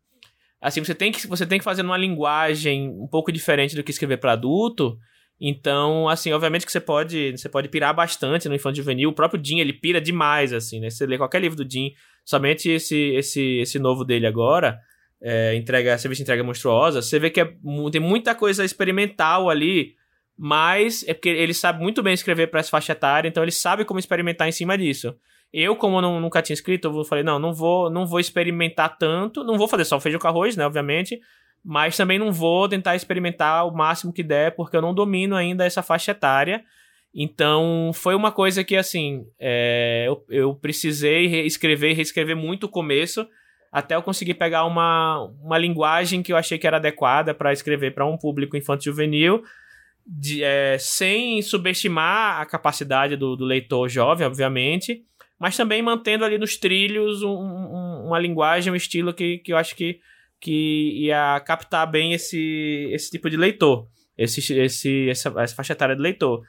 assim, 0.61 0.85
você 0.85 0.95
tem, 0.95 1.11
que, 1.11 1.27
você 1.27 1.47
tem 1.47 1.59
que 1.59 1.64
fazer 1.64 1.83
numa 1.83 1.97
linguagem 1.97 2.88
um 2.90 3.09
pouco 3.09 3.33
diferente 3.33 3.75
do 3.75 3.83
que 3.83 3.90
escrever 3.90 4.19
para 4.19 4.33
adulto. 4.33 4.99
Então, 5.40 6.09
assim, 6.09 6.33
obviamente 6.33 6.64
que 6.64 6.73
você 6.73 6.81
pode, 6.81 7.33
você 7.33 7.49
pode 7.49 7.69
pirar 7.69 7.95
bastante 7.95 8.49
no 8.49 8.55
infanto 8.55 8.77
juvenil. 8.77 9.11
O 9.11 9.14
próprio 9.14 9.42
Jim, 9.42 9.59
ele 9.59 9.73
pira 9.73 10.01
demais, 10.01 10.53
assim, 10.53 10.81
né? 10.81 10.88
Você 10.88 11.07
lê 11.07 11.19
qualquer 11.19 11.40
livro 11.40 11.62
do 11.62 11.71
Jim, 11.71 11.92
somente 12.27 12.69
esse 12.69 13.15
esse 13.15 13.59
esse 13.59 13.79
novo 13.79 14.05
dele 14.05 14.27
agora, 14.27 14.81
é, 15.23 15.55
entrega, 15.55 15.97
serviço 15.97 16.23
entrega 16.23 16.43
monstruosa, 16.43 17.01
você 17.01 17.19
vê 17.19 17.31
que 17.31 17.41
é, 17.41 17.55
tem 17.93 18.01
muita 18.01 18.35
coisa 18.35 18.65
experimental 18.65 19.49
ali, 19.49 19.95
mas 20.37 21.05
é 21.09 21.15
porque 21.15 21.29
ele 21.29 21.55
sabe 21.55 21.81
muito 21.81 22.03
bem 22.03 22.12
escrever 22.12 22.49
para 22.49 22.61
essa 22.61 22.69
faixa 22.69 22.93
etária, 22.93 23.29
então 23.29 23.43
ele 23.43 23.53
sabe 23.53 23.85
como 23.85 24.01
experimentar 24.01 24.49
em 24.49 24.53
cima 24.53 24.77
disso. 24.77 25.17
Eu, 25.53 25.77
como 25.77 26.01
não, 26.01 26.21
nunca 26.21 26.43
tinha 26.43 26.55
escrito, 26.55 26.89
eu 26.89 27.05
falei, 27.05 27.23
não, 27.23 27.39
não 27.39 27.55
vou, 27.55 27.89
não 27.89 28.05
vou 28.05 28.19
experimentar 28.19 28.99
tanto, 28.99 29.45
não 29.45 29.57
vou 29.57 29.69
fazer 29.69 29.85
só 29.85 29.99
feijão 30.01 30.21
com 30.21 30.27
arroz, 30.27 30.57
né, 30.57 30.67
obviamente, 30.67 31.21
mas 31.65 31.97
também 31.97 32.19
não 32.19 32.33
vou 32.33 32.69
tentar 32.69 32.97
experimentar 32.97 33.67
o 33.67 33.75
máximo 33.75 34.12
que 34.12 34.23
der, 34.23 34.55
porque 34.55 34.77
eu 34.77 34.83
não 34.83 34.93
domino 34.93 35.37
ainda 35.37 35.65
essa 35.65 35.83
faixa 35.83 36.11
etária. 36.11 36.65
Então, 37.19 37.93
foi 37.95 38.15
uma 38.15 38.31
coisa 38.31 38.63
que, 38.63 38.77
assim, 38.77 39.27
é, 39.41 40.05
eu, 40.07 40.23
eu 40.29 40.55
precisei 40.55 41.47
escrever 41.47 41.93
e 41.93 41.95
reescrever 41.95 42.37
muito 42.37 42.65
o 42.65 42.69
começo, 42.69 43.27
até 43.73 43.95
eu 43.95 44.03
conseguir 44.03 44.35
pegar 44.35 44.67
uma, 44.67 45.23
uma 45.43 45.57
linguagem 45.57 46.23
que 46.23 46.31
eu 46.31 46.37
achei 46.37 46.59
que 46.59 46.67
era 46.67 46.77
adequada 46.77 47.33
para 47.33 47.55
escrever 47.55 47.95
para 47.95 48.05
um 48.05 48.19
público 48.19 48.55
infantil 48.55 48.93
juvenil, 48.93 49.43
de, 50.07 50.45
é, 50.45 50.77
sem 50.79 51.41
subestimar 51.41 52.39
a 52.39 52.45
capacidade 52.45 53.17
do, 53.17 53.35
do 53.35 53.47
leitor 53.47 53.89
jovem, 53.89 54.27
obviamente, 54.27 55.03
mas 55.39 55.57
também 55.57 55.81
mantendo 55.81 56.23
ali 56.23 56.37
nos 56.37 56.59
trilhos 56.59 57.23
um, 57.23 57.31
um, 57.31 58.07
uma 58.09 58.19
linguagem, 58.19 58.71
um 58.71 58.77
estilo 58.77 59.15
que, 59.15 59.39
que 59.39 59.55
eu 59.55 59.57
acho 59.57 59.75
que, 59.75 60.01
que 60.39 61.07
ia 61.07 61.41
captar 61.41 61.91
bem 61.91 62.13
esse, 62.13 62.91
esse 62.93 63.11
tipo 63.11 63.31
de 63.31 63.39
leitor, 63.39 63.89
esse, 64.19 64.53
esse, 64.53 65.09
essa, 65.09 65.33
essa 65.39 65.55
faixa 65.55 65.73
etária 65.73 65.97
de 65.97 66.03
leitor. 66.03 66.43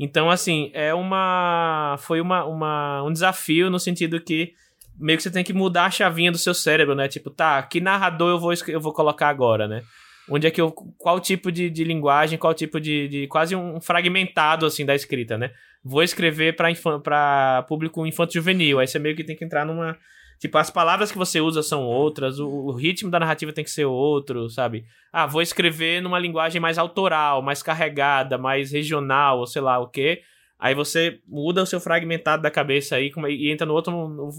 Então, 0.00 0.30
assim, 0.30 0.70
é 0.72 0.94
uma. 0.94 1.96
Foi 1.98 2.20
uma, 2.20 2.44
uma, 2.44 3.02
um 3.02 3.12
desafio 3.12 3.68
no 3.68 3.78
sentido 3.78 4.20
que 4.20 4.54
meio 4.98 5.16
que 5.18 5.22
você 5.22 5.30
tem 5.30 5.44
que 5.44 5.52
mudar 5.52 5.86
a 5.86 5.90
chavinha 5.90 6.32
do 6.32 6.38
seu 6.38 6.54
cérebro, 6.54 6.94
né? 6.94 7.06
Tipo, 7.06 7.30
tá, 7.30 7.62
que 7.62 7.80
narrador 7.80 8.30
eu 8.30 8.40
vou, 8.40 8.52
eu 8.68 8.80
vou 8.80 8.94
colocar 8.94 9.28
agora, 9.28 9.68
né? 9.68 9.82
Onde 10.30 10.46
é 10.46 10.50
que 10.50 10.60
eu. 10.60 10.72
Qual 10.72 11.20
tipo 11.20 11.52
de, 11.52 11.68
de 11.68 11.84
linguagem, 11.84 12.38
qual 12.38 12.54
tipo 12.54 12.80
de, 12.80 13.08
de. 13.08 13.26
Quase 13.26 13.54
um 13.54 13.78
fragmentado, 13.80 14.64
assim, 14.64 14.86
da 14.86 14.94
escrita, 14.94 15.36
né? 15.36 15.50
vou 15.82 16.02
escrever 16.02 16.54
para 16.54 17.62
público 17.62 18.06
infanto-juvenil. 18.06 18.78
Aí 18.78 18.86
você 18.86 18.98
meio 18.98 19.16
que 19.16 19.24
tem 19.24 19.36
que 19.36 19.44
entrar 19.44 19.64
numa. 19.64 19.96
Tipo, 20.40 20.56
as 20.58 20.70
palavras 20.70 21.12
que 21.12 21.18
você 21.18 21.40
usa 21.40 21.62
são 21.62 21.84
outras, 21.84 22.40
o, 22.40 22.48
o, 22.48 22.72
ritmo 22.72 23.10
da 23.10 23.20
narrativa 23.20 23.52
tem 23.52 23.62
que 23.62 23.70
ser 23.70 23.84
outro, 23.84 24.48
sabe? 24.48 24.86
Ah, 25.12 25.26
vou 25.26 25.42
escrever 25.42 26.00
numa 26.00 26.18
linguagem 26.18 26.60
mais 26.60 26.78
autoral, 26.78 27.42
mais 27.42 27.62
carregada, 27.62 28.38
mais 28.38 28.72
regional, 28.72 29.38
ou 29.40 29.46
sei 29.46 29.60
lá 29.60 29.78
o 29.78 29.88
quê. 29.88 30.22
Aí 30.58 30.74
você 30.74 31.20
muda 31.28 31.62
o 31.62 31.66
seu 31.66 31.78
fragmentado 31.78 32.42
da 32.42 32.50
cabeça 32.50 32.96
aí 32.96 33.12
e 33.28 33.50
entra 33.50 33.66
no 33.66 33.74
outro. 33.74 33.92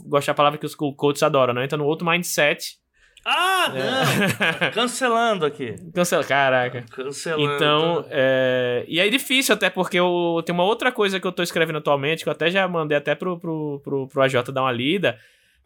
Gosto 0.08 0.28
da 0.28 0.34
palavra 0.34 0.60
que 0.60 0.66
os 0.66 0.76
coaches 0.76 1.24
adoram, 1.24 1.54
né? 1.54 1.64
Entra 1.64 1.78
no 1.78 1.86
outro 1.86 2.08
mindset 2.08 2.82
ah, 3.24 3.70
não! 3.70 4.68
É. 4.68 4.72
Cancelando 4.74 5.46
aqui. 5.46 5.76
Cancela, 5.94 6.24
caraca. 6.24 6.84
Cancelando. 6.92 7.56
Então, 7.56 8.06
é... 8.10 8.84
e 8.88 9.00
é 9.00 9.08
difícil 9.10 9.54
até 9.54 9.70
porque 9.70 10.00
eu 10.00 10.42
tem 10.46 10.54
uma 10.54 10.64
outra 10.64 10.92
coisa 10.92 11.20
que 11.20 11.28
eu 11.28 11.32
tô 11.32 11.44
escrevendo 11.44 11.78
atualmente, 11.78 12.24
que 12.24 12.30
eu 12.30 12.34
até 12.34 12.50
já 12.50 12.68
mandei 12.68 12.98
até 12.98 13.14
pro, 13.14 13.40
pro, 13.40 13.80
pro, 13.84 14.08
pro 14.08 14.22
AJ 14.24 14.52
dar 14.52 14.64
uma 14.64 14.72
lida. 14.72 15.18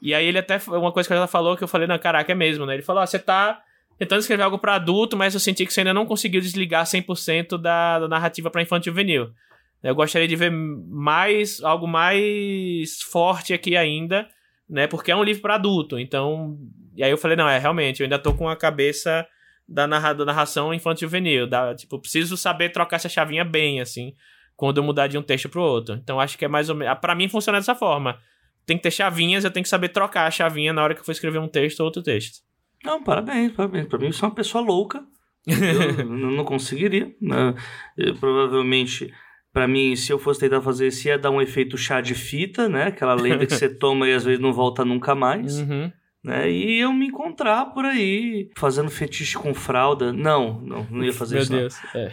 E 0.02 0.14
aí 0.14 0.26
ele 0.26 0.38
até, 0.38 0.60
uma 0.68 0.92
coisa 0.92 1.08
que 1.08 1.14
ele 1.14 1.28
falou 1.28 1.56
que 1.58 1.64
eu 1.64 1.68
falei, 1.68 1.88
não, 1.88 1.98
caraca, 1.98 2.32
é 2.32 2.36
mesmo, 2.36 2.66
né? 2.66 2.74
Ele 2.74 2.84
falou, 2.84 3.02
ah, 3.02 3.08
você 3.08 3.20
tá 3.20 3.62
tentando 3.98 4.20
escrever 4.20 4.44
algo 4.44 4.60
para 4.60 4.76
adulto, 4.76 5.16
mas 5.16 5.34
eu 5.34 5.40
senti 5.40 5.66
que 5.66 5.74
você 5.74 5.82
ainda 5.82 5.94
não 5.94 6.06
conseguiu 6.06 6.42
desligar 6.42 6.86
100% 6.86 7.58
da, 7.58 8.00
da 8.00 8.08
narrativa 8.08 8.50
para 8.50 8.62
infantil 8.62 8.92
juvenil. 8.92 9.30
Eu 9.82 9.96
gostaria 9.96 10.28
de 10.28 10.36
ver 10.36 10.52
mais, 10.52 11.62
algo 11.64 11.88
mais 11.88 13.02
forte 13.04 13.54
aqui 13.54 13.78
ainda, 13.78 14.28
né? 14.70 14.88
Porque 14.88 15.12
é 15.12 15.16
um 15.16 15.24
livro 15.24 15.42
para 15.42 15.56
adulto, 15.56 15.98
então 15.98 16.58
e 16.96 17.04
aí 17.04 17.12
eu 17.12 17.18
falei, 17.18 17.36
não, 17.36 17.48
é 17.48 17.60
realmente, 17.60 18.00
eu 18.00 18.06
ainda 18.06 18.18
tô 18.18 18.34
com 18.34 18.48
a 18.48 18.56
cabeça 18.56 19.28
da, 19.68 19.86
narra, 19.86 20.14
da 20.14 20.26
narração 20.26 20.74
infantil 20.74 21.08
juvenil. 21.08 21.46
Da, 21.46 21.76
tipo, 21.76 22.00
preciso 22.00 22.38
saber 22.38 22.70
trocar 22.70 22.96
essa 22.96 23.10
chavinha 23.10 23.44
bem, 23.44 23.82
assim, 23.82 24.14
quando 24.56 24.78
eu 24.78 24.84
mudar 24.84 25.08
de 25.08 25.18
um 25.18 25.22
texto 25.22 25.50
pro 25.50 25.62
outro. 25.62 25.96
Então 25.96 26.20
acho 26.20 26.38
que 26.38 26.46
é 26.46 26.48
mais 26.48 26.70
ou 26.70 26.76
menos. 26.76 26.98
Pra 27.00 27.14
mim 27.14 27.28
funciona 27.28 27.60
dessa 27.60 27.76
forma. 27.76 28.18
Tem 28.66 28.78
que 28.78 28.84
ter 28.84 28.92
chavinhas, 28.92 29.44
eu 29.44 29.52
tenho 29.52 29.64
que 29.64 29.70
saber 29.70 29.90
trocar 29.90 30.26
a 30.26 30.32
chavinha 30.32 30.74
na 30.74 30.84
hora 30.84 30.94
que 30.94 31.02
eu 31.02 31.06
for 31.06 31.12
escrever 31.12 31.40
um 31.40 31.48
texto 31.48 31.80
ou 31.82 31.86
outro 31.86 32.02
texto. 32.02 32.40
Não, 32.84 33.04
parabéns, 33.04 33.52
parabéns. 33.52 33.88
Pra 33.88 33.98
mim, 33.98 34.08
eu 34.08 34.14
sou 34.14 34.30
uma 34.30 34.36
pessoa 34.36 34.64
louca. 34.64 35.04
Eu 35.48 36.06
não 36.06 36.44
conseguiria. 36.44 37.14
Né? 37.22 37.56
Eu, 37.98 38.16
provavelmente, 38.16 39.14
para 39.54 39.68
mim, 39.68 39.96
se 39.96 40.12
eu 40.12 40.20
fosse 40.20 40.40
tentar 40.40 40.62
fazer 40.62 40.88
isso, 40.88 41.08
ia 41.08 41.18
dar 41.18 41.32
um 41.32 41.42
efeito 41.42 41.78
chá 41.78 42.02
de 42.02 42.16
fita, 42.16 42.68
né? 42.70 42.88
Aquela 42.88 43.16
lenda 43.16 43.46
que 43.46 43.54
você 43.54 43.70
toma 43.74 44.08
e 44.08 44.14
às 44.14 44.24
vezes 44.24 44.40
não 44.40 44.54
volta 44.54 44.84
nunca 44.84 45.16
mais. 45.16 45.60
Uhum 45.60 45.92
né? 46.26 46.50
E 46.50 46.80
eu 46.80 46.92
me 46.92 47.06
encontrar 47.06 47.66
por 47.68 47.86
aí 47.86 48.50
fazendo 48.58 48.90
fetiche 48.90 49.38
com 49.38 49.54
fralda. 49.54 50.12
Não, 50.12 50.60
não, 50.60 50.88
não 50.90 51.04
ia 51.04 51.14
fazer 51.14 51.36
Meu 51.36 51.44
isso. 51.44 51.52
Meu 51.54 51.60
Deus. 51.62 51.80
É. 51.94 52.10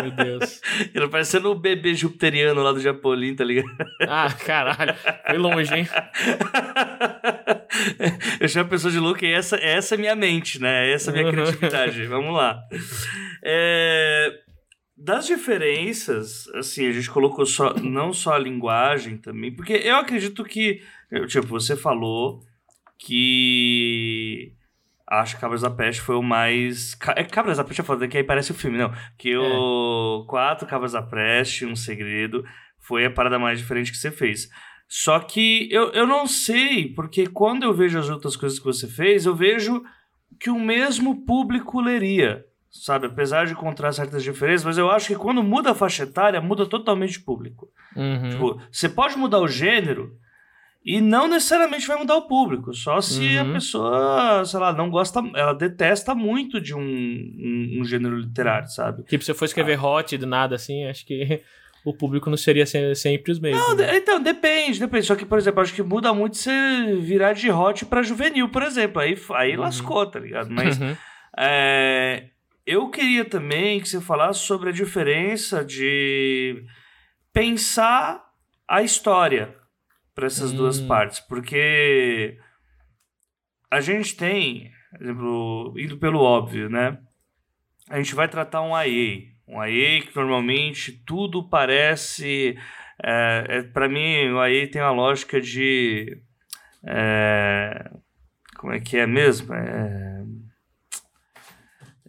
Meu 0.03 0.11
Deus. 0.11 0.61
Ele 0.94 1.09
parecendo 1.09 1.51
o 1.51 1.55
bebê 1.55 1.94
jupiteriano 1.94 2.62
lá 2.62 2.72
do 2.72 2.80
Japolim, 2.80 3.34
tá 3.34 3.44
ligado? 3.44 3.68
Ah, 4.09 4.32
caralho. 4.32 4.94
Foi 5.26 5.38
longe, 5.38 5.74
hein? 5.74 5.88
eu 8.40 8.48
chamo 8.48 8.66
a 8.66 8.70
pessoa 8.70 8.92
de 8.92 8.98
louca 8.98 9.26
e 9.26 9.32
essa, 9.32 9.57
essa 9.57 9.94
é 9.94 9.98
minha 9.98 10.16
mente, 10.16 10.61
né? 10.61 10.92
Essa 10.92 11.11
é 11.11 11.12
a 11.12 11.14
minha 11.14 11.26
uhum. 11.26 11.32
criatividade. 11.32 12.07
Vamos 12.07 12.34
lá. 12.34 12.62
É, 13.42 14.32
das 14.96 15.26
diferenças, 15.26 16.46
assim, 16.55 16.86
a 16.86 16.92
gente 16.92 17.11
colocou 17.11 17.46
só, 17.46 17.74
não 17.74 18.12
só 18.12 18.34
a 18.34 18.38
linguagem 18.38 19.16
também, 19.16 19.51
porque 19.51 19.72
eu 19.72 19.96
acredito 19.96 20.44
que, 20.44 20.82
tipo, 21.26 21.46
você 21.46 21.76
falou 21.76 22.44
que 22.98 24.53
acho 25.11 25.34
que 25.34 25.40
Cabras 25.40 25.62
da 25.62 25.70
Peste 25.70 26.00
foi 26.00 26.14
o 26.14 26.22
mais. 26.22 26.96
É 27.16 27.24
Cabras 27.24 27.56
da 27.56 27.64
Peste 27.64 27.80
é 27.80 27.84
foda, 27.84 28.06
que 28.06 28.16
aí 28.16 28.24
parece 28.24 28.52
o 28.52 28.54
filme, 28.54 28.78
não. 28.78 28.92
Que 29.18 29.32
é. 29.32 29.38
o 29.38 30.24
Quatro 30.28 30.66
Cabras 30.68 30.92
da 30.92 31.02
Peste, 31.02 31.66
Um 31.66 31.74
Segredo, 31.74 32.44
foi 32.78 33.04
a 33.04 33.11
parada 33.11 33.38
mais 33.38 33.58
diferente 33.58 33.90
que 33.90 33.98
você 33.98 34.11
fez. 34.11 34.48
Só 34.88 35.20
que 35.20 35.68
eu, 35.70 35.90
eu 35.90 36.06
não 36.06 36.26
sei, 36.26 36.92
porque 36.94 37.26
quando 37.26 37.64
eu 37.64 37.72
vejo 37.72 37.98
as 37.98 38.08
outras 38.08 38.36
coisas 38.36 38.58
que 38.58 38.64
você 38.64 38.86
fez, 38.88 39.26
eu 39.26 39.34
vejo 39.34 39.82
que 40.38 40.50
o 40.50 40.58
mesmo 40.58 41.24
público 41.24 41.80
leria, 41.80 42.44
sabe? 42.70 43.06
Apesar 43.06 43.46
de 43.46 43.52
encontrar 43.52 43.92
certas 43.92 44.22
diferenças, 44.22 44.64
mas 44.64 44.78
eu 44.78 44.90
acho 44.90 45.08
que 45.08 45.14
quando 45.14 45.42
muda 45.42 45.70
a 45.70 45.74
faixa 45.74 46.04
etária, 46.04 46.40
muda 46.40 46.66
totalmente 46.66 47.18
o 47.18 47.24
público. 47.24 47.68
Uhum. 47.94 48.30
Tipo, 48.30 48.61
você 48.70 48.88
pode 48.88 49.16
mudar 49.16 49.38
o 49.38 49.46
gênero 49.46 50.18
e 50.85 51.01
não 51.01 51.28
necessariamente 51.28 51.87
vai 51.87 51.99
mudar 51.99 52.16
o 52.16 52.26
público, 52.26 52.72
só 52.72 53.03
se 53.03 53.37
uhum. 53.37 53.51
a 53.51 53.53
pessoa, 53.53 54.45
sei 54.47 54.59
lá, 54.59 54.72
não 54.72 54.89
gosta, 54.89 55.20
ela 55.35 55.53
detesta 55.53 56.14
muito 56.14 56.59
de 56.59 56.74
um, 56.74 56.81
um, 56.81 57.81
um 57.81 57.85
gênero 57.85 58.16
literário, 58.16 58.68
sabe? 58.68 59.03
Tipo, 59.05 59.22
se 59.22 59.31
eu 59.31 59.35
for 59.35 59.45
escrever 59.45 59.78
ah. 59.78 59.83
hot 59.83 60.16
do 60.16 60.26
nada, 60.26 60.55
assim, 60.55 60.87
acho 60.87 61.05
que 61.07 61.43
o 61.85 61.93
público 61.93 62.31
não 62.31 62.37
seria 62.37 62.64
sempre 62.64 63.31
os 63.31 63.39
mesmos. 63.39 63.61
Não, 63.61 63.76
né? 63.76 63.95
então, 63.95 64.22
depende, 64.22 64.81
depende. 64.81 65.05
Só 65.05 65.14
que, 65.14 65.26
por 65.26 65.39
exemplo, 65.39 65.61
acho 65.61 65.74
que 65.74 65.83
muda 65.83 66.14
muito 66.14 66.39
você 66.39 66.97
virar 66.99 67.35
de 67.35 67.51
hot 67.51 67.85
pra 67.85 68.03
juvenil, 68.03 68.49
por 68.49 68.62
exemplo. 68.62 69.03
Aí, 69.03 69.18
aí 69.35 69.57
uhum. 69.57 69.61
lascou, 69.61 70.07
tá 70.07 70.18
ligado? 70.18 70.51
Mas 70.51 70.81
uhum. 70.81 70.97
é, 71.39 72.24
eu 72.66 72.89
queria 72.89 73.26
também 73.26 73.81
que 73.81 73.89
você 73.89 74.01
falasse 74.01 74.41
sobre 74.41 74.70
a 74.70 74.72
diferença 74.72 75.62
de 75.62 76.64
pensar 77.35 78.24
a 78.66 78.83
história 78.83 79.59
para 80.14 80.26
essas 80.26 80.52
duas 80.52 80.78
hum. 80.78 80.88
partes. 80.88 81.20
Porque 81.20 82.38
a 83.70 83.80
gente 83.80 84.16
tem, 84.16 84.70
por 84.90 85.02
exemplo, 85.02 85.74
indo 85.76 85.98
pelo 85.98 86.20
óbvio, 86.20 86.68
né? 86.68 86.98
A 87.88 87.96
gente 87.98 88.14
vai 88.14 88.28
tratar 88.28 88.62
um 88.62 88.80
IA 88.80 89.30
um 89.50 89.61
AE 89.61 90.02
que 90.02 90.16
normalmente 90.16 90.92
tudo 91.04 91.48
parece. 91.48 92.56
É, 93.02 93.46
é 93.48 93.62
para 93.62 93.88
mim, 93.88 94.30
o 94.30 94.40
AE 94.40 94.68
tem 94.68 94.80
uma 94.80 94.92
lógica 94.92 95.40
de. 95.40 96.22
É, 96.86 97.90
como 98.56 98.72
é 98.72 98.80
que 98.80 98.96
é 98.96 99.06
mesmo? 99.06 99.52
É, 99.52 100.20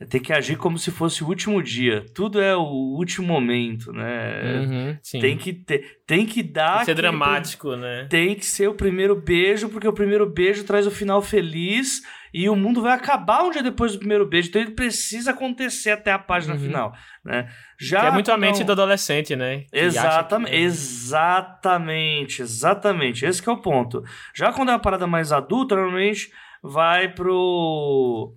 é, 0.01 0.05
tem 0.05 0.19
que 0.19 0.33
agir 0.33 0.57
como 0.57 0.77
se 0.77 0.89
fosse 0.89 1.23
o 1.23 1.27
último 1.27 1.61
dia. 1.61 2.03
Tudo 2.13 2.41
é 2.41 2.55
o 2.55 2.61
último 2.97 3.27
momento, 3.27 3.93
né? 3.93 4.59
Uhum, 4.59 4.97
tem 5.19 5.37
que 5.37 5.53
ter, 5.53 6.01
tem 6.07 6.25
que 6.25 6.41
dar. 6.41 6.71
Tem 6.71 6.79
que 6.79 6.85
ser 6.85 6.95
dramático, 6.95 7.75
né? 7.75 8.07
Tem 8.09 8.35
que 8.35 8.45
ser 8.45 8.67
o 8.67 8.73
primeiro 8.73 9.15
beijo, 9.15 9.69
porque 9.69 9.87
o 9.87 9.93
primeiro 9.93 10.27
beijo 10.27 10.63
traz 10.63 10.87
o 10.87 10.91
final 10.91 11.21
feliz 11.21 12.01
e 12.33 12.49
o 12.49 12.55
mundo 12.55 12.81
vai 12.81 12.93
acabar 12.93 13.43
um 13.43 13.51
dia 13.51 13.61
depois 13.61 13.93
do 13.93 13.99
primeiro 13.99 14.25
beijo. 14.25 14.49
Então 14.49 14.61
ele 14.61 14.71
precisa 14.71 15.31
acontecer 15.31 15.91
até 15.91 16.11
a 16.11 16.19
página 16.19 16.55
uhum. 16.55 16.59
final, 16.59 16.93
né? 17.23 17.47
Já 17.79 18.01
que 18.01 18.07
é 18.07 18.11
muito 18.11 18.31
a 18.31 18.37
mente 18.37 18.63
do 18.63 18.71
adolescente, 18.71 19.35
né? 19.35 19.65
exatamente, 19.71 20.51
que... 20.51 20.57
exatamente, 20.57 22.41
exatamente. 22.41 23.25
Esse 23.25 23.47
é 23.47 23.51
o 23.51 23.57
ponto. 23.57 24.03
Já 24.33 24.51
quando 24.51 24.69
é 24.69 24.71
uma 24.73 24.79
parada 24.79 25.05
mais 25.05 25.31
adulta, 25.31 25.75
normalmente 25.75 26.31
vai 26.63 27.07
pro 27.09 28.35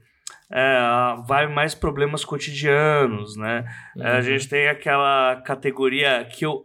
é, 0.55 0.79
vai 1.27 1.49
mais 1.49 1.75
problemas 1.75 2.25
cotidianos, 2.25 3.37
né? 3.37 3.65
Uhum. 3.97 4.07
A 4.07 4.21
gente 4.21 4.49
tem 4.49 4.69
aquela 4.69 5.43
categoria 5.45 6.25
que 6.25 6.47
eu 6.47 6.65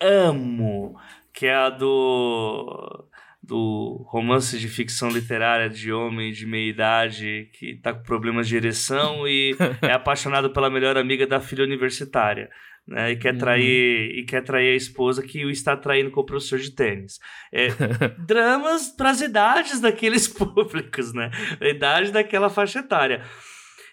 amo, 0.00 0.98
que 1.34 1.46
é 1.46 1.54
a 1.54 1.68
do 1.68 3.04
do 3.42 4.04
romance 4.08 4.58
de 4.58 4.68
ficção 4.68 5.08
literária 5.08 5.70
de 5.70 5.90
homem 5.90 6.32
de 6.32 6.44
meia 6.44 6.68
idade 6.68 7.48
que 7.54 7.70
está 7.72 7.94
com 7.94 8.02
problemas 8.02 8.46
de 8.46 8.56
ereção 8.56 9.26
e 9.26 9.56
é 9.80 9.92
apaixonado 9.92 10.50
pela 10.50 10.68
melhor 10.68 10.98
amiga 10.98 11.26
da 11.26 11.40
filha 11.40 11.64
universitária. 11.64 12.50
Né, 12.88 13.12
e 13.12 13.16
quer 13.16 13.34
uhum. 13.34 13.38
trair 13.38 14.18
e 14.18 14.24
quer 14.24 14.42
trair 14.42 14.72
a 14.72 14.76
esposa 14.76 15.22
que 15.22 15.44
o 15.44 15.50
está 15.50 15.76
traindo 15.76 16.10
com 16.10 16.20
o 16.20 16.24
professor 16.24 16.58
de 16.58 16.70
tênis. 16.70 17.20
É, 17.52 17.68
dramas 18.26 18.88
para 18.88 19.10
as 19.10 19.20
idades 19.20 19.78
daqueles 19.78 20.26
públicos, 20.32 21.12
né? 21.12 21.30
A 21.60 21.68
idade 21.68 22.10
daquela 22.10 22.48
faixa 22.48 22.78
etária. 22.78 23.22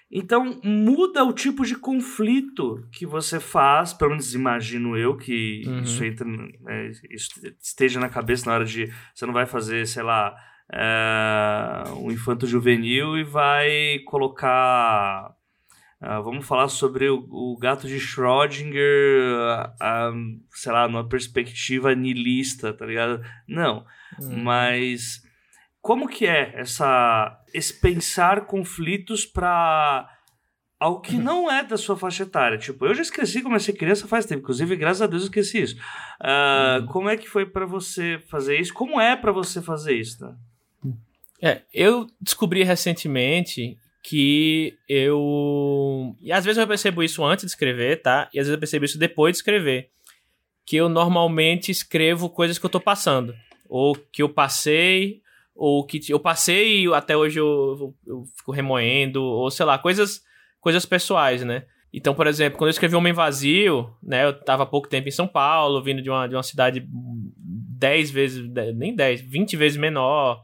Então, 0.10 0.62
muda 0.64 1.26
o 1.26 1.34
tipo 1.34 1.66
de 1.66 1.76
conflito 1.76 2.88
que 2.90 3.06
você 3.06 3.38
faz, 3.38 3.92
pelo 3.92 4.12
menos 4.12 4.34
imagino 4.34 4.96
eu 4.96 5.18
que 5.18 5.64
uhum. 5.68 5.82
isso, 5.82 6.06
entra, 6.06 6.26
é, 6.70 6.92
isso 7.10 7.32
esteja 7.62 8.00
na 8.00 8.08
cabeça 8.08 8.50
na 8.50 8.56
hora 8.56 8.66
de. 8.66 8.90
Você 9.14 9.26
não 9.26 9.34
vai 9.34 9.46
fazer, 9.46 9.86
sei 9.86 10.04
lá, 10.04 10.34
é, 10.72 11.90
um 11.98 12.12
infanto 12.12 12.48
juvenil 12.48 13.18
e 13.18 13.26
vai 13.26 14.00
colocar. 14.06 15.35
Uh, 16.02 16.22
vamos 16.22 16.46
falar 16.46 16.68
sobre 16.68 17.10
o, 17.10 17.26
o 17.30 17.58
gato 17.58 17.88
de 17.88 18.00
Schrödinger, 18.00 19.32
uh, 19.80 20.40
sei 20.52 20.72
lá, 20.72 20.88
numa 20.88 21.08
perspectiva 21.08 21.96
niilista, 21.96 22.74
tá 22.74 22.86
ligado? 22.86 23.24
Não, 23.48 23.86
uhum. 24.20 24.44
mas 24.44 25.24
como 25.82 26.08
que 26.08 26.26
é 26.26 26.60
essa 26.60 27.42
esse 27.54 27.80
pensar 27.80 28.46
conflitos 28.46 29.26
para 29.26 30.10
algo 30.78 31.00
que 31.00 31.16
não 31.16 31.50
é 31.50 31.64
da 31.64 31.78
sua 31.78 31.96
faixa 31.96 32.24
etária? 32.24 32.58
Tipo, 32.58 32.86
eu 32.86 32.94
já 32.94 33.02
esqueci 33.02 33.42
como 33.42 33.56
é 33.56 33.60
ser 33.60 33.74
criança 33.74 34.08
faz 34.08 34.26
tempo, 34.26 34.42
inclusive 34.42 34.76
graças 34.76 35.02
a 35.02 35.08
Deus 35.08 35.22
eu 35.24 35.28
esqueci 35.28 35.62
isso. 35.62 35.76
Uh, 36.22 36.82
uhum. 36.82 36.88
Como 36.88 37.10
é 37.10 37.16
que 37.16 37.30
foi 37.30 37.46
para 37.46 37.66
você 37.66 38.22
fazer 38.28 38.60
isso? 38.60 38.74
Como 38.74 39.00
é 39.00 39.16
para 39.16 39.32
você 39.32 39.62
fazer 39.62 39.96
isso? 39.96 40.20
Tá? 40.20 40.36
É, 41.42 41.62
eu 41.74 42.08
descobri 42.20 42.64
recentemente 42.64 43.78
que 44.08 44.78
eu. 44.88 46.16
E 46.22 46.32
às 46.32 46.46
vezes 46.46 46.60
eu 46.60 46.68
percebo 46.68 47.02
isso 47.02 47.26
antes 47.26 47.44
de 47.44 47.50
escrever, 47.50 48.04
tá? 48.04 48.30
E 48.32 48.40
às 48.40 48.46
vezes 48.46 48.54
eu 48.54 48.60
percebo 48.60 48.86
isso 48.86 49.00
depois 49.00 49.34
de 49.34 49.38
escrever. 49.38 49.90
Que 50.64 50.76
eu 50.76 50.88
normalmente 50.88 51.72
escrevo 51.72 52.30
coisas 52.30 52.60
que 52.60 52.66
eu 52.66 52.70
tô 52.70 52.80
passando. 52.80 53.34
Ou 53.68 53.96
que 53.96 54.22
eu 54.22 54.30
passei, 54.30 55.22
ou 55.56 55.84
que 55.84 56.04
eu 56.08 56.20
passei 56.20 56.84
e 56.84 56.94
até 56.94 57.18
hoje 57.18 57.40
eu, 57.40 57.96
eu, 58.06 58.14
eu, 58.14 58.26
fico 58.38 58.52
remoendo, 58.52 59.24
ou 59.24 59.50
sei 59.50 59.66
lá, 59.66 59.80
coisas, 59.80 60.22
coisas 60.62 60.86
pessoais, 60.86 61.44
né? 61.44 61.66
Então, 61.92 62.14
por 62.14 62.28
exemplo, 62.28 62.60
quando 62.60 62.68
eu 62.68 62.74
escrevi 62.74 62.96
Homem 62.96 63.14
Vazio, 63.14 63.90
né, 64.04 64.26
eu 64.26 64.34
tava 64.34 64.64
há 64.64 64.68
pouco 64.68 64.88
tempo 64.88 65.08
em 65.08 65.12
São 65.12 65.28
Paulo, 65.28 65.82
vindo 65.82 66.02
de 66.02 66.12
uma, 66.12 66.28
de 66.28 66.36
uma 66.36 66.44
cidade 66.44 66.86
10 66.88 68.12
vezes, 68.12 68.48
nem 68.76 68.94
10, 68.94 69.22
20 69.22 69.58
vezes 69.58 69.78
menor, 69.78 70.44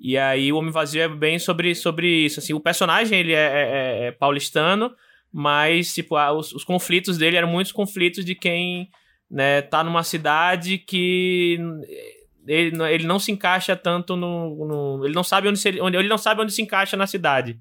e 0.00 0.16
aí 0.16 0.50
o 0.50 0.56
Homem 0.56 0.72
Vazio 0.72 1.02
é 1.02 1.08
bem 1.08 1.38
sobre, 1.38 1.74
sobre 1.74 2.08
isso, 2.24 2.40
assim, 2.40 2.54
o 2.54 2.60
personagem, 2.60 3.20
ele 3.20 3.34
é, 3.34 3.36
é, 3.36 4.04
é, 4.04 4.06
é 4.06 4.12
paulistano, 4.12 4.94
mas, 5.30 5.92
tipo, 5.92 6.16
os, 6.16 6.52
os 6.52 6.64
conflitos 6.64 7.18
dele 7.18 7.36
eram 7.36 7.48
muitos 7.48 7.70
conflitos 7.70 8.24
de 8.24 8.34
quem, 8.34 8.88
né, 9.30 9.60
tá 9.60 9.84
numa 9.84 10.02
cidade 10.02 10.78
que 10.78 11.58
ele, 12.46 12.82
ele 12.82 13.06
não 13.06 13.18
se 13.18 13.30
encaixa 13.30 13.76
tanto 13.76 14.16
no, 14.16 14.66
no, 14.66 15.04
ele 15.04 15.14
não 15.14 15.22
sabe 15.22 15.48
onde, 15.48 15.58
se, 15.58 15.80
onde 15.80 15.96
ele 15.96 16.08
não 16.08 16.18
sabe 16.18 16.40
onde 16.40 16.52
se 16.52 16.62
encaixa 16.62 16.96
na 16.96 17.06
cidade, 17.06 17.60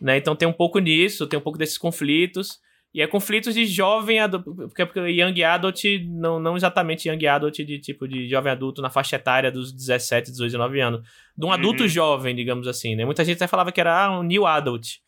né? 0.00 0.16
Então 0.18 0.34
tem 0.34 0.46
um 0.46 0.52
pouco 0.52 0.78
nisso, 0.78 1.26
tem 1.26 1.38
um 1.38 1.42
pouco 1.42 1.58
desses 1.58 1.78
conflitos 1.78 2.58
e 2.94 3.02
é 3.02 3.06
conflitos 3.06 3.54
de 3.54 3.66
jovem 3.66 4.20
adulto, 4.20 4.54
porque, 4.54 4.86
porque 4.86 5.00
young 5.00 5.42
adult 5.44 5.84
não, 6.08 6.40
não 6.40 6.56
exatamente 6.56 7.08
young 7.08 7.26
adult 7.26 7.56
de 7.56 7.78
tipo 7.78 8.08
de 8.08 8.28
jovem 8.28 8.52
adulto 8.52 8.80
na 8.80 8.88
faixa 8.88 9.16
etária 9.16 9.52
dos 9.52 9.72
17, 9.72 10.30
18, 10.30 10.52
19 10.52 10.80
anos, 10.80 11.02
de 11.36 11.44
um 11.44 11.52
adulto 11.52 11.82
uhum. 11.82 11.88
jovem, 11.88 12.34
digamos 12.34 12.66
assim, 12.66 12.96
né? 12.96 13.04
Muita 13.04 13.24
gente 13.24 13.36
até 13.36 13.46
falava 13.46 13.70
que 13.70 13.80
era 13.80 14.10
um 14.18 14.22
new 14.22 14.46
adult. 14.46 14.98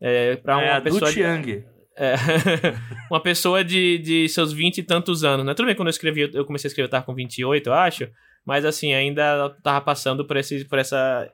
É, 0.00 0.36
para 0.36 0.52
é, 0.54 0.56
uma 0.56 0.76
é, 0.76 0.80
pessoa 0.80 1.12
de, 1.12 1.20
young. 1.20 1.64
É, 1.96 2.14
uma 3.10 3.20
pessoa 3.20 3.64
de, 3.64 3.98
de 3.98 4.28
seus 4.28 4.52
20 4.52 4.78
e 4.78 4.82
tantos 4.82 5.24
anos, 5.24 5.44
né? 5.44 5.54
Tudo 5.54 5.66
bem 5.66 5.74
quando 5.74 5.88
eu 5.88 5.92
escrevi, 5.92 6.30
eu 6.32 6.44
comecei 6.44 6.68
a 6.68 6.70
escrever, 6.70 6.86
eu 6.86 6.90
tava 6.90 7.04
com 7.04 7.14
28, 7.14 7.68
eu 7.68 7.72
acho. 7.72 8.08
Mas 8.44 8.64
assim, 8.64 8.92
ainda 8.92 9.50
tava 9.62 9.80
passando 9.80 10.24
por, 10.24 10.36
esse, 10.36 10.64
por 10.64 10.78
essa. 10.78 11.28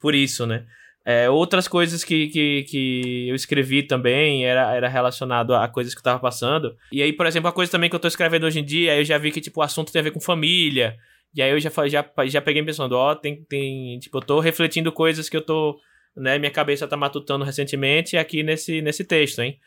Por 0.00 0.14
isso, 0.14 0.46
né? 0.46 0.64
É, 1.06 1.28
outras 1.28 1.68
coisas 1.68 2.02
que, 2.02 2.28
que, 2.28 2.62
que 2.62 3.28
eu 3.28 3.34
escrevi 3.34 3.82
também 3.82 4.46
era, 4.46 4.74
era 4.74 4.88
relacionado 4.88 5.54
a 5.54 5.68
coisas 5.68 5.94
que 5.94 5.98
eu 5.98 6.04
tava 6.04 6.18
passando. 6.18 6.74
E 6.90 7.02
aí, 7.02 7.12
por 7.12 7.26
exemplo, 7.26 7.48
a 7.48 7.52
coisa 7.52 7.70
também 7.70 7.90
que 7.90 7.96
eu 7.96 8.00
tô 8.00 8.08
escrevendo 8.08 8.44
hoje 8.46 8.60
em 8.60 8.64
dia, 8.64 8.96
eu 8.96 9.04
já 9.04 9.18
vi 9.18 9.30
que, 9.30 9.40
tipo, 9.40 9.60
o 9.60 9.62
assunto 9.62 9.92
tem 9.92 10.00
a 10.00 10.02
ver 10.02 10.12
com 10.12 10.20
família. 10.20 10.96
E 11.34 11.42
aí 11.42 11.50
eu 11.50 11.60
já, 11.60 11.70
já, 11.88 12.04
já 12.26 12.40
peguei 12.40 12.62
pensando, 12.62 12.92
ó, 12.92 13.14
tem, 13.14 13.44
tem. 13.44 13.98
Tipo, 13.98 14.18
eu 14.18 14.22
tô 14.22 14.40
refletindo 14.40 14.90
coisas 14.90 15.28
que 15.28 15.36
eu 15.36 15.42
tô. 15.42 15.78
Né, 16.16 16.38
minha 16.38 16.50
cabeça 16.50 16.86
tá 16.86 16.96
matutando 16.96 17.44
recentemente 17.44 18.16
aqui 18.16 18.44
nesse, 18.44 18.80
nesse 18.80 19.04
texto, 19.04 19.40
hein? 19.40 19.58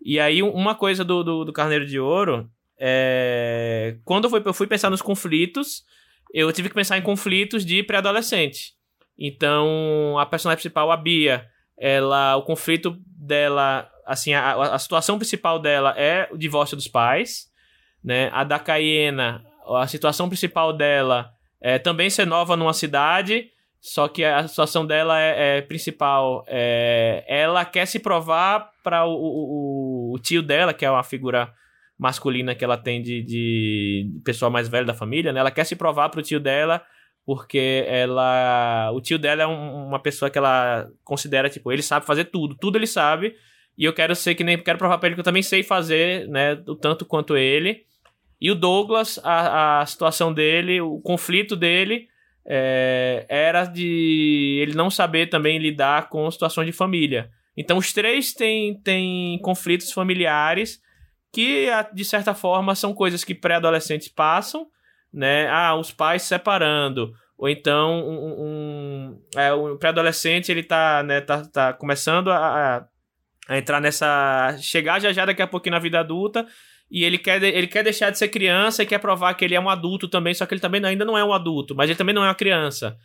E 0.00 0.20
aí, 0.20 0.40
uma 0.40 0.74
coisa 0.74 1.04
do, 1.04 1.24
do, 1.24 1.44
do 1.44 1.52
Carneiro 1.52 1.84
de 1.84 1.98
Ouro 1.98 2.48
é. 2.78 3.96
Quando 4.04 4.24
eu 4.24 4.30
fui, 4.30 4.42
eu 4.44 4.54
fui 4.54 4.66
pensar 4.66 4.88
nos 4.88 5.02
conflitos 5.02 5.84
eu 6.32 6.52
tive 6.52 6.68
que 6.68 6.74
pensar 6.74 6.98
em 6.98 7.02
conflitos 7.02 7.64
de 7.64 7.82
pré-adolescente. 7.82 8.74
Então, 9.18 10.18
a 10.18 10.26
personagem 10.26 10.60
principal, 10.60 10.90
a 10.90 10.96
Bia, 10.96 11.46
ela, 11.78 12.36
o 12.36 12.42
conflito 12.42 12.96
dela, 13.06 13.90
assim, 14.06 14.34
a, 14.34 14.74
a 14.74 14.78
situação 14.78 15.18
principal 15.18 15.58
dela 15.58 15.94
é 15.96 16.28
o 16.30 16.36
divórcio 16.36 16.76
dos 16.76 16.88
pais, 16.88 17.46
né? 18.04 18.30
A 18.32 18.44
da 18.44 18.58
Cayena, 18.58 19.44
a 19.66 19.86
situação 19.86 20.28
principal 20.28 20.72
dela 20.72 21.30
é 21.60 21.78
também 21.78 22.10
ser 22.10 22.26
nova 22.26 22.56
numa 22.56 22.72
cidade, 22.72 23.50
só 23.80 24.08
que 24.08 24.24
a 24.24 24.46
situação 24.46 24.86
dela 24.86 25.20
é, 25.20 25.58
é 25.58 25.62
principal. 25.62 26.44
É, 26.46 27.24
ela 27.26 27.64
quer 27.64 27.86
se 27.86 27.98
provar 27.98 28.70
para 28.82 29.06
o, 29.06 29.12
o, 29.12 30.14
o, 30.14 30.18
tio 30.18 30.42
dela, 30.42 30.74
que 30.74 30.84
é 30.84 30.90
uma 30.90 31.02
figura 31.02 31.52
masculina 31.98 32.54
que 32.54 32.64
ela 32.64 32.76
tem 32.76 33.00
de, 33.00 33.22
de 33.22 34.20
pessoa 34.24 34.50
mais 34.50 34.68
velha 34.68 34.84
da 34.84 34.94
família, 34.94 35.32
né? 35.32 35.40
Ela 35.40 35.50
quer 35.50 35.64
se 35.64 35.74
provar 35.74 36.10
para 36.10 36.20
o 36.20 36.22
tio 36.22 36.38
dela 36.38 36.82
porque 37.26 37.84
ela 37.88 38.92
o 38.92 39.00
tio 39.00 39.18
dela 39.18 39.42
é 39.42 39.46
um, 39.46 39.88
uma 39.88 39.98
pessoa 39.98 40.30
que 40.30 40.38
ela 40.38 40.88
considera 41.02 41.50
tipo 41.50 41.72
ele 41.72 41.82
sabe 41.82 42.06
fazer 42.06 42.26
tudo 42.26 42.54
tudo 42.54 42.78
ele 42.78 42.86
sabe. 42.86 43.34
E 43.76 43.84
eu 43.84 43.92
quero 43.92 44.14
ser 44.14 44.34
que 44.34 44.44
nem 44.44 44.56
quero 44.56 44.78
provar 44.78 44.96
para 44.96 45.08
ele 45.08 45.16
que 45.16 45.20
eu 45.20 45.24
também 45.24 45.42
sei 45.42 45.62
fazer 45.64 46.28
né 46.28 46.52
o 46.66 46.76
tanto 46.76 47.04
quanto 47.04 47.36
ele. 47.36 47.84
E 48.40 48.50
o 48.50 48.54
Douglas 48.54 49.18
a, 49.24 49.80
a 49.80 49.86
situação 49.86 50.32
dele 50.32 50.80
o 50.80 51.00
conflito 51.00 51.56
dele 51.56 52.08
é, 52.46 53.26
era 53.28 53.64
de 53.64 54.60
ele 54.62 54.74
não 54.74 54.88
saber 54.88 55.26
também 55.26 55.58
lidar 55.58 56.08
com 56.08 56.30
situações 56.30 56.66
de 56.66 56.72
família. 56.72 57.28
Então 57.56 57.76
os 57.76 57.92
três 57.92 58.32
têm, 58.32 58.80
têm 58.82 59.38
conflitos 59.40 59.90
familiares 59.90 60.80
que 61.32 61.66
de 61.92 62.04
certa 62.04 62.34
forma 62.34 62.74
são 62.76 62.94
coisas 62.94 63.24
que 63.24 63.34
pré-adolescentes 63.34 64.08
passam 64.08 64.68
né? 65.16 65.48
Ah, 65.48 65.74
os 65.74 65.90
pais 65.90 66.22
separando. 66.22 67.14
Ou 67.38 67.48
então 67.48 68.06
um, 68.06 68.44
um, 68.44 69.22
é, 69.34 69.52
um 69.52 69.76
pré-adolescente 69.76 70.50
ele 70.52 70.62
tá, 70.62 71.02
né, 71.02 71.20
tá, 71.20 71.44
tá 71.44 71.72
começando 71.72 72.30
a, 72.30 72.86
a 73.48 73.58
entrar 73.58 73.80
nessa. 73.80 74.56
chegar 74.60 75.00
já 75.00 75.12
já 75.12 75.24
daqui 75.24 75.40
a 75.40 75.46
pouquinho 75.46 75.74
na 75.74 75.80
vida 75.80 75.98
adulta. 75.98 76.46
E 76.88 77.02
ele 77.02 77.18
quer, 77.18 77.42
ele 77.42 77.66
quer 77.66 77.82
deixar 77.82 78.10
de 78.10 78.18
ser 78.18 78.28
criança 78.28 78.82
e 78.82 78.86
quer 78.86 78.98
provar 78.98 79.34
que 79.34 79.44
ele 79.44 79.56
é 79.56 79.60
um 79.60 79.68
adulto 79.68 80.06
também, 80.06 80.32
só 80.32 80.46
que 80.46 80.54
ele 80.54 80.60
também 80.60 80.84
ainda 80.84 81.04
não 81.04 81.18
é 81.18 81.24
um 81.24 81.32
adulto, 81.32 81.74
mas 81.74 81.90
ele 81.90 81.98
também 81.98 82.14
não 82.14 82.22
é 82.22 82.28
uma 82.28 82.34
criança. 82.34 82.96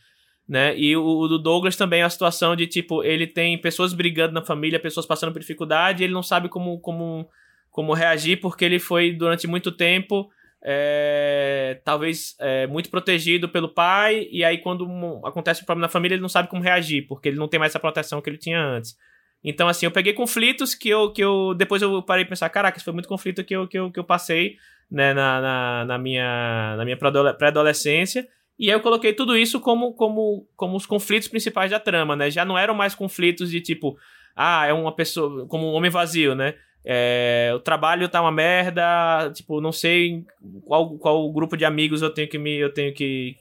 Né? 0.47 0.77
E 0.77 0.95
o, 0.95 1.03
o 1.03 1.27
do 1.27 1.39
Douglas 1.39 1.75
também 1.75 2.01
é 2.01 2.03
a 2.03 2.09
situação 2.09 2.55
de 2.55 2.67
tipo, 2.67 3.03
ele 3.03 3.25
tem 3.25 3.57
pessoas 3.57 3.91
brigando 3.91 4.35
na 4.35 4.45
família, 4.45 4.79
pessoas 4.79 5.07
passando 5.07 5.31
por 5.31 5.39
dificuldade, 5.39 6.03
e 6.03 6.05
ele 6.05 6.13
não 6.13 6.21
sabe 6.21 6.47
como, 6.47 6.79
como, 6.79 7.27
como 7.71 7.93
reagir, 7.93 8.39
porque 8.39 8.65
ele 8.65 8.77
foi 8.77 9.13
durante 9.13 9.47
muito 9.47 9.71
tempo 9.71 10.29
é, 10.63 11.79
talvez 11.83 12.35
é, 12.39 12.67
muito 12.67 12.89
protegido 12.89 13.49
pelo 13.49 13.69
pai, 13.69 14.27
e 14.31 14.43
aí 14.43 14.59
quando 14.59 14.85
acontece 15.25 15.63
um 15.63 15.65
problema 15.65 15.87
na 15.87 15.91
família, 15.91 16.15
ele 16.15 16.21
não 16.21 16.29
sabe 16.29 16.49
como 16.49 16.61
reagir, 16.61 17.07
porque 17.07 17.29
ele 17.29 17.37
não 17.37 17.47
tem 17.47 17.59
mais 17.59 17.71
essa 17.71 17.79
proteção 17.79 18.21
que 18.21 18.29
ele 18.29 18.37
tinha 18.37 18.61
antes. 18.61 18.95
Então, 19.43 19.67
assim, 19.67 19.87
eu 19.87 19.91
peguei 19.91 20.13
conflitos 20.13 20.75
que 20.75 20.87
eu, 20.87 21.11
que 21.11 21.23
eu 21.23 21.55
depois 21.55 21.81
eu 21.81 22.01
parei 22.03 22.23
pra 22.23 22.29
pensar, 22.29 22.49
caraca, 22.49 22.77
isso 22.77 22.85
foi 22.85 22.93
muito 22.93 23.09
conflito 23.09 23.43
que 23.43 23.55
eu, 23.55 23.67
que 23.67 23.77
eu, 23.77 23.91
que 23.91 23.99
eu 23.99 24.03
passei 24.03 24.57
né, 24.89 25.13
na, 25.13 25.41
na, 25.41 25.85
na 25.85 25.97
minha, 25.97 26.75
na 26.77 26.85
minha 26.85 26.97
pré-adolescência. 26.97 28.27
E 28.59 28.69
aí 28.69 28.75
eu 28.75 28.81
coloquei 28.81 29.13
tudo 29.13 29.35
isso 29.35 29.59
como, 29.59 29.93
como, 29.93 30.47
como 30.55 30.77
os 30.77 30.85
conflitos 30.85 31.27
principais 31.27 31.71
da 31.71 31.79
trama, 31.79 32.15
né? 32.15 32.29
Já 32.29 32.45
não 32.45 32.55
eram 32.55 32.75
mais 32.75 32.93
conflitos 32.93 33.49
de 33.49 33.59
tipo, 33.59 33.97
ah, 34.35 34.67
é 34.67 34.73
uma 34.73 34.95
pessoa, 34.95 35.47
como 35.47 35.71
um 35.71 35.73
homem 35.73 35.89
vazio, 35.89 36.35
né? 36.35 36.53
É, 36.83 37.51
o 37.55 37.59
trabalho 37.59 38.09
tá 38.09 38.21
uma 38.21 38.31
merda, 38.31 39.31
tipo, 39.33 39.61
não 39.61 39.71
sei 39.71 40.23
qual, 40.65 40.97
qual 40.97 41.31
grupo 41.31 41.55
de 41.55 41.63
amigos 41.63 42.01
eu 42.01 42.09
tenho 42.09 42.27
que 42.27 42.39
me, 42.39 42.57
eu 42.57 42.73
tenho 42.73 42.93
que, 42.93 43.35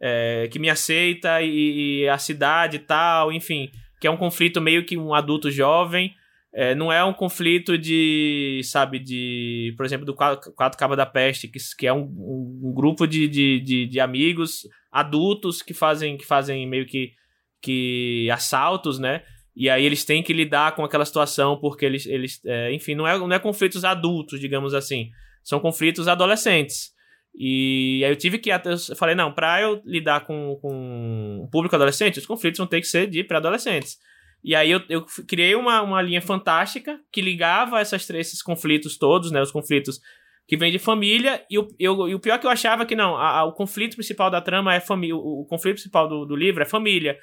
é, 0.00 0.48
que 0.50 0.58
me 0.58 0.70
aceita 0.70 1.42
e, 1.42 2.02
e, 2.02 2.08
a 2.08 2.18
cidade 2.18 2.76
e 2.76 2.80
tal, 2.80 3.32
enfim, 3.32 3.70
que 4.00 4.06
é 4.06 4.10
um 4.10 4.16
conflito 4.16 4.60
meio 4.60 4.84
que 4.84 4.96
um 4.96 5.12
adulto 5.12 5.50
jovem, 5.50 6.14
é, 6.56 6.72
não 6.72 6.92
é 6.92 7.04
um 7.04 7.12
conflito 7.12 7.76
de, 7.76 8.60
sabe, 8.62 9.00
de, 9.00 9.74
por 9.76 9.84
exemplo, 9.84 10.06
do 10.06 10.14
Quatro 10.14 10.78
Cabas 10.78 10.96
da 10.96 11.04
Peste, 11.04 11.48
que, 11.48 11.58
que 11.76 11.84
é 11.84 11.92
um, 11.92 12.02
um, 12.02 12.72
grupo 12.72 13.08
de, 13.08 13.26
de, 13.26 13.60
de, 13.60 13.86
de 13.88 13.98
amigos 13.98 14.60
adultos 14.92 15.62
que 15.62 15.74
fazem, 15.74 16.16
que 16.16 16.24
fazem 16.24 16.64
meio 16.68 16.86
que, 16.86 17.12
que 17.60 18.30
assaltos, 18.30 19.00
né? 19.00 19.24
E 19.56 19.70
aí 19.70 19.84
eles 19.84 20.04
têm 20.04 20.22
que 20.22 20.32
lidar 20.32 20.74
com 20.74 20.84
aquela 20.84 21.04
situação 21.04 21.58
porque 21.60 21.84
eles, 21.84 22.06
eles 22.06 22.40
é, 22.44 22.72
enfim, 22.72 22.94
não 22.94 23.06
é, 23.06 23.16
não 23.16 23.32
é 23.32 23.38
conflitos 23.38 23.84
adultos, 23.84 24.40
digamos 24.40 24.74
assim. 24.74 25.10
São 25.42 25.60
conflitos 25.60 26.08
adolescentes. 26.08 26.92
E 27.36 28.02
aí 28.04 28.10
eu 28.10 28.16
tive 28.16 28.38
que. 28.38 28.50
Eu 28.50 28.96
falei, 28.96 29.14
não, 29.14 29.32
pra 29.32 29.60
eu 29.60 29.82
lidar 29.84 30.24
com, 30.24 30.56
com 30.60 31.40
o 31.42 31.50
público 31.50 31.74
adolescente, 31.74 32.18
os 32.18 32.26
conflitos 32.26 32.58
vão 32.58 32.66
ter 32.66 32.80
que 32.80 32.86
ser 32.86 33.08
de 33.08 33.24
pré-adolescentes. 33.24 33.98
E 34.42 34.54
aí 34.54 34.70
eu, 34.70 34.80
eu 34.88 35.04
criei 35.26 35.54
uma, 35.54 35.80
uma 35.82 36.02
linha 36.02 36.20
fantástica 36.20 37.00
que 37.10 37.20
ligava 37.20 37.80
essas, 37.80 38.08
esses 38.10 38.42
conflitos 38.42 38.98
todos, 38.98 39.30
né? 39.30 39.40
Os 39.40 39.50
conflitos 39.50 40.00
que 40.46 40.56
vêm 40.56 40.70
de 40.70 40.78
família. 40.78 41.44
E 41.50 41.58
o, 41.58 41.66
eu, 41.78 42.08
e 42.08 42.14
o 42.14 42.20
pior 42.20 42.38
que 42.38 42.46
eu 42.46 42.50
achava 42.50 42.82
é 42.82 42.86
que 42.86 42.94
não, 42.94 43.16
a, 43.16 43.38
a, 43.38 43.44
o 43.44 43.52
conflito 43.52 43.96
principal 43.96 44.30
da 44.30 44.40
trama 44.40 44.74
é 44.74 44.80
família. 44.80 45.16
O, 45.16 45.42
o 45.42 45.46
conflito 45.46 45.76
principal 45.76 46.08
do, 46.08 46.24
do 46.24 46.36
livro 46.36 46.62
é 46.62 46.66
família. 46.66 47.18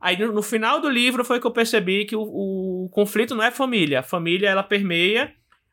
Aí 0.00 0.18
no, 0.18 0.32
no, 0.32 0.42
final 0.42 0.80
do 0.80 0.88
livro 0.88 1.24
foi 1.24 1.38
que 1.38 1.46
eu 1.46 1.50
percebi 1.50 2.04
que 2.04 2.16
o, 2.16 2.22
o, 2.22 2.88
conflito 2.90 3.34
não 3.34 3.44
é 3.44 3.50
família. 3.50 4.00
A 4.00 4.02
família 4.02 4.48
ela 4.48 4.62
permeia. 4.62 5.32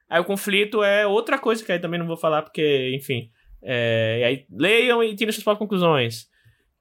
Aí 0.09 0.19
o 0.19 0.25
conflito 0.25 0.83
é 0.83 1.07
outra 1.07 1.37
coisa 1.37 1.63
que 1.63 1.71
aí 1.71 1.79
também 1.79 1.99
não 1.99 2.07
vou 2.07 2.17
falar 2.17 2.41
porque, 2.41 2.93
enfim. 2.93 3.29
É, 3.61 4.23
aí 4.25 4.45
leiam 4.51 5.03
e 5.03 5.15
tirem 5.15 5.31
suas 5.31 5.43
próprias 5.43 5.59
conclusões. 5.59 6.27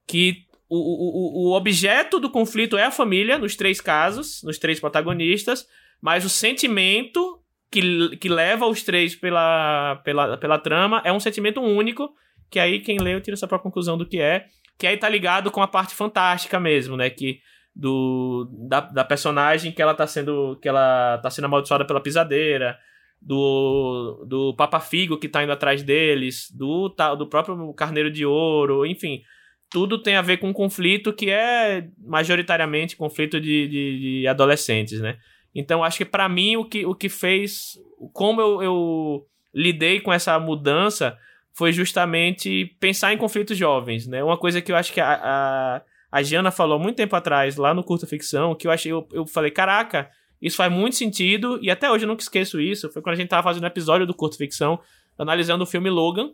Que 0.05 0.45
o, 0.69 0.77
o, 0.77 1.49
o 1.49 1.55
objeto 1.55 2.19
do 2.19 2.29
conflito 2.29 2.77
é 2.77 2.83
a 2.83 2.91
família, 2.91 3.37
nos 3.37 3.55
três 3.55 3.79
casos, 3.79 4.41
nos 4.43 4.57
três 4.57 4.79
protagonistas, 4.79 5.65
mas 6.01 6.25
o 6.25 6.29
sentimento 6.29 7.41
que, 7.71 8.17
que 8.17 8.29
leva 8.29 8.65
os 8.67 8.83
três 8.83 9.15
pela, 9.15 9.95
pela, 10.03 10.37
pela 10.37 10.59
trama 10.59 11.01
é 11.05 11.11
um 11.11 11.19
sentimento 11.19 11.61
único, 11.61 12.13
que 12.49 12.59
aí 12.59 12.79
quem 12.79 12.97
leu 12.99 13.21
tira 13.21 13.37
sua 13.37 13.47
própria 13.47 13.63
conclusão 13.63 13.97
do 13.97 14.05
que 14.05 14.19
é. 14.19 14.45
Que 14.77 14.87
aí 14.87 14.97
tá 14.97 15.09
ligado 15.09 15.51
com 15.51 15.61
a 15.61 15.67
parte 15.67 15.95
fantástica 15.95 16.59
mesmo, 16.59 16.95
né? 16.95 17.09
Que 17.09 17.39
do 17.75 18.49
da, 18.67 18.81
da 18.81 19.03
personagem 19.03 19.71
que 19.71 19.81
ela 19.81 19.93
tá 19.93 20.07
sendo 20.07 20.57
que 20.61 20.67
ela 20.67 21.19
tá 21.19 21.29
sendo 21.29 21.45
amaldiçoada 21.45 21.85
pela 21.85 22.01
pisadeira, 22.01 22.77
do 23.21 24.25
do 24.27 24.55
Papa 24.55 24.79
Figo 24.79 25.17
que 25.17 25.29
tá 25.29 25.43
indo 25.43 25.51
atrás 25.51 25.83
deles, 25.83 26.51
do 26.51 26.89
do 27.17 27.27
próprio 27.27 27.73
Carneiro 27.73 28.11
de 28.11 28.25
Ouro, 28.25 28.85
enfim, 28.85 29.21
tudo 29.69 30.01
tem 30.01 30.15
a 30.15 30.21
ver 30.21 30.37
com 30.37 30.49
um 30.49 30.53
conflito 30.53 31.13
que 31.13 31.29
é 31.29 31.87
majoritariamente 31.99 32.95
conflito 32.95 33.39
de, 33.39 33.67
de, 33.67 33.99
de 33.99 34.27
adolescentes, 34.27 34.99
né? 34.99 35.17
Então 35.53 35.83
acho 35.83 35.97
que 35.97 36.05
para 36.05 36.29
mim 36.29 36.55
o 36.55 36.65
que, 36.65 36.85
o 36.85 36.95
que 36.95 37.09
fez 37.09 37.77
como 38.13 38.41
eu, 38.41 38.61
eu 38.61 39.25
lidei 39.53 39.99
com 39.99 40.13
essa 40.13 40.39
mudança 40.39 41.17
foi 41.57 41.73
justamente 41.73 42.65
pensar 42.79 43.11
em 43.11 43.17
conflitos 43.17 43.57
jovens, 43.57 44.05
né? 44.05 44.23
Uma 44.23 44.37
coisa 44.37 44.61
que 44.61 44.71
eu 44.71 44.75
acho 44.75 44.93
que 44.93 45.01
a, 45.01 45.13
a, 45.23 45.81
a 46.11 46.21
Jana 46.21 46.51
falou 46.51 46.77
muito 46.77 46.97
tempo 46.97 47.15
atrás, 47.15 47.55
lá 47.55 47.73
no 47.73 47.83
Curta 47.83 48.05
Ficção, 48.05 48.53
que 48.53 48.67
eu 48.67 48.71
achei, 48.71 48.91
eu, 48.91 49.09
eu 49.11 49.25
falei, 49.25 49.49
caraca, 49.49 50.07
isso 50.39 50.55
faz 50.55 50.71
muito 50.71 50.95
sentido, 50.95 51.57
e 51.59 51.71
até 51.71 51.89
hoje 51.89 52.05
eu 52.05 52.07
nunca 52.07 52.21
esqueço 52.21 52.61
isso, 52.61 52.91
foi 52.91 53.01
quando 53.01 53.15
a 53.15 53.17
gente 53.17 53.29
tava 53.29 53.41
fazendo 53.41 53.63
um 53.63 53.67
episódio 53.67 54.05
do 54.05 54.13
Curta 54.13 54.37
Ficção, 54.37 54.79
analisando 55.17 55.63
o 55.63 55.65
filme 55.65 55.89
Logan, 55.89 56.29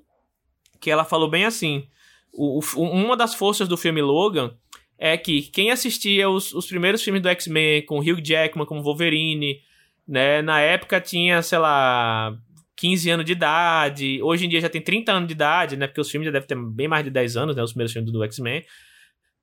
que 0.82 0.92
ela 0.92 1.06
falou 1.06 1.30
bem 1.30 1.46
assim, 1.46 1.88
o, 2.34 2.60
o, 2.76 2.82
uma 2.82 3.16
das 3.16 3.34
forças 3.34 3.66
do 3.66 3.78
filme 3.78 4.02
Logan 4.02 4.54
é 4.98 5.16
que 5.16 5.44
quem 5.44 5.72
assistia 5.72 6.30
os, 6.30 6.54
os 6.54 6.68
primeiros 6.68 7.02
filmes 7.02 7.22
do 7.22 7.30
X-Men 7.30 7.86
com 7.86 8.00
Hugh 8.00 8.22
Jackman 8.22 8.66
como 8.66 8.84
Wolverine, 8.84 9.62
né, 10.06 10.42
na 10.42 10.60
época 10.60 11.00
tinha, 11.00 11.42
sei 11.42 11.60
lá, 11.60 12.38
15 12.76 13.10
anos 13.10 13.26
de 13.26 13.32
idade. 13.32 14.22
Hoje 14.22 14.46
em 14.46 14.50
dia 14.50 14.62
já 14.62 14.70
tem 14.70 14.82
30 14.82 15.12
anos 15.12 15.28
de 15.28 15.34
idade, 15.34 15.78
né? 15.78 15.88
Porque 15.88 16.02
os 16.02 16.10
filmes 16.10 16.26
já 16.26 16.32
devem 16.32 16.48
ter 16.48 16.56
bem 16.56 16.88
mais 16.88 17.04
de 17.04 17.10
10 17.10 17.38
anos, 17.38 17.56
né? 17.56 17.64
Os 17.64 17.72
primeiros 17.72 17.94
filmes 17.94 18.12
do 18.12 18.24
X-Men. 18.24 18.64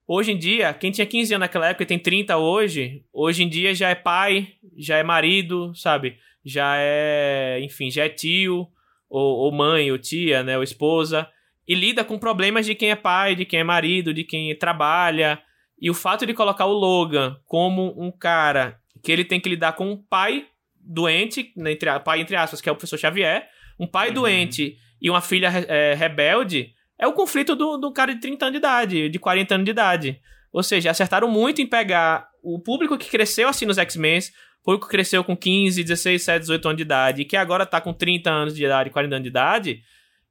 Hoje 0.07 0.31
em 0.31 0.37
dia, 0.37 0.73
quem 0.73 0.91
tinha 0.91 1.05
15 1.05 1.33
anos 1.33 1.45
naquela 1.45 1.69
época 1.69 1.83
e 1.83 1.85
tem 1.85 1.99
30 1.99 2.37
hoje, 2.37 3.03
hoje 3.13 3.43
em 3.43 3.49
dia 3.49 3.73
já 3.73 3.89
é 3.89 3.95
pai, 3.95 4.49
já 4.77 4.97
é 4.97 5.03
marido, 5.03 5.73
sabe? 5.73 6.17
Já 6.43 6.75
é, 6.77 7.59
enfim, 7.61 7.89
já 7.89 8.05
é 8.05 8.09
tio, 8.09 8.67
ou, 9.09 9.37
ou 9.37 9.51
mãe, 9.51 9.91
ou 9.91 9.97
tia, 9.97 10.43
né? 10.43 10.57
Ou 10.57 10.63
esposa. 10.63 11.27
E 11.67 11.75
lida 11.75 12.03
com 12.03 12.19
problemas 12.19 12.65
de 12.65 12.75
quem 12.75 12.91
é 12.91 12.95
pai, 12.95 13.35
de 13.35 13.45
quem 13.45 13.59
é 13.59 13.63
marido, 13.63 14.13
de 14.13 14.23
quem 14.23 14.53
trabalha. 14.57 15.41
E 15.79 15.89
o 15.89 15.93
fato 15.93 16.25
de 16.25 16.33
colocar 16.33 16.65
o 16.65 16.73
Logan 16.73 17.37
como 17.45 17.93
um 17.97 18.11
cara 18.11 18.79
que 19.01 19.11
ele 19.11 19.23
tem 19.23 19.39
que 19.39 19.49
lidar 19.49 19.73
com 19.73 19.89
um 19.91 19.97
pai 19.97 20.47
doente, 20.91 21.53
né, 21.55 21.71
entre, 21.71 21.99
pai 21.99 22.19
entre 22.19 22.35
aspas, 22.35 22.61
que 22.61 22.69
é 22.69 22.71
o 22.71 22.75
professor 22.75 22.97
Xavier, 22.97 23.47
um 23.79 23.87
pai 23.87 24.09
uhum. 24.09 24.15
doente 24.15 24.77
e 25.01 25.09
uma 25.09 25.21
filha 25.21 25.47
é, 25.67 25.93
rebelde, 25.93 26.73
é 26.99 27.07
o 27.07 27.13
conflito 27.13 27.55
do, 27.55 27.77
do 27.77 27.91
cara 27.91 28.13
de 28.13 28.21
30 28.21 28.45
anos 28.45 28.53
de 28.53 28.57
idade, 28.57 29.09
de 29.09 29.19
40 29.19 29.55
anos 29.55 29.65
de 29.65 29.71
idade. 29.71 30.21
Ou 30.53 30.61
seja, 30.61 30.91
acertaram 30.91 31.29
muito 31.29 31.61
em 31.61 31.65
pegar 31.65 32.27
o 32.43 32.59
público 32.59 32.97
que 32.97 33.09
cresceu 33.09 33.47
assim 33.47 33.65
nos 33.65 33.77
X-Men, 33.77 34.19
o 34.61 34.63
público 34.63 34.85
que 34.85 34.91
cresceu 34.91 35.23
com 35.23 35.35
15, 35.35 35.81
16, 35.81 36.21
17, 36.21 36.39
18 36.41 36.67
anos 36.67 36.77
de 36.77 36.83
idade, 36.83 37.21
e 37.21 37.25
que 37.25 37.35
agora 37.35 37.65
tá 37.65 37.81
com 37.81 37.93
30 37.93 38.29
anos 38.29 38.55
de 38.55 38.63
idade, 38.63 38.89
40 38.89 39.15
anos 39.15 39.23
de 39.23 39.29
idade, 39.29 39.83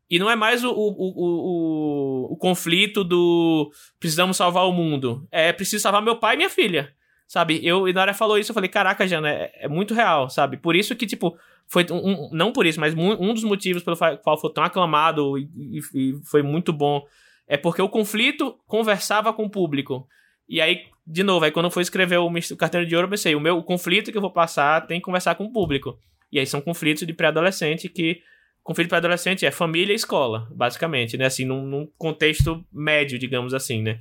E 0.09 0.19
não 0.19 0.31
é 0.31 0.37
mais 0.37 0.63
o, 0.63 0.71
o, 0.71 0.73
o, 0.73 2.29
o, 2.29 2.33
o 2.35 2.37
conflito 2.37 3.03
do 3.03 3.73
precisamos 3.99 4.37
salvar 4.37 4.67
o 4.69 4.73
mundo. 4.73 5.27
É 5.33 5.53
preciso 5.53 5.83
salvar 5.83 6.03
meu 6.03 6.17
pai 6.17 6.35
e 6.35 6.37
minha 6.37 6.51
filha. 6.51 6.93
Sabe? 7.31 7.65
Eu, 7.65 7.87
e 7.87 7.93
na 7.93 8.01
hora 8.01 8.13
falou 8.13 8.37
isso, 8.37 8.51
eu 8.51 8.55
falei, 8.55 8.69
caraca, 8.69 9.07
Jana, 9.07 9.31
é, 9.31 9.53
é 9.61 9.69
muito 9.69 9.95
real, 9.95 10.29
sabe? 10.29 10.57
Por 10.57 10.75
isso 10.75 10.97
que, 10.97 11.07
tipo, 11.07 11.39
foi 11.69 11.87
um, 11.89 12.29
não 12.33 12.53
por 12.53 12.67
isso, 12.67 12.81
mas 12.81 12.93
um 12.93 13.33
dos 13.33 13.45
motivos 13.45 13.85
pelo 13.85 13.97
qual 14.21 14.37
foi 14.37 14.53
tão 14.53 14.65
aclamado 14.65 15.39
e, 15.39 15.49
e, 15.95 16.13
foi 16.25 16.43
muito 16.43 16.73
bom 16.73 17.05
é 17.47 17.57
porque 17.57 17.81
o 17.81 17.89
conflito 17.89 18.59
conversava 18.67 19.33
com 19.33 19.45
o 19.45 19.49
público. 19.49 20.09
E 20.49 20.61
aí, 20.61 20.87
de 21.07 21.23
novo, 21.23 21.45
aí 21.45 21.53
quando 21.53 21.67
eu 21.67 21.71
fui 21.71 21.85
escrever 21.85 22.19
o, 22.19 22.29
Carteiro 22.59 22.85
de 22.85 22.97
Ouro, 22.97 23.07
eu 23.07 23.11
pensei, 23.11 23.37
o 23.37 23.41
meu 23.41 23.59
o 23.59 23.63
conflito 23.63 24.11
que 24.11 24.19
eu 24.19 24.23
vou 24.23 24.33
passar 24.33 24.85
tem 24.89 24.99
que 24.99 25.05
conversar 25.05 25.37
com 25.37 25.45
o 25.45 25.53
público. 25.53 25.97
E 26.33 26.39
aí 26.41 26.47
são 26.47 26.61
conflitos 26.61 27.07
de 27.07 27.13
pré-adolescente 27.13 27.89
que 27.89 28.23
conflito 28.61 28.89
para 28.89 28.99
adolescente 28.99 29.47
é 29.47 29.53
família 29.53 29.93
e 29.93 29.97
escola, 29.97 30.49
basicamente, 30.51 31.17
né? 31.17 31.27
Assim, 31.27 31.45
num, 31.45 31.65
num 31.65 31.89
contexto 31.97 32.65
médio, 32.73 33.21
digamos 33.21 33.55
assim, 33.55 33.83
né? 33.83 34.01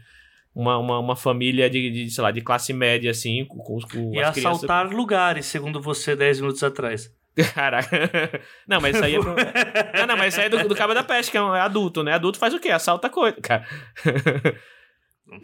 Uma, 0.53 0.77
uma, 0.77 0.99
uma 0.99 1.15
família 1.15 1.69
de, 1.69 1.89
de, 1.91 2.09
sei 2.11 2.23
lá, 2.23 2.31
de 2.31 2.41
classe 2.41 2.73
média, 2.73 3.11
assim, 3.11 3.45
com, 3.45 3.57
com 3.57 4.13
e 4.13 4.19
assaltar 4.19 4.81
crianças... 4.81 4.91
lugares, 4.97 5.45
segundo 5.45 5.81
você, 5.81 6.15
10 6.15 6.41
minutos 6.41 6.63
atrás. 6.63 7.13
Caraca. 7.53 8.41
Não, 8.67 8.81
mas 8.81 8.95
isso 8.95 9.05
aí 9.05 9.15
é. 9.15 9.19
Pro... 9.19 9.35
não, 9.95 10.07
não, 10.07 10.17
mas 10.17 10.33
isso 10.33 10.41
aí 10.41 10.47
é 10.47 10.49
do, 10.49 10.67
do 10.67 10.75
Cabo 10.75 10.93
da 10.93 11.03
Peste, 11.03 11.31
que 11.31 11.37
é, 11.37 11.41
um, 11.41 11.55
é 11.55 11.61
adulto, 11.61 12.03
né? 12.03 12.13
Adulto 12.13 12.39
faz 12.39 12.53
o 12.53 12.59
quê? 12.59 12.69
Assalta 12.69 13.09
coisa, 13.09 13.37
cara. 13.41 13.65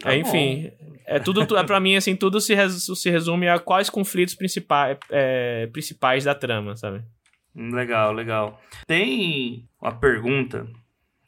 Tá 0.00 0.12
é, 0.12 0.18
enfim, 0.18 0.70
é 1.06 1.20
tudo, 1.20 1.42
é 1.56 1.64
para 1.64 1.78
mim 1.78 1.94
assim, 1.94 2.16
tudo 2.16 2.40
se, 2.40 2.54
res, 2.54 2.86
se 2.92 3.08
resume 3.08 3.48
a 3.48 3.58
quais 3.58 3.88
conflitos 3.88 4.34
principais, 4.34 4.98
é, 5.10 5.68
principais 5.68 6.24
da 6.24 6.34
trama, 6.34 6.74
sabe? 6.76 7.04
Legal, 7.54 8.12
legal. 8.12 8.60
Tem 8.86 9.64
uma 9.80 9.94
pergunta 9.94 10.66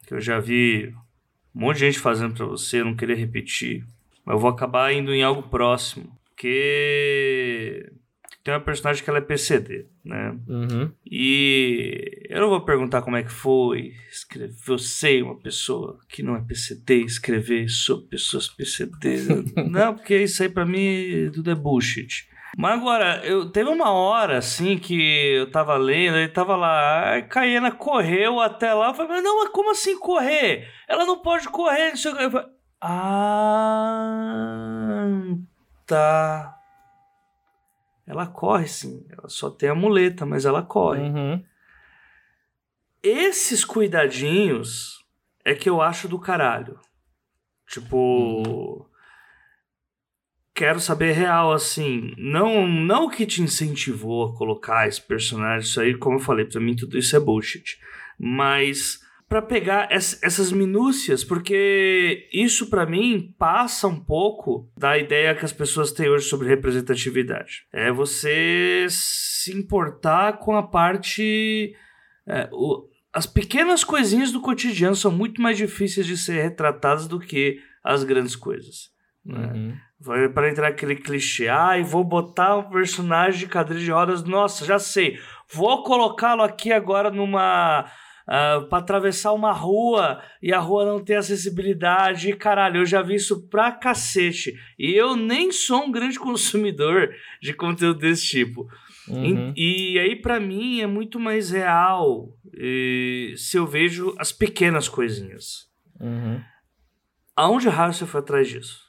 que 0.06 0.14
eu 0.14 0.20
já 0.20 0.40
vi 0.40 0.92
um 1.58 1.62
monte 1.62 1.78
de 1.78 1.86
gente 1.86 1.98
fazendo 1.98 2.34
para 2.34 2.46
você, 2.46 2.80
eu 2.80 2.84
não 2.84 2.94
queria 2.94 3.16
repetir, 3.16 3.84
mas 4.24 4.34
eu 4.36 4.40
vou 4.40 4.48
acabar 4.48 4.92
indo 4.92 5.12
em 5.12 5.24
algo 5.24 5.42
próximo, 5.42 6.16
que 6.36 7.90
tem 8.44 8.54
uma 8.54 8.60
personagem 8.60 9.02
que 9.02 9.10
ela 9.10 9.18
é 9.18 9.22
PCD, 9.22 9.86
né? 10.04 10.38
Uhum. 10.46 10.92
E 11.04 12.26
eu 12.30 12.42
não 12.42 12.48
vou 12.48 12.60
perguntar 12.60 13.02
como 13.02 13.16
é 13.16 13.24
que 13.24 13.32
foi 13.32 13.92
escrever, 14.08 14.54
você, 14.64 15.20
uma 15.20 15.34
pessoa 15.34 15.98
que 16.08 16.22
não 16.22 16.36
é 16.36 16.40
PCD, 16.40 17.00
escrever 17.00 17.68
sobre 17.68 18.06
pessoas 18.06 18.46
PCD. 18.46 19.18
não, 19.68 19.96
porque 19.96 20.16
isso 20.16 20.40
aí 20.44 20.48
para 20.48 20.64
mim 20.64 21.28
tudo 21.34 21.50
é 21.50 21.56
bullshit. 21.56 22.28
Mas 22.56 22.80
agora, 22.80 23.24
eu 23.24 23.50
teve 23.50 23.68
uma 23.68 23.90
hora 23.90 24.38
assim 24.38 24.78
que 24.78 25.34
eu 25.34 25.50
tava 25.50 25.76
lendo, 25.76 26.16
ele 26.16 26.28
tava 26.28 26.56
lá, 26.56 27.16
a 27.16 27.22
Caiena 27.22 27.70
correu 27.70 28.40
até 28.40 28.72
lá, 28.72 28.88
eu 28.88 28.94
falei, 28.94 29.20
não, 29.20 29.38
mas 29.42 29.50
como 29.50 29.70
assim 29.70 29.98
correr? 29.98 30.68
Ela 30.88 31.04
não 31.04 31.18
pode 31.20 31.48
correr, 31.48 31.90
não 31.90 31.96
sei 31.96 32.12
o 32.12 32.16
que. 32.16 32.22
Eu 32.24 32.30
falei, 32.30 32.48
ah, 32.80 33.04
tá. 35.86 36.54
Ela 38.06 38.26
corre 38.26 38.66
sim, 38.66 39.06
ela 39.10 39.28
só 39.28 39.50
tem 39.50 39.68
a 39.68 39.74
muleta, 39.74 40.24
mas 40.24 40.46
ela 40.46 40.62
corre. 40.62 41.02
Uhum. 41.02 41.44
Esses 43.02 43.64
cuidadinhos 43.64 45.04
é 45.44 45.54
que 45.54 45.68
eu 45.68 45.82
acho 45.82 46.08
do 46.08 46.18
caralho. 46.18 46.80
Tipo, 47.68 47.96
uhum 47.96 48.87
quero 50.58 50.80
saber 50.80 51.12
real, 51.12 51.52
assim, 51.52 52.12
não 52.18 52.66
não 52.66 53.04
o 53.04 53.10
que 53.10 53.24
te 53.24 53.40
incentivou 53.40 54.24
a 54.24 54.36
colocar 54.36 54.88
esse 54.88 55.00
personagem, 55.00 55.60
isso 55.60 55.80
aí, 55.80 55.96
como 55.96 56.16
eu 56.16 56.20
falei, 56.20 56.44
para 56.44 56.60
mim 56.60 56.74
tudo 56.74 56.98
isso 56.98 57.14
é 57.14 57.20
bullshit. 57.20 57.78
Mas 58.18 59.00
para 59.28 59.40
pegar 59.40 59.86
essas 59.92 60.50
minúcias, 60.50 61.22
porque 61.22 62.28
isso 62.32 62.68
para 62.68 62.86
mim 62.86 63.32
passa 63.38 63.86
um 63.86 64.00
pouco 64.00 64.68
da 64.76 64.98
ideia 64.98 65.34
que 65.34 65.44
as 65.44 65.52
pessoas 65.52 65.92
têm 65.92 66.08
hoje 66.08 66.26
sobre 66.26 66.48
representatividade. 66.48 67.64
É 67.72 67.92
você 67.92 68.86
se 68.88 69.56
importar 69.56 70.38
com 70.38 70.56
a 70.56 70.62
parte 70.62 71.72
é, 72.26 72.48
o, 72.50 72.88
as 73.12 73.26
pequenas 73.26 73.84
coisinhas 73.84 74.32
do 74.32 74.40
cotidiano 74.40 74.96
são 74.96 75.12
muito 75.12 75.40
mais 75.40 75.56
difíceis 75.56 76.06
de 76.06 76.16
ser 76.16 76.42
retratadas 76.42 77.06
do 77.06 77.20
que 77.20 77.60
as 77.84 78.02
grandes 78.02 78.34
coisas. 78.34 78.90
Né? 79.24 79.52
Uhum. 79.54 79.87
Vai 80.00 80.28
para 80.28 80.48
entrar 80.48 80.68
aquele 80.68 80.94
clichê. 80.94 81.48
Ah, 81.48 81.76
e 81.76 81.82
vou 81.82 82.04
botar 82.04 82.56
um 82.56 82.70
personagem 82.70 83.40
de 83.40 83.46
cadeira 83.46 83.82
de 83.82 83.90
rodas. 83.90 84.22
Nossa, 84.22 84.64
já 84.64 84.78
sei. 84.78 85.18
Vou 85.52 85.82
colocá-lo 85.82 86.42
aqui 86.42 86.72
agora 86.72 87.10
numa. 87.10 87.82
Uh, 87.82 88.30
ah, 88.30 88.66
para 88.68 88.78
atravessar 88.78 89.32
uma 89.32 89.52
rua 89.52 90.22
e 90.42 90.52
a 90.52 90.58
rua 90.60 90.84
não 90.84 91.02
tem 91.02 91.16
acessibilidade. 91.16 92.30
E, 92.30 92.36
caralho, 92.36 92.82
eu 92.82 92.86
já 92.86 93.02
vi 93.02 93.16
isso 93.16 93.48
pra 93.48 93.72
cacete. 93.72 94.54
E 94.78 94.92
eu 94.94 95.16
nem 95.16 95.50
sou 95.50 95.84
um 95.84 95.90
grande 95.90 96.18
consumidor 96.20 97.10
de 97.42 97.52
conteúdo 97.52 97.98
desse 97.98 98.26
tipo. 98.26 98.68
Uhum. 99.08 99.52
E, 99.56 99.94
e, 99.94 99.98
aí, 99.98 100.14
para 100.14 100.38
mim, 100.38 100.80
é 100.80 100.86
muito 100.86 101.18
mais 101.18 101.50
real 101.50 102.36
e, 102.54 103.34
se 103.36 103.56
eu 103.56 103.66
vejo 103.66 104.14
as 104.18 104.30
pequenas 104.30 104.88
coisinhas. 104.88 105.68
Uhum. 105.98 106.40
Aonde 107.34 107.68
raio 107.68 107.92
você 107.92 108.06
foi 108.06 108.20
atrás 108.20 108.48
disso? 108.48 108.87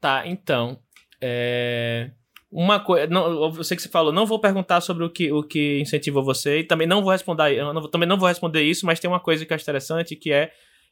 Tá, 0.00 0.26
então. 0.26 0.78
É... 1.20 2.10
Uma 2.50 2.80
coisa. 2.80 3.08
Eu 3.12 3.62
sei 3.62 3.76
que 3.76 3.82
você 3.82 3.88
falou, 3.88 4.12
não 4.12 4.26
vou 4.26 4.40
perguntar 4.40 4.80
sobre 4.80 5.04
o 5.04 5.10
que, 5.10 5.30
o 5.30 5.42
que 5.42 5.78
incentivou 5.80 6.24
você, 6.24 6.60
e 6.60 6.64
também 6.64 6.86
não 6.86 7.02
vou 7.02 7.12
responder. 7.12 7.62
Não, 7.62 7.88
também 7.88 8.08
não 8.08 8.18
vou 8.18 8.28
responder 8.28 8.62
isso, 8.62 8.84
mas 8.84 8.98
tem 8.98 9.08
uma 9.08 9.20
coisa 9.20 9.46
que 9.46 9.52
eu 9.52 9.54
acho 9.54 9.64
interessante, 9.64 10.16
que 10.16 10.32
é. 10.32 10.50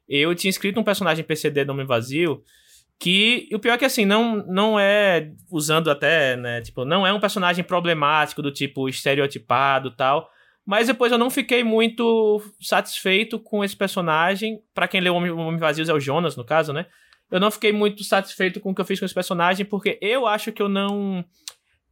Eu 0.08 0.34
tinha 0.34 0.50
escrito 0.50 0.78
um 0.78 0.84
personagem 0.84 1.24
PCD 1.24 1.64
Nome 1.64 1.84
Vazio. 1.84 2.42
Que 3.00 3.48
o 3.52 3.60
pior 3.60 3.74
é 3.74 3.78
que 3.78 3.84
assim, 3.84 4.04
não, 4.04 4.44
não 4.46 4.78
é, 4.78 5.30
usando 5.52 5.88
até, 5.88 6.36
né, 6.36 6.60
tipo, 6.62 6.84
não 6.84 7.06
é 7.06 7.12
um 7.12 7.20
personagem 7.20 7.62
problemático 7.62 8.42
do 8.42 8.50
tipo 8.50 8.88
estereotipado 8.88 9.94
tal. 9.94 10.28
Mas 10.66 10.88
depois 10.88 11.12
eu 11.12 11.16
não 11.16 11.30
fiquei 11.30 11.62
muito 11.62 12.42
satisfeito 12.60 13.38
com 13.38 13.64
esse 13.64 13.76
personagem. 13.76 14.58
para 14.74 14.88
quem 14.88 15.00
leu 15.00 15.14
Homem, 15.14 15.30
Homem 15.30 15.58
Vazios 15.58 15.88
é 15.88 15.94
o 15.94 16.00
Jonas, 16.00 16.36
no 16.36 16.44
caso, 16.44 16.72
né? 16.72 16.86
Eu 17.30 17.38
não 17.38 17.50
fiquei 17.50 17.72
muito 17.72 18.02
satisfeito 18.04 18.60
com 18.60 18.70
o 18.70 18.74
que 18.74 18.80
eu 18.80 18.84
fiz 18.84 18.98
com 18.98 19.04
esse 19.04 19.14
personagem, 19.14 19.66
porque 19.66 19.98
eu 20.00 20.26
acho 20.26 20.52
que 20.52 20.62
eu 20.62 20.68
não. 20.68 21.24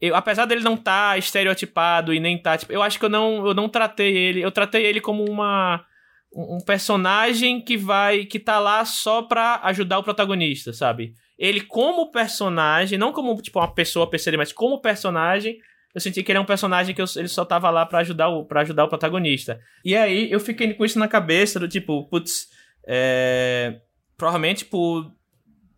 Eu, 0.01 0.14
apesar 0.14 0.45
dele 0.47 0.62
não 0.62 0.74
estar 0.74 1.12
tá 1.12 1.18
estereotipado 1.18 2.12
e 2.12 2.20
nem 2.20 2.41
tá. 2.41 2.57
Tipo, 2.57 2.72
eu 2.72 2.82
acho 2.82 2.99
que 2.99 3.05
eu 3.05 3.09
não, 3.09 3.47
eu 3.47 3.55
não 3.55 3.68
tratei 3.68 4.16
ele. 4.16 4.41
Eu 4.41 4.51
tratei 4.51 4.84
ele 4.84 5.01
como 5.01 5.24
uma. 5.24 5.84
Um 6.32 6.59
personagem 6.64 7.61
que 7.61 7.76
vai. 7.76 8.24
que 8.24 8.39
tá 8.39 8.59
lá 8.59 8.84
só 8.84 9.22
pra 9.22 9.61
ajudar 9.64 9.99
o 9.99 10.03
protagonista, 10.03 10.72
sabe? 10.72 11.14
Ele, 11.39 11.61
como 11.61 12.11
personagem, 12.11 12.99
não 12.99 13.12
como 13.12 13.41
tipo 13.43 13.59
uma 13.59 13.72
pessoa 13.72 14.09
perceber, 14.09 14.39
mas 14.39 14.53
como 14.53 14.80
personagem, 14.80 15.59
eu 15.95 16.01
senti 16.01 16.22
que 16.22 16.32
ele 16.32 16.39
é 16.39 16.41
um 16.41 16.47
personagem 16.47 16.95
que 16.95 17.01
eu, 17.01 17.07
ele 17.16 17.28
só 17.28 17.45
tava 17.45 17.68
lá 17.68 17.84
para 17.84 17.99
ajudar 17.99 18.28
o 18.28 18.45
para 18.47 18.62
ajudar 18.62 18.84
o 18.84 18.89
protagonista. 18.89 19.61
E 19.84 19.95
aí 19.95 20.30
eu 20.30 20.41
fiquei 20.41 20.72
com 20.72 20.84
isso 20.84 20.99
na 20.99 21.09
cabeça 21.09 21.61
do 21.61 21.68
tipo, 21.68 22.09
putz, 22.09 22.49
é, 22.87 23.80
provavelmente 24.16 24.64
por 24.64 25.12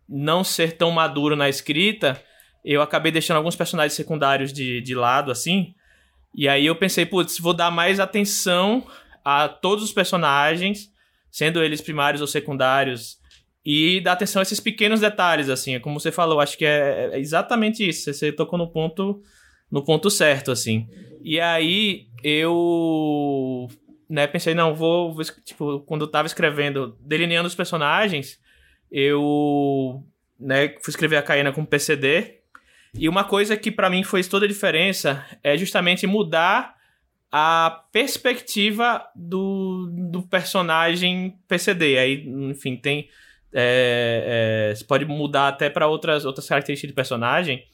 não 0.09 0.43
ser 0.43 0.75
tão 0.75 0.89
maduro 0.91 1.35
na 1.35 1.47
escrita, 1.47 2.19
eu 2.65 2.81
acabei 2.81 3.11
deixando 3.11 3.37
alguns 3.37 3.55
personagens 3.55 3.93
secundários 3.93 4.51
de, 4.51 4.81
de 4.81 4.95
lado, 4.95 5.31
assim. 5.31 5.75
E 6.33 6.47
aí 6.47 6.65
eu 6.65 6.75
pensei, 6.75 7.05
putz, 7.05 7.39
vou 7.39 7.53
dar 7.53 7.71
mais 7.71 7.99
atenção 7.99 8.85
a 9.23 9.47
todos 9.47 9.83
os 9.83 9.93
personagens, 9.93 10.91
sendo 11.31 11.63
eles 11.63 11.81
primários 11.81 12.21
ou 12.21 12.27
secundários, 12.27 13.19
e 13.65 14.01
dar 14.01 14.13
atenção 14.13 14.39
a 14.39 14.43
esses 14.43 14.59
pequenos 14.59 14.99
detalhes, 14.99 15.49
assim. 15.49 15.79
Como 15.79 15.99
você 15.99 16.11
falou, 16.11 16.39
acho 16.39 16.57
que 16.57 16.65
é, 16.65 17.11
é 17.13 17.19
exatamente 17.19 17.87
isso. 17.87 18.11
Você 18.11 18.31
tocou 18.31 18.57
no 18.57 18.71
ponto, 18.71 19.21
no 19.71 19.83
ponto 19.83 20.09
certo, 20.09 20.51
assim. 20.51 20.87
E 21.23 21.39
aí 21.39 22.07
eu 22.23 23.67
né, 24.09 24.25
pensei, 24.25 24.55
não, 24.55 24.73
vou, 24.73 25.13
vou, 25.13 25.23
tipo, 25.45 25.81
quando 25.81 26.05
eu 26.05 26.07
tava 26.07 26.25
escrevendo, 26.25 26.97
delineando 26.99 27.47
os 27.47 27.55
personagens, 27.55 28.39
eu 28.91 30.03
né, 30.39 30.69
fui 30.81 30.91
escrever 30.91 31.17
a 31.17 31.21
Caena 31.21 31.51
com 31.51 31.65
PCD. 31.65 32.39
E 32.93 33.07
uma 33.07 33.23
coisa 33.23 33.55
que 33.55 33.71
para 33.71 33.89
mim 33.89 34.03
fez 34.03 34.27
toda 34.27 34.45
a 34.45 34.47
diferença 34.47 35.23
é 35.43 35.55
justamente 35.57 36.07
mudar 36.07 36.75
a 37.31 37.83
perspectiva 37.91 39.05
do, 39.15 39.89
do 40.11 40.23
personagem 40.23 41.37
PCD. 41.47 41.97
Aí, 41.97 42.27
enfim, 42.27 42.75
tem. 42.75 43.09
É, 43.51 44.69
é, 44.71 44.75
você 44.75 44.83
pode 44.83 45.05
mudar 45.05 45.49
até 45.49 45.69
para 45.69 45.87
outras, 45.87 46.25
outras 46.25 46.47
características 46.47 46.89
de 46.89 46.95
personagem. 46.95 47.65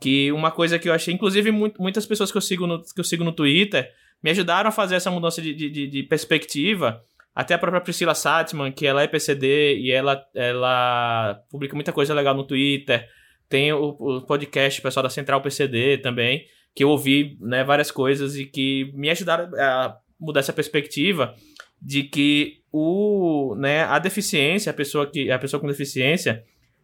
Que 0.00 0.30
uma 0.30 0.50
coisa 0.50 0.78
que 0.78 0.88
eu 0.88 0.92
achei, 0.92 1.12
inclusive, 1.12 1.50
muito, 1.50 1.80
muitas 1.80 2.06
pessoas 2.06 2.30
que 2.30 2.36
eu 2.36 2.42
sigo 2.42 2.66
no, 2.66 2.82
que 2.82 3.00
eu 3.00 3.04
sigo 3.04 3.24
no 3.24 3.32
Twitter 3.32 3.92
me 4.22 4.30
ajudaram 4.30 4.68
a 4.68 4.72
fazer 4.72 4.96
essa 4.96 5.10
mudança 5.10 5.40
de, 5.40 5.54
de, 5.54 5.86
de 5.86 6.02
perspectiva. 6.02 7.02
Até 7.38 7.54
a 7.54 7.58
própria 7.58 7.80
Priscila 7.80 8.16
Satman, 8.16 8.72
que 8.72 8.84
ela 8.84 9.00
é 9.00 9.06
PCD 9.06 9.78
e 9.78 9.92
ela, 9.92 10.20
ela 10.34 11.40
publica 11.48 11.72
muita 11.72 11.92
coisa 11.92 12.12
legal 12.12 12.34
no 12.34 12.42
Twitter. 12.42 13.08
Tem 13.48 13.72
o, 13.72 13.90
o 13.90 14.22
podcast, 14.22 14.82
pessoal 14.82 15.04
da 15.04 15.08
Central 15.08 15.40
PCD 15.40 15.98
também, 15.98 16.46
que 16.74 16.82
eu 16.82 16.88
ouvi 16.88 17.38
né, 17.40 17.62
várias 17.62 17.92
coisas 17.92 18.34
e 18.34 18.44
que 18.44 18.90
me 18.92 19.08
ajudaram 19.08 19.52
a 19.56 19.96
mudar 20.18 20.40
essa 20.40 20.52
perspectiva 20.52 21.32
de 21.80 22.02
que 22.02 22.60
o, 22.72 23.54
né, 23.56 23.84
a 23.84 24.00
deficiência, 24.00 24.70
a 24.70 24.74
pessoa 24.74 25.08
que 25.08 25.30
a 25.30 25.38
pessoa 25.38 25.60
com 25.60 25.68
deficiência, 25.68 26.42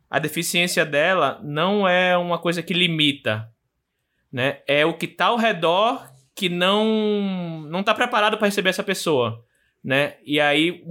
a 0.09 0.21
deficiência 0.21 0.87
dela 0.87 1.41
não 1.43 1.89
é 1.89 2.17
uma 2.17 2.39
coisa 2.39 2.63
que 2.63 2.73
limita, 2.73 3.49
né? 4.33 4.61
É 4.69 4.87
o 4.87 4.95
que 4.95 5.07
está 5.07 5.27
ao 5.27 5.37
redor 5.37 6.09
que 6.33 6.49
não 6.49 7.67
não 7.69 7.81
está 7.81 7.93
preparado 7.93 8.39
para 8.39 8.47
receber 8.47 8.71
essa 8.71 8.85
pessoa, 8.85 9.45
né? 9.85 10.14
E 10.24 10.41
aí 10.41 10.82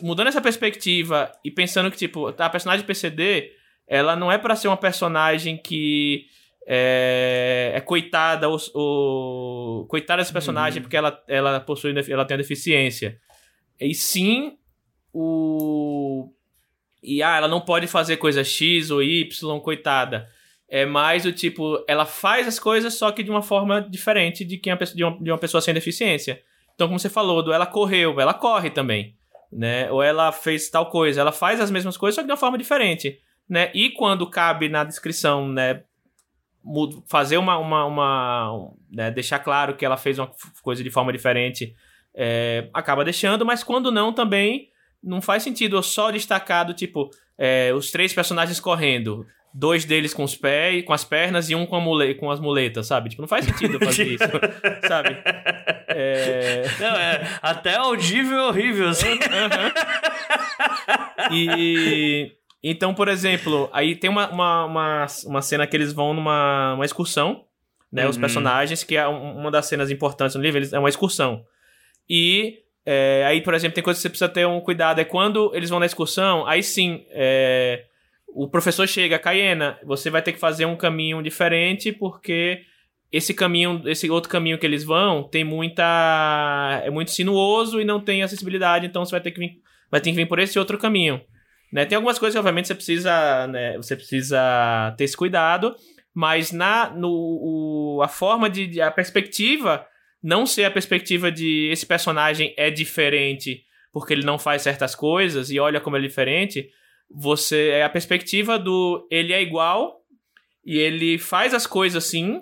mudando 0.00 0.28
essa 0.28 0.40
perspectiva 0.40 1.32
e 1.44 1.50
pensando 1.50 1.90
que 1.90 1.96
tipo, 1.96 2.28
a 2.28 2.50
personagem 2.50 2.86
PCD, 2.86 3.50
ela 3.86 4.14
não 4.14 4.30
é 4.30 4.38
para 4.38 4.54
ser 4.54 4.68
uma 4.68 4.76
personagem 4.76 5.56
que 5.56 6.26
é, 6.66 7.72
é 7.74 7.80
coitada 7.80 8.48
ou, 8.48 8.58
ou 8.74 9.86
coitada 9.86 10.22
dessa 10.22 10.32
personagem 10.32 10.78
uhum. 10.78 10.82
porque 10.84 10.96
ela, 10.96 11.22
ela 11.26 11.60
possui 11.60 11.92
ela 12.08 12.24
tem 12.24 12.36
a 12.36 12.38
deficiência 12.38 13.18
e 13.80 13.94
sim 13.94 14.56
o 15.12 16.32
e 17.02 17.20
ah 17.20 17.36
ela 17.36 17.48
não 17.48 17.60
pode 17.60 17.88
fazer 17.88 18.16
coisa 18.16 18.44
x 18.44 18.92
ou 18.92 19.02
y 19.02 19.60
coitada 19.60 20.28
é 20.68 20.86
mais 20.86 21.26
o 21.26 21.32
tipo 21.32 21.84
ela 21.88 22.06
faz 22.06 22.46
as 22.46 22.60
coisas 22.60 22.94
só 22.94 23.10
que 23.10 23.24
de 23.24 23.30
uma 23.30 23.42
forma 23.42 23.80
diferente 23.80 24.44
de 24.44 24.56
quem 24.56 24.72
de 24.94 25.02
uma, 25.02 25.18
de 25.20 25.30
uma 25.32 25.38
pessoa 25.38 25.60
sem 25.60 25.74
deficiência 25.74 26.40
então 26.82 26.88
como 26.88 26.98
você 26.98 27.08
falou 27.08 27.42
do 27.42 27.52
ela 27.52 27.66
correu 27.66 28.20
ela 28.20 28.34
corre 28.34 28.70
também 28.70 29.14
né 29.52 29.90
ou 29.90 30.02
ela 30.02 30.32
fez 30.32 30.68
tal 30.68 30.90
coisa 30.90 31.20
ela 31.20 31.32
faz 31.32 31.60
as 31.60 31.70
mesmas 31.70 31.96
coisas 31.96 32.14
só 32.16 32.22
que 32.22 32.26
de 32.26 32.32
uma 32.32 32.36
forma 32.36 32.58
diferente 32.58 33.18
né 33.48 33.70
e 33.74 33.90
quando 33.90 34.28
cabe 34.28 34.68
na 34.68 34.84
descrição 34.84 35.48
né 35.48 35.82
fazer 37.06 37.36
uma. 37.36 37.58
uma, 37.58 37.84
uma 37.84 38.70
né, 38.90 39.10
deixar 39.10 39.38
claro 39.38 39.76
que 39.76 39.84
ela 39.84 39.96
fez 39.96 40.18
uma 40.18 40.30
coisa 40.62 40.82
de 40.82 40.90
forma 40.90 41.12
diferente, 41.12 41.74
é, 42.14 42.68
acaba 42.72 43.04
deixando, 43.04 43.44
mas 43.44 43.64
quando 43.64 43.90
não, 43.90 44.12
também 44.12 44.68
não 45.02 45.20
faz 45.20 45.42
sentido 45.42 45.76
eu 45.76 45.82
só 45.82 46.10
destacar 46.10 46.64
do 46.64 46.74
tipo 46.74 47.10
é, 47.36 47.72
os 47.74 47.90
três 47.90 48.14
personagens 48.14 48.60
correndo. 48.60 49.26
Dois 49.54 49.84
deles 49.84 50.14
com 50.14 50.24
os 50.24 50.34
pés, 50.34 50.82
com 50.84 50.92
as 50.92 51.04
pernas 51.04 51.50
e 51.50 51.54
um 51.54 51.66
com, 51.66 51.78
mule, 51.80 52.14
com 52.14 52.30
as 52.30 52.40
muletas, 52.40 52.86
sabe? 52.86 53.10
Tipo, 53.10 53.22
não 53.22 53.28
faz 53.28 53.44
sentido 53.44 53.78
fazer 53.78 54.04
isso, 54.04 54.24
sabe? 54.88 55.16
É... 55.88 56.62
Não, 56.80 56.96
é 56.96 57.38
até 57.42 57.76
audível 57.76 58.38
e 58.38 58.40
horrível, 58.40 58.88
assim. 58.88 59.12
Uhum. 59.12 59.72
E 61.32 62.32
então, 62.62 62.94
por 62.94 63.08
exemplo, 63.08 63.68
aí 63.72 63.96
tem 63.96 64.08
uma, 64.08 64.30
uma, 64.30 64.64
uma, 64.64 65.06
uma 65.26 65.42
cena 65.42 65.66
que 65.66 65.76
eles 65.76 65.92
vão 65.92 66.14
numa 66.14 66.74
uma 66.74 66.84
excursão, 66.84 67.44
né? 67.92 68.04
Uhum. 68.04 68.10
Os 68.10 68.16
personagens, 68.16 68.84
que 68.84 68.96
é 68.96 69.06
uma 69.06 69.50
das 69.50 69.66
cenas 69.66 69.90
importantes 69.90 70.36
no 70.36 70.42
livro, 70.42 70.58
eles, 70.58 70.72
é 70.72 70.78
uma 70.78 70.88
excursão. 70.88 71.44
E 72.08 72.62
é, 72.86 73.24
aí, 73.26 73.40
por 73.40 73.54
exemplo, 73.54 73.74
tem 73.74 73.82
coisa 73.82 73.98
que 73.98 74.02
você 74.02 74.08
precisa 74.08 74.28
ter 74.28 74.46
um 74.46 74.60
cuidado. 74.60 75.00
É 75.00 75.04
quando 75.04 75.50
eles 75.54 75.70
vão 75.70 75.80
na 75.80 75.86
excursão, 75.86 76.46
aí 76.46 76.62
sim, 76.62 77.04
é, 77.10 77.84
o 78.34 78.48
professor 78.48 78.86
chega, 78.88 79.18
Caiena, 79.18 79.78
você 79.84 80.10
vai 80.10 80.22
ter 80.22 80.32
que 80.32 80.38
fazer 80.38 80.64
um 80.64 80.76
caminho 80.76 81.22
diferente, 81.22 81.92
porque 81.92 82.62
esse 83.10 83.34
caminho, 83.34 83.82
esse 83.86 84.10
outro 84.10 84.30
caminho 84.30 84.58
que 84.58 84.66
eles 84.66 84.84
vão, 84.84 85.22
tem 85.22 85.44
muita. 85.44 86.82
é 86.84 86.90
muito 86.90 87.10
sinuoso 87.10 87.80
e 87.80 87.84
não 87.84 88.00
tem 88.00 88.22
acessibilidade, 88.22 88.86
então 88.86 89.04
você 89.04 89.10
vai 89.10 89.20
ter 89.20 89.30
que 89.30 89.40
vir, 89.40 89.60
vai 89.90 90.00
ter 90.00 90.10
que 90.10 90.16
vir 90.16 90.26
por 90.26 90.38
esse 90.38 90.58
outro 90.58 90.78
caminho. 90.78 91.20
Né? 91.72 91.84
Tem 91.84 91.96
algumas 91.96 92.18
coisas 92.18 92.34
que, 92.34 92.38
obviamente, 92.38 92.68
você 92.68 92.74
precisa, 92.74 93.46
né, 93.46 93.76
você 93.76 93.96
precisa 93.96 94.94
ter 94.96 95.04
esse 95.04 95.16
cuidado, 95.16 95.74
mas 96.14 96.52
na, 96.52 96.90
no, 96.90 97.08
o, 97.10 98.02
a 98.02 98.08
forma 98.08 98.48
de, 98.48 98.80
a 98.80 98.90
perspectiva 98.90 99.86
não 100.22 100.46
ser 100.46 100.64
a 100.64 100.70
perspectiva 100.70 101.32
de 101.32 101.68
esse 101.70 101.84
personagem 101.84 102.54
é 102.56 102.70
diferente 102.70 103.64
porque 103.92 104.14
ele 104.14 104.24
não 104.24 104.38
faz 104.38 104.62
certas 104.62 104.94
coisas 104.94 105.50
e 105.50 105.60
olha 105.60 105.80
como 105.80 105.96
ele 105.96 106.06
é 106.06 106.08
diferente, 106.08 106.70
você 107.14 107.68
é 107.70 107.84
a 107.84 107.90
perspectiva 107.90 108.58
do 108.58 109.06
ele 109.10 109.32
é 109.32 109.42
igual 109.42 110.00
e 110.64 110.78
ele 110.78 111.18
faz 111.18 111.52
as 111.52 111.66
coisas 111.66 112.04
sim, 112.04 112.40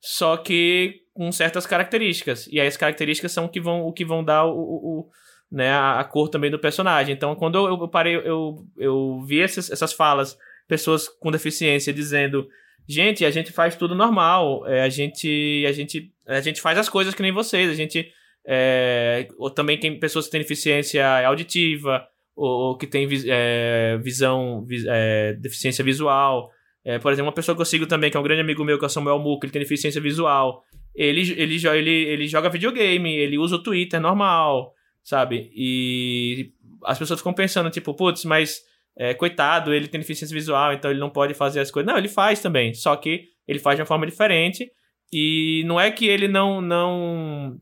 só 0.00 0.36
que 0.36 1.02
com 1.12 1.30
certas 1.32 1.66
características. 1.66 2.46
E 2.46 2.60
aí 2.60 2.66
as 2.66 2.76
características 2.76 3.32
são 3.32 3.46
o 3.46 3.48
que 3.48 3.60
vão, 3.60 3.82
o 3.82 3.92
que 3.92 4.04
vão 4.04 4.22
dar 4.22 4.46
o, 4.46 4.52
o, 4.52 5.10
né, 5.50 5.70
a, 5.70 6.00
a, 6.00 6.04
cor 6.04 6.28
também 6.28 6.50
do 6.50 6.58
personagem. 6.58 7.14
Então, 7.14 7.34
quando 7.34 7.58
eu, 7.58 7.80
eu 7.80 7.88
parei, 7.88 8.16
eu, 8.16 8.64
eu 8.76 9.20
vi 9.26 9.40
essas, 9.40 9.70
essas 9.70 9.92
falas, 9.92 10.38
pessoas 10.68 11.08
com 11.08 11.32
deficiência 11.32 11.92
dizendo, 11.92 12.48
gente, 12.86 13.24
a 13.24 13.30
gente 13.30 13.50
faz 13.50 13.74
tudo 13.74 13.94
normal, 13.94 14.66
é, 14.66 14.82
a 14.82 14.88
gente 14.88 15.64
a 15.66 15.72
gente 15.72 16.12
a 16.26 16.40
gente 16.40 16.60
faz 16.60 16.78
as 16.78 16.88
coisas 16.88 17.14
que 17.14 17.22
nem 17.22 17.32
vocês, 17.32 17.68
a 17.70 17.74
gente 17.74 18.12
é, 18.46 19.26
ou 19.38 19.50
também 19.50 19.78
tem 19.78 19.98
pessoas 19.98 20.26
que 20.26 20.30
têm 20.30 20.40
deficiência 20.40 21.26
auditiva 21.26 22.06
ou, 22.38 22.68
ou 22.68 22.76
que 22.76 22.86
tem 22.86 23.08
é, 23.26 23.98
visão 24.02 24.66
é, 24.88 25.34
deficiência 25.34 25.84
visual. 25.84 26.50
É, 26.84 26.98
por 26.98 27.12
exemplo, 27.12 27.26
uma 27.26 27.34
pessoa 27.34 27.54
que 27.54 27.60
eu 27.60 27.66
sigo 27.66 27.86
também, 27.86 28.10
que 28.10 28.16
é 28.16 28.20
um 28.20 28.22
grande 28.22 28.40
amigo 28.40 28.64
meu, 28.64 28.78
que 28.78 28.84
é 28.84 28.86
o 28.86 28.90
Samuel 28.90 29.18
Muca, 29.18 29.46
ele 29.46 29.52
tem 29.52 29.62
deficiência 29.62 30.00
visual. 30.00 30.62
Ele, 30.94 31.20
ele, 31.36 31.66
ele, 31.66 31.90
ele 31.90 32.26
joga 32.26 32.48
videogame, 32.48 33.14
ele 33.14 33.38
usa 33.38 33.56
o 33.56 33.62
Twitter 33.62 34.00
normal 34.00 34.74
sabe? 35.08 35.50
E 35.54 36.52
as 36.84 36.98
pessoas 36.98 37.20
ficam 37.20 37.32
pensando, 37.32 37.70
tipo, 37.70 37.94
putz, 37.94 38.26
mas 38.26 38.60
é, 38.94 39.14
coitado, 39.14 39.72
ele 39.72 39.88
tem 39.88 40.00
deficiência 40.00 40.34
visual, 40.34 40.74
então 40.74 40.90
ele 40.90 41.00
não 41.00 41.08
pode 41.08 41.32
fazer 41.32 41.60
as 41.60 41.70
coisas. 41.70 41.90
Não, 41.90 41.98
ele 41.98 42.08
faz 42.08 42.42
também, 42.42 42.74
só 42.74 42.94
que 42.94 43.24
ele 43.46 43.58
faz 43.58 43.76
de 43.76 43.82
uma 43.82 43.86
forma 43.86 44.04
diferente. 44.04 44.70
E 45.10 45.62
não 45.64 45.80
é 45.80 45.90
que 45.90 46.06
ele 46.06 46.28
não 46.28 46.60
não 46.60 47.58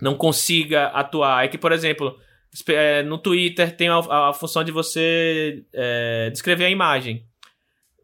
não 0.00 0.14
consiga 0.14 0.86
atuar, 0.86 1.44
é 1.44 1.48
que, 1.48 1.58
por 1.58 1.70
exemplo, 1.70 2.16
é, 2.68 3.02
no 3.02 3.18
Twitter 3.18 3.76
tem 3.76 3.88
a, 3.88 3.98
a 4.28 4.32
função 4.32 4.64
de 4.64 4.72
você 4.72 5.64
é, 5.72 6.30
descrever 6.30 6.64
a 6.64 6.70
imagem. 6.70 7.26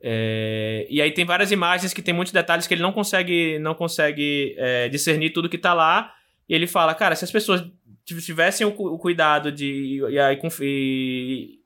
É, 0.01 0.87
e 0.91 1.01
aí 1.01 1.13
tem 1.13 1.25
várias 1.25 1.53
imagens 1.53 1.95
que 1.95 2.03
tem 2.03 2.13
muitos 2.13 2.33
detalhes 2.33 2.67
que 2.67 2.75
ele 2.75 2.83
não 2.83 2.93
consegue 2.93 3.59
não 3.61 3.73
consegue 3.73 4.55
é, 4.59 4.89
discernir 4.89 5.31
tudo 5.31 5.49
que 5.49 5.57
está 5.57 5.73
lá. 5.75 6.13
E 6.49 6.55
ele 6.55 6.67
fala, 6.67 6.95
cara, 6.95 7.15
se 7.15 7.25
as 7.25 7.31
pessoas 7.31 7.65
tivessem 8.05 8.67
o, 8.67 8.71
o 8.71 8.99
cuidado 8.99 9.51
de. 9.53 10.01
E 10.11 10.19
a, 10.19 10.33
e, 10.33 11.59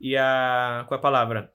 e 0.00 0.16
a. 0.16 0.84
Qual 0.86 0.96
é 0.96 0.98
a 0.98 1.02
palavra? 1.02 1.52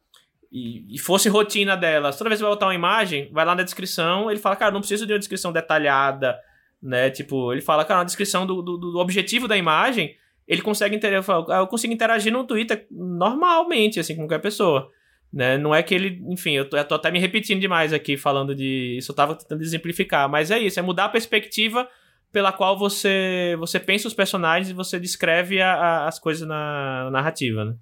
E, 0.52 0.98
fosse 1.00 1.28
rotina 1.28 1.76
delas, 1.76 2.18
toda 2.18 2.30
vez 2.30 2.40
que 2.40 2.46
vai 2.46 2.54
botar 2.54 2.68
uma 2.68 2.76
imagem, 2.76 3.30
vai 3.30 3.44
lá 3.44 3.54
na 3.54 3.64
descrição, 3.64 4.32
ele 4.32 4.40
fala, 4.40 4.56
cara, 4.56 4.72
não 4.72 4.80
preciso 4.80 5.06
de 5.06 5.12
uma 5.12 5.20
descrição 5.20 5.52
detalhada, 5.52 6.40
né? 6.82 7.10
Tipo, 7.10 7.52
ele 7.52 7.60
fala, 7.60 7.84
cara, 7.84 8.00
uma 8.00 8.06
descrição 8.06 8.46
do, 8.46 8.62
do, 8.62 8.78
do 8.78 8.98
objetivo 8.98 9.50
da 9.50 9.58
imagem, 9.58 10.16
ele 10.48 10.62
consegue 10.62 10.96
interagir, 10.96 11.30
ah, 11.50 11.60
eu 11.60 11.68
consigo 11.68 11.94
interagir 11.94 12.32
no 12.32 12.46
Twitter 12.46 12.86
normalmente, 12.92 14.00
assim, 14.00 14.16
com 14.16 14.24
qualquer 14.24 14.42
pessoa. 14.42 14.90
Né? 15.34 15.58
Não 15.58 15.74
é 15.76 15.84
que 15.84 15.94
ele, 15.94 16.22
enfim, 16.30 16.52
eu 16.52 16.70
tô, 16.70 16.78
eu 16.78 16.86
tô 16.86 16.96
até 16.96 17.12
me 17.12 17.20
repetindo 17.20 17.60
demais 17.60 17.92
aqui, 17.92 18.16
falando 18.16 18.56
de. 18.56 18.96
Isso 18.98 19.12
eu 19.12 19.16
tava 19.16 19.36
tentando 19.36 19.62
exemplificar, 19.62 20.30
mas 20.30 20.50
é 20.50 20.60
isso, 20.60 20.80
é 20.80 20.84
mudar 20.84 21.06
a 21.06 21.10
perspectiva 21.10 21.90
pela 22.32 22.52
qual 22.52 22.78
você 22.78 23.56
você 23.60 23.80
pensa 23.80 24.08
os 24.08 24.14
personagens 24.14 24.70
e 24.70 24.74
você 24.74 25.00
descreve 25.00 25.62
a, 25.62 25.74
a, 25.74 26.08
as 26.08 26.20
coisas 26.20 26.48
na, 26.48 27.06
na 27.06 27.12
narrativa, 27.12 27.66
né? 27.66 27.76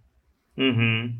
Uhum. 0.57 1.15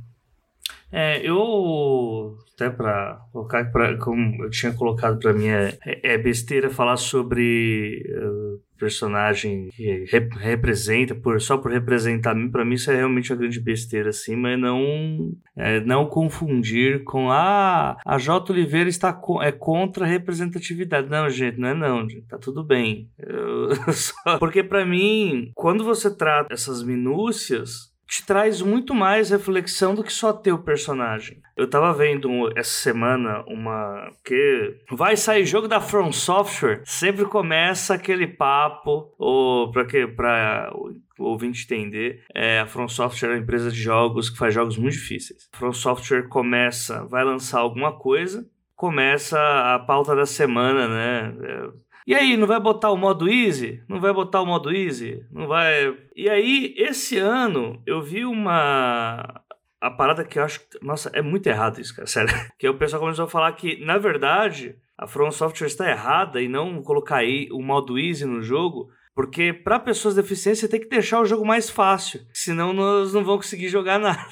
É, 0.94 1.28
eu 1.28 2.38
até 2.54 2.70
para 2.70 3.20
colocar 3.32 3.72
pra, 3.72 3.98
como 3.98 4.44
eu 4.44 4.50
tinha 4.52 4.72
colocado 4.74 5.18
para 5.18 5.34
mim 5.34 5.48
é, 5.48 5.76
é, 5.84 6.18
besteira 6.20 6.70
falar 6.70 6.98
sobre 6.98 8.04
uh, 8.16 8.62
personagem 8.78 9.70
que 9.74 10.06
rep 10.12 10.36
representa 10.38 11.16
por 11.16 11.42
só 11.42 11.58
por 11.58 11.72
representar 11.72 12.36
mim 12.36 12.52
para 12.52 12.64
mim 12.64 12.76
isso 12.76 12.92
é 12.92 12.98
realmente 12.98 13.32
uma 13.32 13.40
grande 13.40 13.60
besteira 13.60 14.10
assim 14.10 14.36
mas 14.36 14.60
não 14.60 15.32
é, 15.56 15.80
não 15.80 16.06
confundir 16.06 17.04
com 17.04 17.32
ah, 17.32 17.98
a 18.06 18.18
J 18.20 18.52
Oliveira 18.52 18.90
está 18.90 19.12
co 19.12 19.42
é 19.42 19.52
contra 19.52 20.06
a 20.06 20.08
representatividade. 20.08 21.10
Não 21.10 21.30
gente 21.30 21.60
não 21.60 21.70
é 21.70 21.74
não 21.74 22.10
gente, 22.10 22.28
tá 22.28 22.38
tudo 22.38 22.64
bem. 22.64 23.10
Eu, 23.18 23.70
só, 23.94 24.38
porque 24.38 24.64
para 24.64 24.86
mim 24.86 25.52
quando 25.56 25.84
você 25.84 26.16
trata 26.16 26.54
essas 26.54 26.84
minúcias 26.84 27.93
te 28.14 28.24
traz 28.24 28.62
muito 28.62 28.94
mais 28.94 29.32
reflexão 29.32 29.96
do 29.96 30.04
que 30.04 30.14
só 30.14 30.32
ter 30.32 30.52
o 30.52 30.62
personagem. 30.62 31.42
Eu 31.58 31.68
tava 31.68 31.92
vendo 31.94 32.48
essa 32.56 32.70
semana 32.70 33.44
uma 33.48 34.12
que 34.24 34.76
vai 34.92 35.18
sair 35.18 35.46
jogo 35.46 35.68
da 35.68 35.82
From 35.82 36.12
Software, 36.12 36.84
sempre 36.86 37.26
começa 37.26 37.96
aquele 37.96 38.28
papo 38.28 39.12
ou 39.18 39.72
para 39.72 39.86
que 39.86 40.06
para 40.06 40.72
ouvinte 41.18 41.64
entender, 41.64 42.24
é, 42.36 42.60
a 42.60 42.68
From 42.68 42.88
Software 42.88 43.30
é 43.30 43.32
uma 43.34 43.42
empresa 43.42 43.72
de 43.72 43.82
jogos 43.82 44.30
que 44.30 44.38
faz 44.38 44.54
jogos 44.54 44.78
muito 44.78 44.94
difíceis. 44.94 45.50
A 45.52 45.58
From 45.58 45.74
Software 45.74 46.28
começa, 46.28 47.06
vai 47.06 47.24
lançar 47.24 47.62
alguma 47.62 47.94
coisa, 47.94 48.48
começa 48.76 49.40
a 49.74 49.80
pauta 49.80 50.16
da 50.16 50.26
semana, 50.26 50.88
né? 50.88 51.36
É, 51.42 51.70
e 52.06 52.14
aí, 52.14 52.36
não 52.36 52.48
vai 52.48 52.60
botar 52.60 52.92
o 52.92 52.98
modo 52.98 53.30
easy? 53.30 53.82
Não 53.88 54.00
vai 54.00 54.14
botar 54.14 54.42
o 54.42 54.46
modo 54.46 54.72
easy? 54.72 55.26
Não 55.32 55.48
vai. 55.48 55.98
E 56.16 56.30
aí, 56.30 56.74
esse 56.78 57.18
ano, 57.18 57.82
eu 57.86 58.02
vi 58.02 58.26
uma. 58.26 59.42
A 59.80 59.92
parada 59.92 60.24
que 60.26 60.38
eu 60.38 60.44
acho. 60.44 60.62
Nossa, 60.82 61.10
é 61.14 61.22
muito 61.22 61.48
errado 61.48 61.80
isso, 61.80 61.96
cara, 61.96 62.06
sério. 62.08 62.34
Que 62.58 62.68
o 62.68 62.78
pessoal 62.78 63.02
começou 63.02 63.26
a 63.26 63.30
falar 63.30 63.52
que, 63.54 63.84
na 63.86 63.98
verdade, 63.98 64.76
a 64.98 65.08
From 65.08 65.32
Software 65.32 65.68
está 65.68 65.90
errada 65.90 66.42
e 66.42 66.48
não 66.48 66.82
colocar 66.82 67.18
aí 67.18 67.48
o 67.52 67.62
modo 67.62 67.98
easy 67.98 68.26
no 68.26 68.42
jogo, 68.42 68.90
Porque 69.16 69.54
para 69.54 69.80
pessoas 69.80 70.16
deficientes 70.16 70.60
você 70.60 70.68
tem 70.68 70.80
que 70.80 70.90
deixar 70.90 71.22
o 71.22 71.26
jogo 71.26 71.46
mais 71.46 71.70
fácil, 71.70 72.22
senão 72.34 72.74
nós 72.74 73.14
não 73.14 73.24
vamos 73.24 73.46
conseguir 73.46 73.68
jogar 73.68 74.00
nada. 74.00 74.28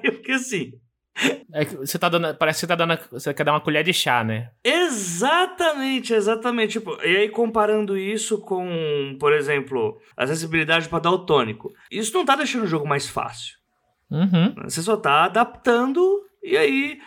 Porque 0.00 0.32
assim, 0.32 0.72
é 1.52 1.64
você 1.64 1.98
tá 1.98 2.08
dando. 2.08 2.34
Parece 2.36 2.58
que 2.58 2.60
você 2.60 2.66
tá 2.66 2.74
dando. 2.74 2.98
Você 3.10 3.32
quer 3.32 3.44
dar 3.44 3.52
uma 3.52 3.60
colher 3.60 3.84
de 3.84 3.92
chá, 3.92 4.24
né? 4.24 4.50
Exatamente, 4.64 6.12
exatamente. 6.12 6.72
Tipo, 6.72 6.98
e 7.02 7.16
aí, 7.16 7.28
comparando 7.28 7.96
isso 7.96 8.38
com, 8.40 9.16
por 9.20 9.32
exemplo, 9.32 10.00
a 10.16 10.24
acessibilidade 10.24 10.88
para 10.88 10.98
daltônico. 10.98 11.72
Isso 11.90 12.12
não 12.14 12.24
tá 12.24 12.34
deixando 12.34 12.64
o 12.64 12.68
jogo 12.68 12.86
mais 12.86 13.08
fácil. 13.08 13.54
Uhum. 14.10 14.54
Você 14.64 14.82
só 14.82 14.96
tá 14.96 15.24
adaptando. 15.24 16.22
E 16.42 16.58
aí, 16.58 16.98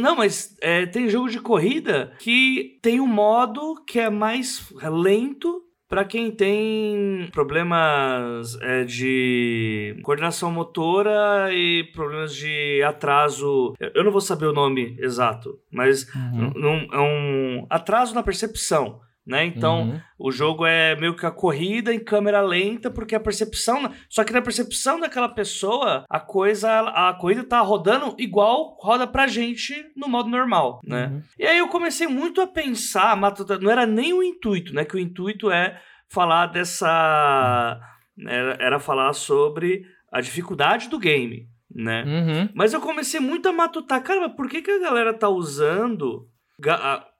não, 0.00 0.16
mas 0.16 0.56
é, 0.62 0.86
tem 0.86 1.10
jogo 1.10 1.28
de 1.28 1.40
corrida 1.40 2.14
que 2.18 2.78
tem 2.80 3.00
um 3.00 3.06
modo 3.06 3.74
que 3.86 4.00
é 4.00 4.08
mais 4.08 4.72
lento 4.82 5.67
para 5.88 6.04
quem 6.04 6.30
tem 6.30 7.28
problemas 7.32 8.58
é, 8.60 8.84
de 8.84 9.98
coordenação 10.02 10.50
motora 10.50 11.52
e 11.52 11.84
problemas 11.94 12.34
de 12.34 12.82
atraso, 12.82 13.74
eu 13.94 14.04
não 14.04 14.12
vou 14.12 14.20
saber 14.20 14.46
o 14.46 14.52
nome 14.52 14.96
exato, 14.98 15.58
mas 15.72 16.06
uhum. 16.14 16.88
é 16.92 17.00
um 17.00 17.66
atraso 17.70 18.14
na 18.14 18.22
percepção. 18.22 19.00
Né? 19.28 19.44
Então, 19.44 19.82
uhum. 19.82 20.00
o 20.18 20.32
jogo 20.32 20.64
é 20.64 20.96
meio 20.96 21.14
que 21.14 21.26
a 21.26 21.30
corrida 21.30 21.92
em 21.92 22.02
câmera 22.02 22.40
lenta, 22.40 22.90
porque 22.90 23.14
a 23.14 23.20
percepção. 23.20 23.92
Só 24.08 24.24
que 24.24 24.32
na 24.32 24.40
percepção 24.40 24.98
daquela 24.98 25.28
pessoa, 25.28 26.06
a 26.08 26.18
coisa. 26.18 26.80
A 26.80 27.12
corrida 27.12 27.44
tá 27.44 27.60
rodando 27.60 28.16
igual 28.18 28.78
roda 28.80 29.06
pra 29.06 29.26
gente 29.26 29.84
no 29.94 30.08
modo 30.08 30.30
normal, 30.30 30.80
né? 30.82 31.08
Uhum. 31.08 31.22
E 31.38 31.46
aí 31.46 31.58
eu 31.58 31.68
comecei 31.68 32.06
muito 32.06 32.40
a 32.40 32.46
pensar, 32.46 33.14
não 33.60 33.70
era 33.70 33.84
nem 33.84 34.14
o 34.14 34.22
intuito, 34.22 34.72
né? 34.72 34.82
Que 34.82 34.96
o 34.96 34.98
intuito 34.98 35.50
é 35.50 35.78
falar 36.08 36.46
dessa. 36.46 37.78
Era, 38.26 38.56
era 38.58 38.80
falar 38.80 39.12
sobre 39.12 39.84
a 40.10 40.22
dificuldade 40.22 40.88
do 40.88 40.98
game, 40.98 41.46
né? 41.70 42.02
Uhum. 42.04 42.48
Mas 42.54 42.72
eu 42.72 42.80
comecei 42.80 43.20
muito 43.20 43.46
a 43.46 43.52
matutar, 43.52 44.02
cara, 44.02 44.30
por 44.30 44.48
que, 44.48 44.62
que 44.62 44.70
a 44.70 44.80
galera 44.80 45.12
tá 45.12 45.28
usando 45.28 46.26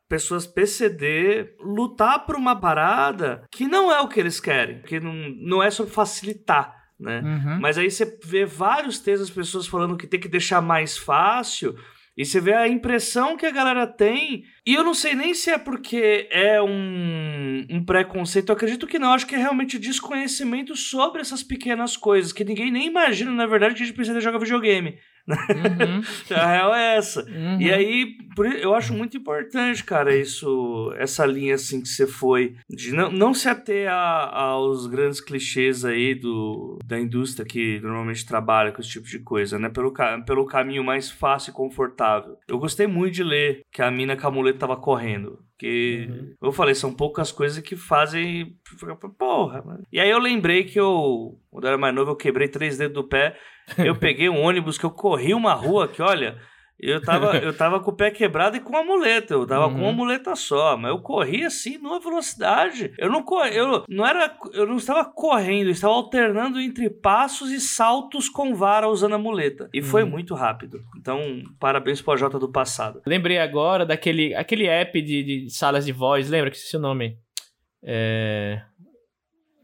pessoas 0.09 0.47
PCD 0.47 1.55
lutar 1.61 2.25
por 2.25 2.35
uma 2.35 2.59
parada 2.59 3.45
que 3.51 3.69
não 3.69 3.93
é 3.93 4.01
o 4.01 4.09
que 4.09 4.19
eles 4.19 4.41
querem, 4.41 4.81
que 4.83 4.99
não, 4.99 5.13
não 5.13 5.63
é 5.63 5.71
sobre 5.71 5.93
facilitar. 5.93 6.75
Né? 6.99 7.21
Uhum. 7.21 7.61
Mas 7.61 7.79
aí 7.79 7.91
você 7.91 8.19
vê 8.25 8.45
vários 8.45 8.99
textos 8.99 9.29
das 9.29 9.37
pessoas 9.37 9.67
falando 9.67 9.97
que 9.97 10.07
tem 10.07 10.19
que 10.19 10.29
deixar 10.29 10.61
mais 10.61 10.97
fácil. 10.97 11.77
E 12.17 12.25
você 12.25 12.41
vê 12.41 12.53
a 12.53 12.67
impressão 12.67 13.37
que 13.37 13.47
a 13.47 13.51
galera 13.53 13.87
tem. 13.87 14.43
E 14.67 14.75
eu 14.75 14.83
não 14.83 14.93
sei 14.93 15.15
nem 15.15 15.33
se 15.33 15.51
é 15.51 15.57
porque 15.57 16.29
é 16.33 16.61
um, 16.61 17.65
um 17.71 17.85
preconceito. 17.85 18.49
Eu 18.49 18.57
acredito 18.57 18.89
que 18.89 18.99
não. 18.99 19.13
Acho 19.13 19.25
que 19.25 19.37
é 19.37 19.39
realmente 19.39 19.79
desconhecimento 19.79 20.75
sobre 20.75 21.21
essas 21.21 21.45
pequenas 21.45 21.97
coisas. 21.97 22.33
Que 22.33 22.45
ninguém 22.45 22.73
nem 22.73 22.89
imagina, 22.89 23.31
na 23.31 23.47
verdade, 23.47 23.77
que 23.77 23.85
a 23.85 23.87
gente 23.87 23.95
precisa 23.95 24.21
jogar 24.21 24.41
videogame. 24.41 24.99
Uhum. 25.29 26.03
a 26.35 26.47
real 26.47 26.75
é 26.75 26.97
essa. 26.97 27.23
Uhum. 27.25 27.61
E 27.61 27.71
aí, 27.71 28.17
eu 28.61 28.75
acho 28.75 28.95
muito 28.95 29.17
importante, 29.17 29.85
cara, 29.85 30.17
isso, 30.17 30.93
essa 30.97 31.27
linha 31.27 31.55
assim 31.55 31.81
que 31.81 31.89
você 31.89 32.07
foi, 32.07 32.57
de 32.69 32.93
não, 32.93 33.11
não 33.11 33.35
se 33.35 33.49
ater 33.49 33.91
a, 33.91 34.43
aos 34.43 34.87
grandes 34.87 35.21
clichês 35.21 35.85
aí 35.85 36.15
do, 36.15 36.79
da 36.85 36.99
indústria 36.99 37.47
que 37.47 37.81
normalmente 37.81 38.27
trabalha 38.27 38.73
com 38.73 38.81
esse 38.81 38.91
tipo 38.91 39.07
de 39.07 39.19
coisa, 39.19 39.59
né? 39.59 39.69
Pelo, 39.69 39.93
pelo 40.25 40.47
caminho 40.47 40.85
mais 40.85 41.11
fácil 41.11 41.51
e 41.51 41.55
confortável. 41.55 42.37
Eu 42.49 42.59
gostei 42.59 42.87
muito 42.87 43.15
de 43.15 43.25
ler 43.25 43.61
que 43.73 43.83
a 43.83 43.91
mina 43.91 44.17
com 44.17 44.27
a 44.27 44.31
muleta 44.31 44.59
tava 44.59 44.77
correndo. 44.77 45.39
Que 45.59 46.07
uhum. 46.09 46.35
eu 46.41 46.53
falei, 46.53 46.75
são 46.75 46.95
poucas 46.95 47.33
coisas 47.33 47.63
que 47.63 47.75
fazem. 47.75 48.57
Porra, 49.19 49.61
mano. 49.61 49.85
E 49.93 49.99
aí 49.99 50.09
eu 50.09 50.21
lembrei 50.21 50.63
que 50.63 50.79
eu, 50.79 51.37
quando 51.51 51.65
eu 51.65 51.69
era 51.69 51.79
mais 51.79 51.95
novo, 51.95 52.13
eu 52.13 52.17
quebrei 52.17 52.47
três 52.47 52.79
dedos 52.79 52.95
do 52.95 53.09
pé. 53.09 53.37
Eu 53.77 53.97
peguei 53.99 54.29
um 54.29 54.41
ônibus 54.41 54.79
que 54.79 54.87
eu 54.87 54.91
corri 54.91 55.35
uma 55.35 55.55
rua 55.55 55.89
que, 55.89 56.01
olha, 56.01 56.41
eu 56.81 57.03
tava, 57.03 57.37
eu 57.39 57.57
tava 57.57 57.81
com 57.81 57.91
o 57.91 57.95
pé 57.95 58.11
quebrado 58.11 58.57
e 58.57 58.61
com 58.61 58.77
a 58.77 58.85
muleta. 58.85 59.35
Eu 59.35 59.47
tava 59.47 59.67
uhum. 59.67 59.73
com 59.73 59.79
uma 59.81 59.89
uhum. 59.89 59.95
muleta 59.95 60.37
só, 60.37 60.77
mas 60.77 60.91
eu 60.91 61.01
corri 61.01 61.45
assim 61.45 61.79
numa 61.79 61.99
velocidade. 61.99 62.93
Eu 62.97 63.11
não 63.11 63.23
corri, 63.23 63.57
eu 63.57 63.85
não 63.89 64.07
era, 64.07 64.37
eu 64.53 64.67
não 64.67 64.77
estava 64.77 65.05
correndo, 65.05 65.67
eu 65.67 65.73
estava 65.73 65.95
alternando 65.95 66.61
entre 66.61 66.89
passos 66.89 67.51
e 67.51 67.61
saltos 67.61 68.29
com 68.29 68.55
vara 68.55 68.89
usando 68.89 69.15
a 69.15 69.19
muleta. 69.19 69.69
E 69.73 69.81
uhum. 69.81 69.87
foi 69.87 70.05
muito 70.05 70.35
rápido. 70.35 70.81
Então, 70.97 71.43
parabéns 71.59 72.01
pro 72.01 72.17
Jota 72.17 72.39
do 72.39 72.51
passado. 72.51 73.03
Lembrei 73.07 73.39
agora 73.39 73.85
daquele 73.85 74.35
aquele 74.35 74.67
app 74.67 75.01
de, 75.03 75.23
de 75.23 75.51
salas 75.51 75.85
de 75.85 75.93
voz, 75.93 76.29
lembra 76.31 76.51
que 76.51 76.57
esse 76.57 76.75
é 76.75 76.79
o 76.79 76.83
nome? 76.83 77.19
É... 77.83 78.61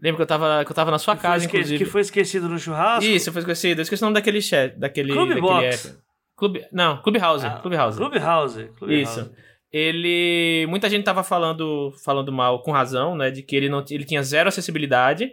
Lembra 0.03 0.17
que 0.17 0.23
eu 0.23 0.27
tava, 0.27 0.65
que 0.65 0.71
eu 0.71 0.75
tava 0.75 0.91
na 0.91 0.99
sua 0.99 1.17
que 1.17 1.23
casa, 1.23 1.47
inclusive. 1.47 1.83
Que 1.83 1.91
foi 1.91 2.03
esquecido 2.03 2.47
no 2.47 2.59
churrasco? 2.59 3.09
Isso, 3.09 3.33
foi 3.33 3.41
esquecido. 3.41 3.79
Eu 3.79 3.83
esqueci 3.85 4.03
o 4.03 4.07
nome 4.07 4.15
daquele 4.15 4.43
chat, 4.43 4.79
daquele, 4.79 5.11
Clube 5.11 5.35
daquele 5.35 5.41
Box. 5.41 5.87
app. 5.89 6.04
Clube, 6.37 6.67
não, 6.73 7.01
Clubhouse, 7.03 7.47
ah, 7.47 7.59
Clubhouse. 7.61 7.97
Clubhouse. 7.97 8.65
Clubhouse. 8.77 9.03
Isso. 9.03 9.33
Ele, 9.73 10.67
muita 10.69 10.89
gente 10.89 11.05
tava 11.05 11.25
falando, 11.25 11.93
falando 12.05 12.31
mal 12.31 12.63
com 12.63 12.71
razão, 12.71 13.17
né, 13.17 13.31
de 13.31 13.43
que 13.43 13.57
ele 13.57 13.69
não, 13.69 13.85
ele 13.91 14.05
tinha 14.05 14.23
zero 14.23 14.49
acessibilidade, 14.49 15.33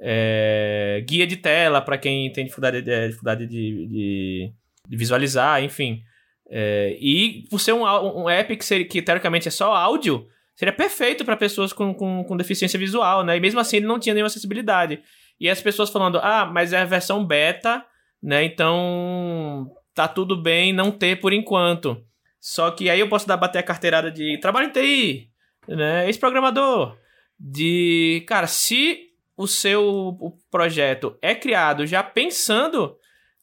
é, 0.00 1.04
guia 1.06 1.26
de 1.26 1.36
tela 1.36 1.80
para 1.80 1.98
quem 1.98 2.32
tem 2.32 2.44
dificuldade, 2.44 2.82
de, 2.82 3.06
dificuldade 3.06 3.46
de, 3.46 3.86
de, 3.86 4.52
de 4.88 4.96
visualizar, 4.96 5.62
enfim. 5.62 6.02
É, 6.50 6.96
e 7.00 7.46
por 7.48 7.60
ser 7.60 7.72
um, 7.72 7.84
um 7.84 8.28
app 8.28 8.56
que, 8.56 8.64
seria, 8.64 8.86
que 8.86 9.00
teoricamente 9.00 9.46
é 9.46 9.50
só 9.52 9.72
áudio, 9.72 10.26
seria 10.56 10.72
perfeito 10.72 11.24
para 11.24 11.36
pessoas 11.36 11.72
com, 11.72 11.94
com, 11.94 12.24
com, 12.24 12.36
deficiência 12.36 12.78
visual, 12.78 13.22
né? 13.22 13.36
E 13.36 13.40
mesmo 13.40 13.60
assim 13.60 13.76
ele 13.76 13.86
não 13.86 14.00
tinha 14.00 14.14
nenhuma 14.14 14.26
acessibilidade. 14.26 15.00
E 15.38 15.48
as 15.48 15.62
pessoas 15.62 15.90
falando, 15.90 16.18
ah, 16.18 16.44
mas 16.44 16.72
é 16.72 16.78
a 16.78 16.84
versão 16.84 17.24
beta, 17.24 17.84
né? 18.20 18.42
Então 18.42 19.70
tá 20.00 20.08
tudo 20.08 20.36
bem 20.36 20.72
não 20.72 20.90
ter 20.90 21.20
por 21.20 21.32
enquanto. 21.32 22.02
Só 22.40 22.70
que 22.70 22.88
aí 22.88 23.00
eu 23.00 23.08
posso 23.08 23.28
dar 23.28 23.36
bater 23.36 23.58
a 23.58 23.62
carteirada 23.62 24.10
de 24.10 24.38
trabalho 24.40 24.68
em 24.68 24.72
TI, 24.72 25.28
né? 25.68 26.06
Ex-programador. 26.06 26.96
De, 27.38 28.24
cara, 28.26 28.46
se 28.46 29.08
o 29.36 29.46
seu 29.46 30.16
projeto 30.50 31.16
é 31.20 31.34
criado 31.34 31.86
já 31.86 32.02
pensando 32.02 32.96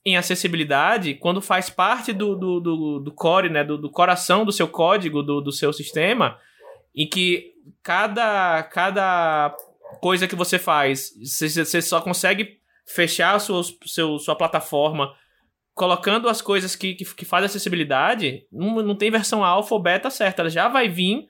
em 0.04 0.18
acessibilidade, 0.18 1.14
quando 1.16 1.42
faz 1.42 1.70
parte 1.70 2.14
do, 2.14 2.36
do, 2.36 2.60
do, 2.60 3.00
do 3.00 3.12
core, 3.14 3.50
né? 3.50 3.64
Do, 3.64 3.78
do, 3.78 3.92
coração 3.92 4.44
do 4.44 4.52
seu 4.52 4.68
código, 4.68 5.22
do, 5.22 5.42
do 5.42 5.52
seu 5.52 5.72
sistema, 5.72 6.40
em 6.96 7.08
que 7.08 7.52
cada, 7.84 8.64
cada 8.64 9.56
coisa 10.02 10.28
que 10.28 10.36
você 10.36 10.58
faz, 10.58 11.12
você 11.22 11.82
só 11.82 12.02
consegue 12.02 12.58
fechar 12.88 13.36
a 13.36 13.40
sua, 13.40 13.62
seu, 13.86 14.18
sua 14.18 14.36
plataforma 14.36 15.14
colocando 15.78 16.28
as 16.28 16.42
coisas 16.42 16.76
que, 16.76 16.96
que, 16.96 17.06
que 17.06 17.24
fazem 17.24 17.46
acessibilidade, 17.46 18.48
não, 18.52 18.82
não 18.82 18.96
tem 18.96 19.12
versão 19.12 19.46
alfa 19.46 19.76
ou 19.76 19.82
beta 19.82 20.10
certa. 20.10 20.42
Ela 20.42 20.50
já 20.50 20.68
vai 20.68 20.90
vir 20.90 21.28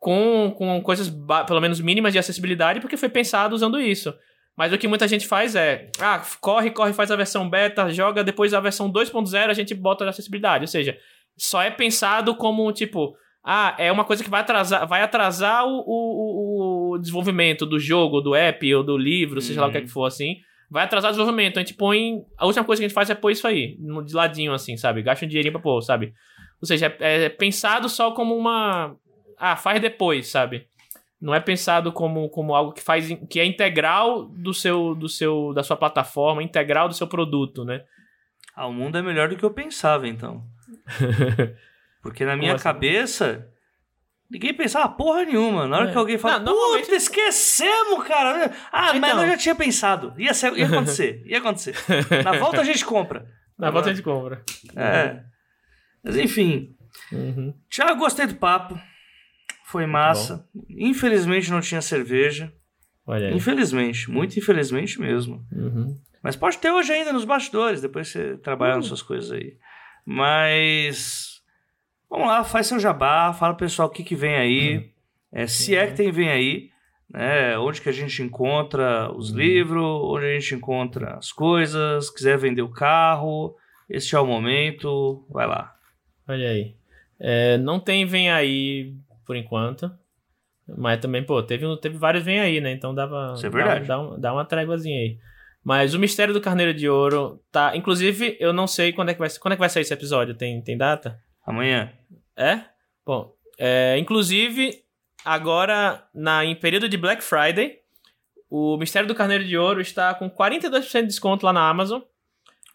com, 0.00 0.52
com 0.58 0.82
coisas, 0.82 1.08
pelo 1.46 1.60
menos 1.60 1.80
mínimas 1.80 2.12
de 2.12 2.18
acessibilidade, 2.18 2.80
porque 2.80 2.96
foi 2.96 3.08
pensado 3.08 3.54
usando 3.54 3.80
isso. 3.80 4.12
Mas 4.56 4.72
o 4.72 4.78
que 4.78 4.88
muita 4.88 5.06
gente 5.06 5.28
faz 5.28 5.54
é, 5.54 5.88
ah, 6.00 6.20
corre, 6.40 6.72
corre, 6.72 6.92
faz 6.92 7.12
a 7.12 7.16
versão 7.16 7.48
beta, 7.48 7.88
joga 7.90 8.24
depois 8.24 8.52
a 8.52 8.58
versão 8.58 8.92
2.0, 8.92 9.48
a 9.48 9.54
gente 9.54 9.76
bota 9.76 10.04
a 10.04 10.10
acessibilidade. 10.10 10.64
Ou 10.64 10.68
seja, 10.68 10.98
só 11.36 11.62
é 11.62 11.70
pensado 11.70 12.34
como, 12.34 12.72
tipo, 12.72 13.14
ah, 13.46 13.76
é 13.78 13.92
uma 13.92 14.04
coisa 14.04 14.24
que 14.24 14.30
vai 14.30 14.40
atrasar, 14.40 14.88
vai 14.88 15.02
atrasar 15.02 15.64
o, 15.64 15.84
o, 15.86 16.94
o 16.94 16.98
desenvolvimento 16.98 17.64
do 17.64 17.78
jogo, 17.78 18.20
do 18.20 18.34
app 18.34 18.74
ou 18.74 18.82
do 18.82 18.98
livro, 18.98 19.40
seja 19.40 19.60
uhum. 19.60 19.66
lá 19.66 19.68
o 19.68 19.72
que, 19.72 19.78
é 19.78 19.82
que 19.82 19.86
for 19.86 20.04
assim 20.04 20.38
vai 20.70 20.84
atrasar 20.84 21.10
o 21.10 21.12
desenvolvimento. 21.12 21.58
A 21.58 21.60
gente 21.60 21.74
põe. 21.74 22.22
A 22.36 22.46
última 22.46 22.64
coisa 22.64 22.80
que 22.80 22.84
a 22.84 22.88
gente 22.88 22.94
faz 22.94 23.10
é 23.10 23.14
pôr 23.14 23.30
isso 23.30 23.46
aí, 23.46 23.76
de 24.04 24.14
ladinho, 24.14 24.52
assim, 24.52 24.76
sabe? 24.76 25.02
Gasta 25.02 25.24
um 25.24 25.28
dinheirinho 25.28 25.52
pra 25.52 25.62
pôr, 25.62 25.80
sabe? 25.82 26.12
Ou 26.60 26.66
seja, 26.66 26.94
é, 27.00 27.24
é, 27.24 27.28
pensado 27.28 27.88
só 27.88 28.12
como 28.12 28.36
uma. 28.36 28.94
Ah, 29.38 29.56
faz 29.56 29.80
depois, 29.80 30.28
sabe? 30.28 30.66
Não 31.20 31.34
é 31.34 31.40
pensado 31.40 31.92
como, 31.92 32.28
como 32.28 32.54
algo 32.54 32.72
que 32.72 32.82
faz 32.82 33.08
que 33.28 33.40
é 33.40 33.44
integral 33.44 34.26
do 34.26 34.54
seu, 34.54 34.94
do 34.94 35.08
seu 35.08 35.52
da 35.52 35.62
sua 35.62 35.76
plataforma, 35.76 36.42
integral 36.42 36.88
do 36.88 36.94
seu 36.94 37.06
produto, 37.06 37.64
né? 37.64 37.82
Ah, 38.54 38.66
o 38.66 38.72
mundo 38.72 38.98
é 38.98 39.02
melhor 39.02 39.28
do 39.28 39.36
que 39.36 39.44
eu 39.44 39.52
pensava, 39.52 40.06
então. 40.06 40.44
Porque 42.02 42.24
na 42.24 42.36
minha 42.36 42.54
assim? 42.54 42.64
cabeça, 42.64 43.48
Ninguém 44.30 44.52
pensava 44.52 44.88
porra 44.90 45.24
nenhuma. 45.24 45.66
Na 45.66 45.78
hora 45.78 45.88
é. 45.88 45.92
que 45.92 45.98
alguém 45.98 46.18
fala, 46.18 46.38
não, 46.38 46.52
normalmente... 46.52 46.92
esquecemos, 46.92 48.04
cara. 48.06 48.52
Ah, 48.70 48.90
então... 48.94 49.00
mas 49.00 49.22
eu 49.22 49.28
já 49.28 49.36
tinha 49.38 49.54
pensado. 49.54 50.12
Ia, 50.18 50.34
ser, 50.34 50.52
ia 50.56 50.66
acontecer, 50.66 51.22
ia 51.26 51.38
acontecer. 51.38 51.74
Na 52.22 52.32
volta 52.38 52.60
a 52.60 52.64
gente 52.64 52.84
compra. 52.84 53.26
Na 53.58 53.70
volta 53.70 53.88
a 53.88 53.94
gente 53.94 54.04
compra. 54.04 54.44
É. 54.76 55.22
Mas 56.04 56.16
enfim. 56.16 56.76
Uhum. 57.10 57.54
Tiago, 57.70 57.98
gostei 57.98 58.26
do 58.26 58.34
papo. 58.34 58.78
Foi 59.64 59.86
massa. 59.86 60.46
Infelizmente 60.68 61.50
não 61.50 61.60
tinha 61.60 61.80
cerveja. 61.80 62.52
Olha 63.06 63.28
aí. 63.28 63.34
Infelizmente, 63.34 64.10
muito 64.10 64.38
infelizmente 64.38 65.00
mesmo. 65.00 65.42
Uhum. 65.50 65.98
Mas 66.22 66.36
pode 66.36 66.58
ter 66.58 66.70
hoje 66.70 66.92
ainda 66.92 67.12
nos 67.12 67.24
bastidores, 67.24 67.80
depois 67.80 68.08
você 68.08 68.36
trabalha 68.36 68.72
uhum. 68.72 68.78
nas 68.78 68.86
suas 68.86 69.00
coisas 69.00 69.32
aí. 69.32 69.56
Mas 70.04 71.37
Vamos 72.10 72.28
lá, 72.28 72.42
faz 72.42 72.66
seu 72.66 72.78
jabá, 72.78 73.32
fala 73.32 73.54
pro 73.54 73.66
pessoal 73.66 73.88
o 73.88 73.90
que, 73.90 74.02
que 74.02 74.14
vem 74.14 74.34
aí. 74.34 74.76
Uhum. 74.76 74.88
É, 75.32 75.46
se 75.46 75.76
é 75.76 75.86
que 75.86 75.94
tem 75.94 76.10
vem 76.10 76.30
aí. 76.30 76.70
né? 77.10 77.58
Onde 77.58 77.80
que 77.80 77.88
a 77.88 77.92
gente 77.92 78.22
encontra 78.22 79.12
os 79.12 79.30
uhum. 79.30 79.38
livros, 79.38 79.84
onde 79.84 80.26
a 80.26 80.38
gente 80.38 80.54
encontra 80.54 81.14
as 81.14 81.32
coisas, 81.32 82.10
quiser 82.10 82.38
vender 82.38 82.62
o 82.62 82.70
carro, 82.70 83.54
este 83.88 84.14
é 84.14 84.20
o 84.20 84.26
momento, 84.26 85.24
vai 85.30 85.46
lá. 85.46 85.74
Olha 86.26 86.50
aí. 86.50 86.74
É, 87.20 87.58
não 87.58 87.80
tem 87.80 88.06
Vem 88.06 88.30
Aí 88.30 88.94
por 89.26 89.36
enquanto. 89.36 89.90
Mas 90.76 91.00
também, 91.00 91.24
pô, 91.24 91.42
teve, 91.42 91.64
teve 91.78 91.96
vários 91.96 92.22
Vem 92.22 92.40
Aí, 92.40 92.60
né? 92.60 92.72
Então 92.72 92.94
dava. 92.94 93.32
Isso 93.34 93.46
é 93.46 93.50
verdade. 93.50 93.86
Dá, 93.86 93.96
dá, 93.96 94.16
dá 94.16 94.32
uma 94.32 94.44
tréguazinha 94.44 94.98
aí. 94.98 95.18
Mas 95.64 95.94
o 95.94 95.98
Mistério 95.98 96.32
do 96.32 96.40
Carneiro 96.40 96.72
de 96.74 96.88
Ouro 96.88 97.42
tá. 97.50 97.74
Inclusive, 97.74 98.36
eu 98.38 98.52
não 98.52 98.66
sei 98.66 98.92
quando 98.92 99.10
é 99.10 99.14
que 99.14 99.18
vai, 99.18 99.28
quando 99.40 99.52
é 99.52 99.56
que 99.56 99.60
vai 99.60 99.68
sair 99.68 99.82
esse 99.82 99.92
episódio. 99.92 100.34
Tem, 100.34 100.60
tem 100.62 100.76
data? 100.76 101.18
Amanhã. 101.48 101.92
É? 102.36 102.60
Bom, 103.04 103.32
é, 103.58 103.96
inclusive, 103.98 104.82
agora, 105.24 106.06
na, 106.14 106.44
em 106.44 106.54
período 106.54 106.88
de 106.88 106.96
Black 106.96 107.22
Friday, 107.22 107.78
o 108.50 108.76
Mistério 108.76 109.08
do 109.08 109.14
Carneiro 109.14 109.44
de 109.44 109.56
Ouro 109.56 109.80
está 109.80 110.14
com 110.14 110.30
42% 110.30 111.00
de 111.00 111.06
desconto 111.06 111.44
lá 111.44 111.52
na 111.52 111.68
Amazon. 111.68 112.00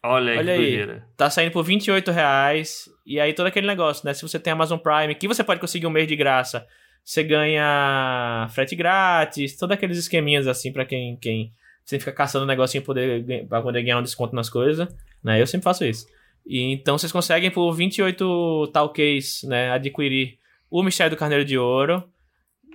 Olha 0.05 0.33
aí, 0.33 0.37
Olha 0.37 0.53
aí 0.53 1.01
tá 1.15 1.29
saindo 1.29 1.51
por 1.51 1.63
28 1.63 2.11
reais. 2.11 2.89
E 3.05 3.19
aí 3.19 3.33
todo 3.33 3.47
aquele 3.47 3.65
negócio, 3.65 4.05
né? 4.05 4.13
Se 4.13 4.21
você 4.21 4.37
tem 4.37 4.51
Amazon 4.51 4.77
Prime, 4.77 5.15
que 5.15 5.27
você 5.27 5.43
pode 5.43 5.61
conseguir 5.61 5.87
um 5.87 5.91
mês 5.91 6.07
de 6.07 6.15
graça, 6.15 6.67
você 7.03 7.23
ganha 7.23 8.47
frete 8.51 8.75
grátis, 8.75 9.57
todos 9.57 9.73
aqueles 9.73 9.97
esqueminhas 9.97 10.45
assim 10.47 10.73
para 10.73 10.85
quem, 10.85 11.15
quem 11.17 11.53
você 11.85 11.99
fica 11.99 12.11
caçando 12.11 12.43
um 12.43 12.47
negocinho 12.47 12.83
poder, 12.83 13.47
pra 13.47 13.61
poder 13.61 13.81
ganhar 13.81 13.99
um 13.99 14.03
desconto 14.03 14.35
nas 14.35 14.49
coisas, 14.49 14.87
né? 15.23 15.41
Eu 15.41 15.47
sempre 15.47 15.63
faço 15.63 15.85
isso. 15.85 16.05
E 16.45 16.73
então 16.73 16.97
vocês 16.97 17.11
conseguem 17.11 17.51
por 17.51 17.71
28 17.73 18.67
talques, 18.73 19.43
né, 19.43 19.71
adquirir 19.71 20.37
o 20.69 20.83
Mistério 20.83 21.15
do 21.15 21.19
Carneiro 21.19 21.45
de 21.45 21.57
Ouro. 21.57 22.03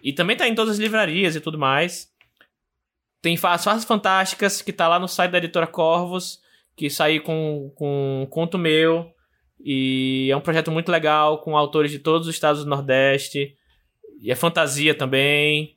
E 0.02 0.12
também 0.12 0.36
tá 0.36 0.48
em 0.48 0.54
todas 0.54 0.74
as 0.74 0.78
livrarias 0.78 1.36
e 1.36 1.40
tudo 1.40 1.58
mais. 1.58 2.08
Tem 3.20 3.38
as 3.42 3.64
Fases 3.64 3.84
Fantásticas, 3.84 4.62
que 4.62 4.72
tá 4.72 4.86
lá 4.86 4.98
no 4.98 5.08
site 5.08 5.32
da 5.32 5.38
editora 5.38 5.66
Corvos 5.66 6.40
que 6.78 6.88
saí 6.88 7.18
com, 7.18 7.72
com 7.74 8.22
um 8.22 8.26
conto 8.26 8.56
meu. 8.56 9.12
E 9.60 10.28
é 10.30 10.36
um 10.36 10.40
projeto 10.40 10.70
muito 10.70 10.92
legal, 10.92 11.38
com 11.38 11.56
autores 11.56 11.90
de 11.90 11.98
todos 11.98 12.28
os 12.28 12.34
estados 12.34 12.62
do 12.62 12.70
Nordeste. 12.70 13.56
E 14.22 14.30
é 14.30 14.36
fantasia 14.36 14.94
também. 14.94 15.76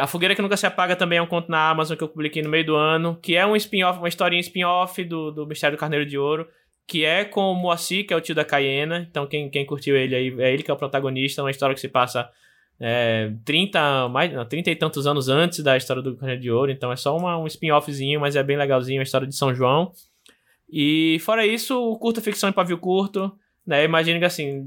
A 0.00 0.06
Fogueira 0.06 0.34
que 0.34 0.40
Nunca 0.40 0.56
Se 0.56 0.64
Apaga 0.64 0.94
também 0.94 1.18
é 1.18 1.22
um 1.22 1.26
conto 1.26 1.50
na 1.50 1.68
Amazon 1.68 1.96
que 1.96 2.04
eu 2.04 2.08
publiquei 2.08 2.40
no 2.40 2.48
meio 2.48 2.64
do 2.64 2.76
ano, 2.76 3.18
que 3.20 3.36
é 3.36 3.44
um 3.44 3.56
spin-off, 3.56 3.98
uma 3.98 4.08
historinha 4.08 4.40
spin-off 4.40 5.04
do, 5.04 5.32
do 5.32 5.46
Mistério 5.46 5.76
do 5.76 5.80
Carneiro 5.80 6.06
de 6.06 6.16
Ouro, 6.16 6.48
que 6.86 7.04
é 7.04 7.24
com 7.24 7.52
o 7.52 7.54
Moacir, 7.54 8.06
que 8.06 8.12
é 8.12 8.16
o 8.16 8.20
tio 8.20 8.34
da 8.34 8.44
Cayena. 8.44 9.06
Então, 9.10 9.26
quem, 9.26 9.48
quem 9.48 9.64
curtiu 9.64 9.96
ele 9.96 10.14
aí, 10.14 10.34
é 10.40 10.52
ele 10.52 10.62
que 10.62 10.70
é 10.70 10.74
o 10.74 10.76
protagonista. 10.76 11.42
Uma 11.42 11.50
história 11.50 11.74
que 11.74 11.80
se 11.80 11.88
passa 11.88 12.28
é, 12.80 13.30
30, 13.44 14.08
mais, 14.08 14.32
não, 14.32 14.46
30 14.46 14.70
e 14.70 14.76
tantos 14.76 15.06
anos 15.06 15.28
antes 15.28 15.62
da 15.62 15.76
história 15.76 16.02
do 16.02 16.16
Carneiro 16.16 16.40
de 16.40 16.50
Ouro, 16.50 16.70
então 16.70 16.90
é 16.90 16.96
só 16.96 17.14
uma, 17.14 17.36
um 17.36 17.46
spin-offzinho, 17.46 18.18
mas 18.18 18.36
é 18.36 18.42
bem 18.42 18.56
legalzinho 18.56 19.00
a 19.00 19.02
história 19.02 19.26
de 19.26 19.36
São 19.36 19.54
João. 19.54 19.92
E 20.68 21.18
fora 21.20 21.44
isso, 21.44 21.78
o 21.78 21.98
curta 21.98 22.22
ficção 22.22 22.48
em 22.48 22.52
pavio 22.52 22.78
curto, 22.78 23.30
né? 23.66 23.84
Imagino 23.84 24.18
que 24.18 24.24
assim, 24.24 24.64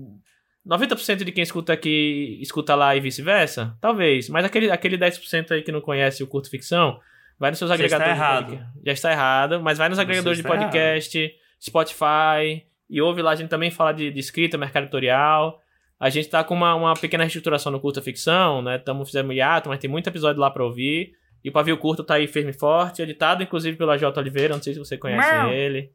90% 0.68 1.24
de 1.24 1.32
quem 1.32 1.42
escuta 1.42 1.74
aqui 1.74 2.38
escuta 2.40 2.76
lá 2.76 2.96
e 2.96 3.00
vice-versa, 3.00 3.76
talvez, 3.82 4.30
mas 4.30 4.46
aquele, 4.46 4.70
aquele 4.70 4.98
10% 4.98 5.52
aí 5.52 5.64
que 5.64 5.72
não 5.72 5.82
conhece 5.82 6.22
o 6.22 6.28
curto 6.28 6.52
ficção, 6.52 7.00
vai 7.40 7.50
nos 7.50 7.58
seus 7.58 7.70
Já 7.70 7.76
agregadores 7.76 8.14
está 8.14 8.26
errado. 8.26 8.66
Já 8.86 8.92
está 8.92 9.12
errado, 9.12 9.62
mas 9.62 9.80
vai 9.80 9.90
nos 9.90 9.98
agregadores 9.98 10.38
de 10.38 10.44
podcast, 10.44 11.18
errado. 11.18 11.43
Spotify, 11.64 12.66
e 12.90 13.02
ouve 13.02 13.22
lá, 13.22 13.32
a 13.32 13.36
gente 13.36 13.50
também 13.50 13.72
fala 13.72 13.92
de, 13.94 14.12
de 14.12 14.20
escrita, 14.20 14.58
mercado 14.58 14.84
editorial. 14.84 15.62
A 16.00 16.10
gente 16.10 16.28
tá 16.28 16.44
com 16.44 16.54
uma, 16.54 16.76
uma 16.76 16.94
pequena 16.94 17.24
reestruturação 17.24 17.72
no 17.72 17.80
curta 17.80 18.02
ficção, 18.02 18.62
né? 18.62 18.76
Estamos 18.76 19.10
fazendo 19.10 19.32
hiato, 19.32 19.70
mas 19.70 19.80
tem 19.80 19.90
muito 19.90 20.08
episódio 20.08 20.42
lá 20.42 20.52
para 20.52 20.64
ouvir. 20.64 21.14
E 21.44 21.50
o 21.50 21.52
Pavio 21.52 21.78
Curto 21.78 22.04
tá 22.04 22.16
aí 22.16 22.28
firme 22.28 22.52
e 22.52 22.54
forte, 22.54 23.02
editado 23.02 23.44
inclusive 23.44 23.78
pela 23.78 23.98
J. 23.98 24.18
Oliveira, 24.20 24.54
não 24.56 24.62
sei 24.62 24.74
se 24.74 24.80
você 24.80 24.98
conhece 24.98 25.28
ele. 25.54 25.92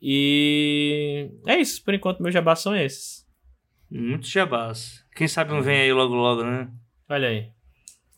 E 0.00 1.30
é 1.46 1.56
isso, 1.56 1.82
por 1.84 1.94
enquanto 1.94 2.22
meus 2.22 2.34
jabás 2.34 2.60
são 2.60 2.76
esses. 2.76 3.26
Muitos 3.90 4.30
jabás. 4.30 5.04
Quem 5.14 5.28
sabe 5.28 5.52
não 5.52 5.62
vem 5.62 5.80
aí 5.80 5.92
logo 5.92 6.14
logo, 6.14 6.42
né? 6.42 6.68
Olha 7.08 7.28
aí. 7.28 7.48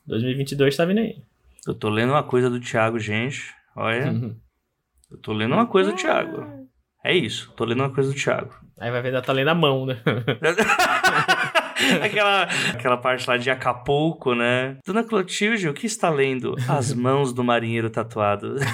2022 0.06 0.76
tá 0.76 0.84
vindo 0.84 0.98
aí. 0.98 1.22
Eu 1.66 1.74
tô 1.74 1.88
lendo 1.88 2.10
uma 2.10 2.22
coisa 2.22 2.48
do 2.48 2.60
Thiago, 2.60 2.98
gente. 2.98 3.54
Olha. 3.74 4.10
Uhum. 4.10 4.36
Eu 5.10 5.18
tô 5.18 5.32
lendo 5.32 5.54
uma 5.54 5.66
coisa 5.66 5.92
do 5.92 5.96
Thiago. 5.96 6.44
É 7.04 7.14
isso, 7.14 7.52
tô 7.56 7.64
lendo 7.64 7.80
uma 7.80 7.94
coisa 7.94 8.12
do 8.12 8.18
Thiago. 8.18 8.52
Aí 8.80 8.90
vai 8.90 9.00
ver, 9.00 9.12
ela 9.12 9.22
tá 9.22 9.32
lendo 9.32 9.48
a 9.48 9.54
mão, 9.54 9.86
né? 9.86 9.96
aquela, 12.02 12.48
aquela 12.74 12.96
parte 12.96 13.28
lá 13.28 13.36
de 13.36 13.48
Acapulco, 13.48 14.34
né? 14.34 14.78
Dona 14.84 15.04
Clotilde, 15.04 15.68
o 15.68 15.74
que 15.74 15.86
está 15.86 16.10
lendo? 16.10 16.56
As 16.68 16.92
mãos 16.92 17.32
do 17.32 17.44
marinheiro 17.44 17.88
tatuado. 17.88 18.56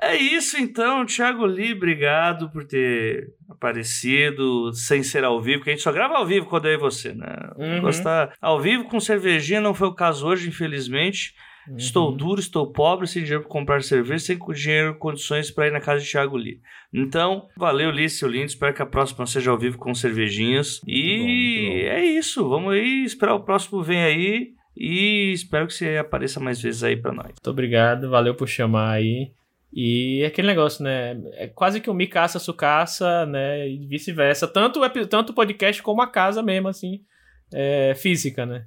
é 0.00 0.16
isso 0.16 0.58
então, 0.58 1.06
Thiago 1.06 1.46
Lee, 1.46 1.72
obrigado 1.72 2.50
por 2.50 2.64
ter 2.64 3.28
aparecido 3.48 4.72
sem 4.74 5.02
ser 5.02 5.24
ao 5.24 5.40
vivo, 5.40 5.60
porque 5.60 5.70
a 5.70 5.72
gente 5.72 5.82
só 5.82 5.90
grava 5.90 6.14
ao 6.14 6.26
vivo 6.26 6.46
quando 6.46 6.68
é 6.68 6.76
você, 6.76 7.14
né? 7.14 7.34
Uhum. 7.56 7.80
Gostar 7.80 8.34
ao 8.40 8.60
vivo 8.60 8.84
com 8.84 9.00
cervejinha 9.00 9.60
não 9.60 9.72
foi 9.72 9.88
o 9.88 9.94
caso 9.94 10.26
hoje, 10.26 10.48
infelizmente. 10.48 11.34
Uhum. 11.70 11.76
Estou 11.76 12.10
duro, 12.10 12.40
estou 12.40 12.66
pobre, 12.66 13.06
sem 13.06 13.22
dinheiro 13.22 13.42
para 13.42 13.50
comprar 13.50 13.82
cerveja, 13.82 14.24
sem 14.24 14.38
dinheiro 14.52 14.96
condições 14.96 15.50
para 15.50 15.68
ir 15.68 15.72
na 15.72 15.80
casa 15.80 16.02
de 16.02 16.10
Thiago 16.10 16.36
Lee. 16.36 16.60
Então, 16.92 17.48
valeu, 17.56 17.90
Lee, 17.90 18.10
seu 18.10 18.28
lindo. 18.28 18.46
Espero 18.46 18.74
que 18.74 18.82
a 18.82 18.86
próxima 18.86 19.24
seja 19.26 19.50
ao 19.50 19.58
vivo 19.58 19.78
com 19.78 19.94
cervejinhas. 19.94 20.80
Muito 20.84 20.98
e 20.98 21.18
bom, 21.18 21.24
bom. 21.24 21.96
é 21.96 22.04
isso. 22.04 22.48
Vamos 22.48 22.74
aí 22.74 23.04
esperar 23.04 23.34
o 23.34 23.44
próximo 23.44 23.82
vem 23.82 24.02
aí. 24.02 24.54
E 24.76 25.32
espero 25.32 25.66
que 25.66 25.74
você 25.74 25.96
apareça 25.96 26.40
mais 26.40 26.60
vezes 26.60 26.82
aí 26.82 26.96
para 26.96 27.12
nós. 27.12 27.26
Muito 27.26 27.50
obrigado, 27.50 28.10
valeu 28.10 28.34
por 28.34 28.48
chamar 28.48 28.92
aí. 28.92 29.30
E 29.72 30.22
é 30.22 30.26
aquele 30.26 30.48
negócio, 30.48 30.82
né? 30.82 31.20
É 31.34 31.46
quase 31.46 31.80
que 31.80 31.90
um 31.90 31.94
micaça 31.94 32.38
sucaça, 32.38 33.24
né? 33.26 33.68
E 33.68 33.86
vice-versa. 33.86 34.48
Tanto 34.48 34.80
o 34.82 35.06
tanto 35.06 35.32
podcast 35.32 35.80
como 35.82 36.02
a 36.02 36.08
casa 36.08 36.42
mesmo, 36.42 36.68
assim, 36.68 37.00
é, 37.52 37.94
física, 37.94 38.44
né? 38.44 38.66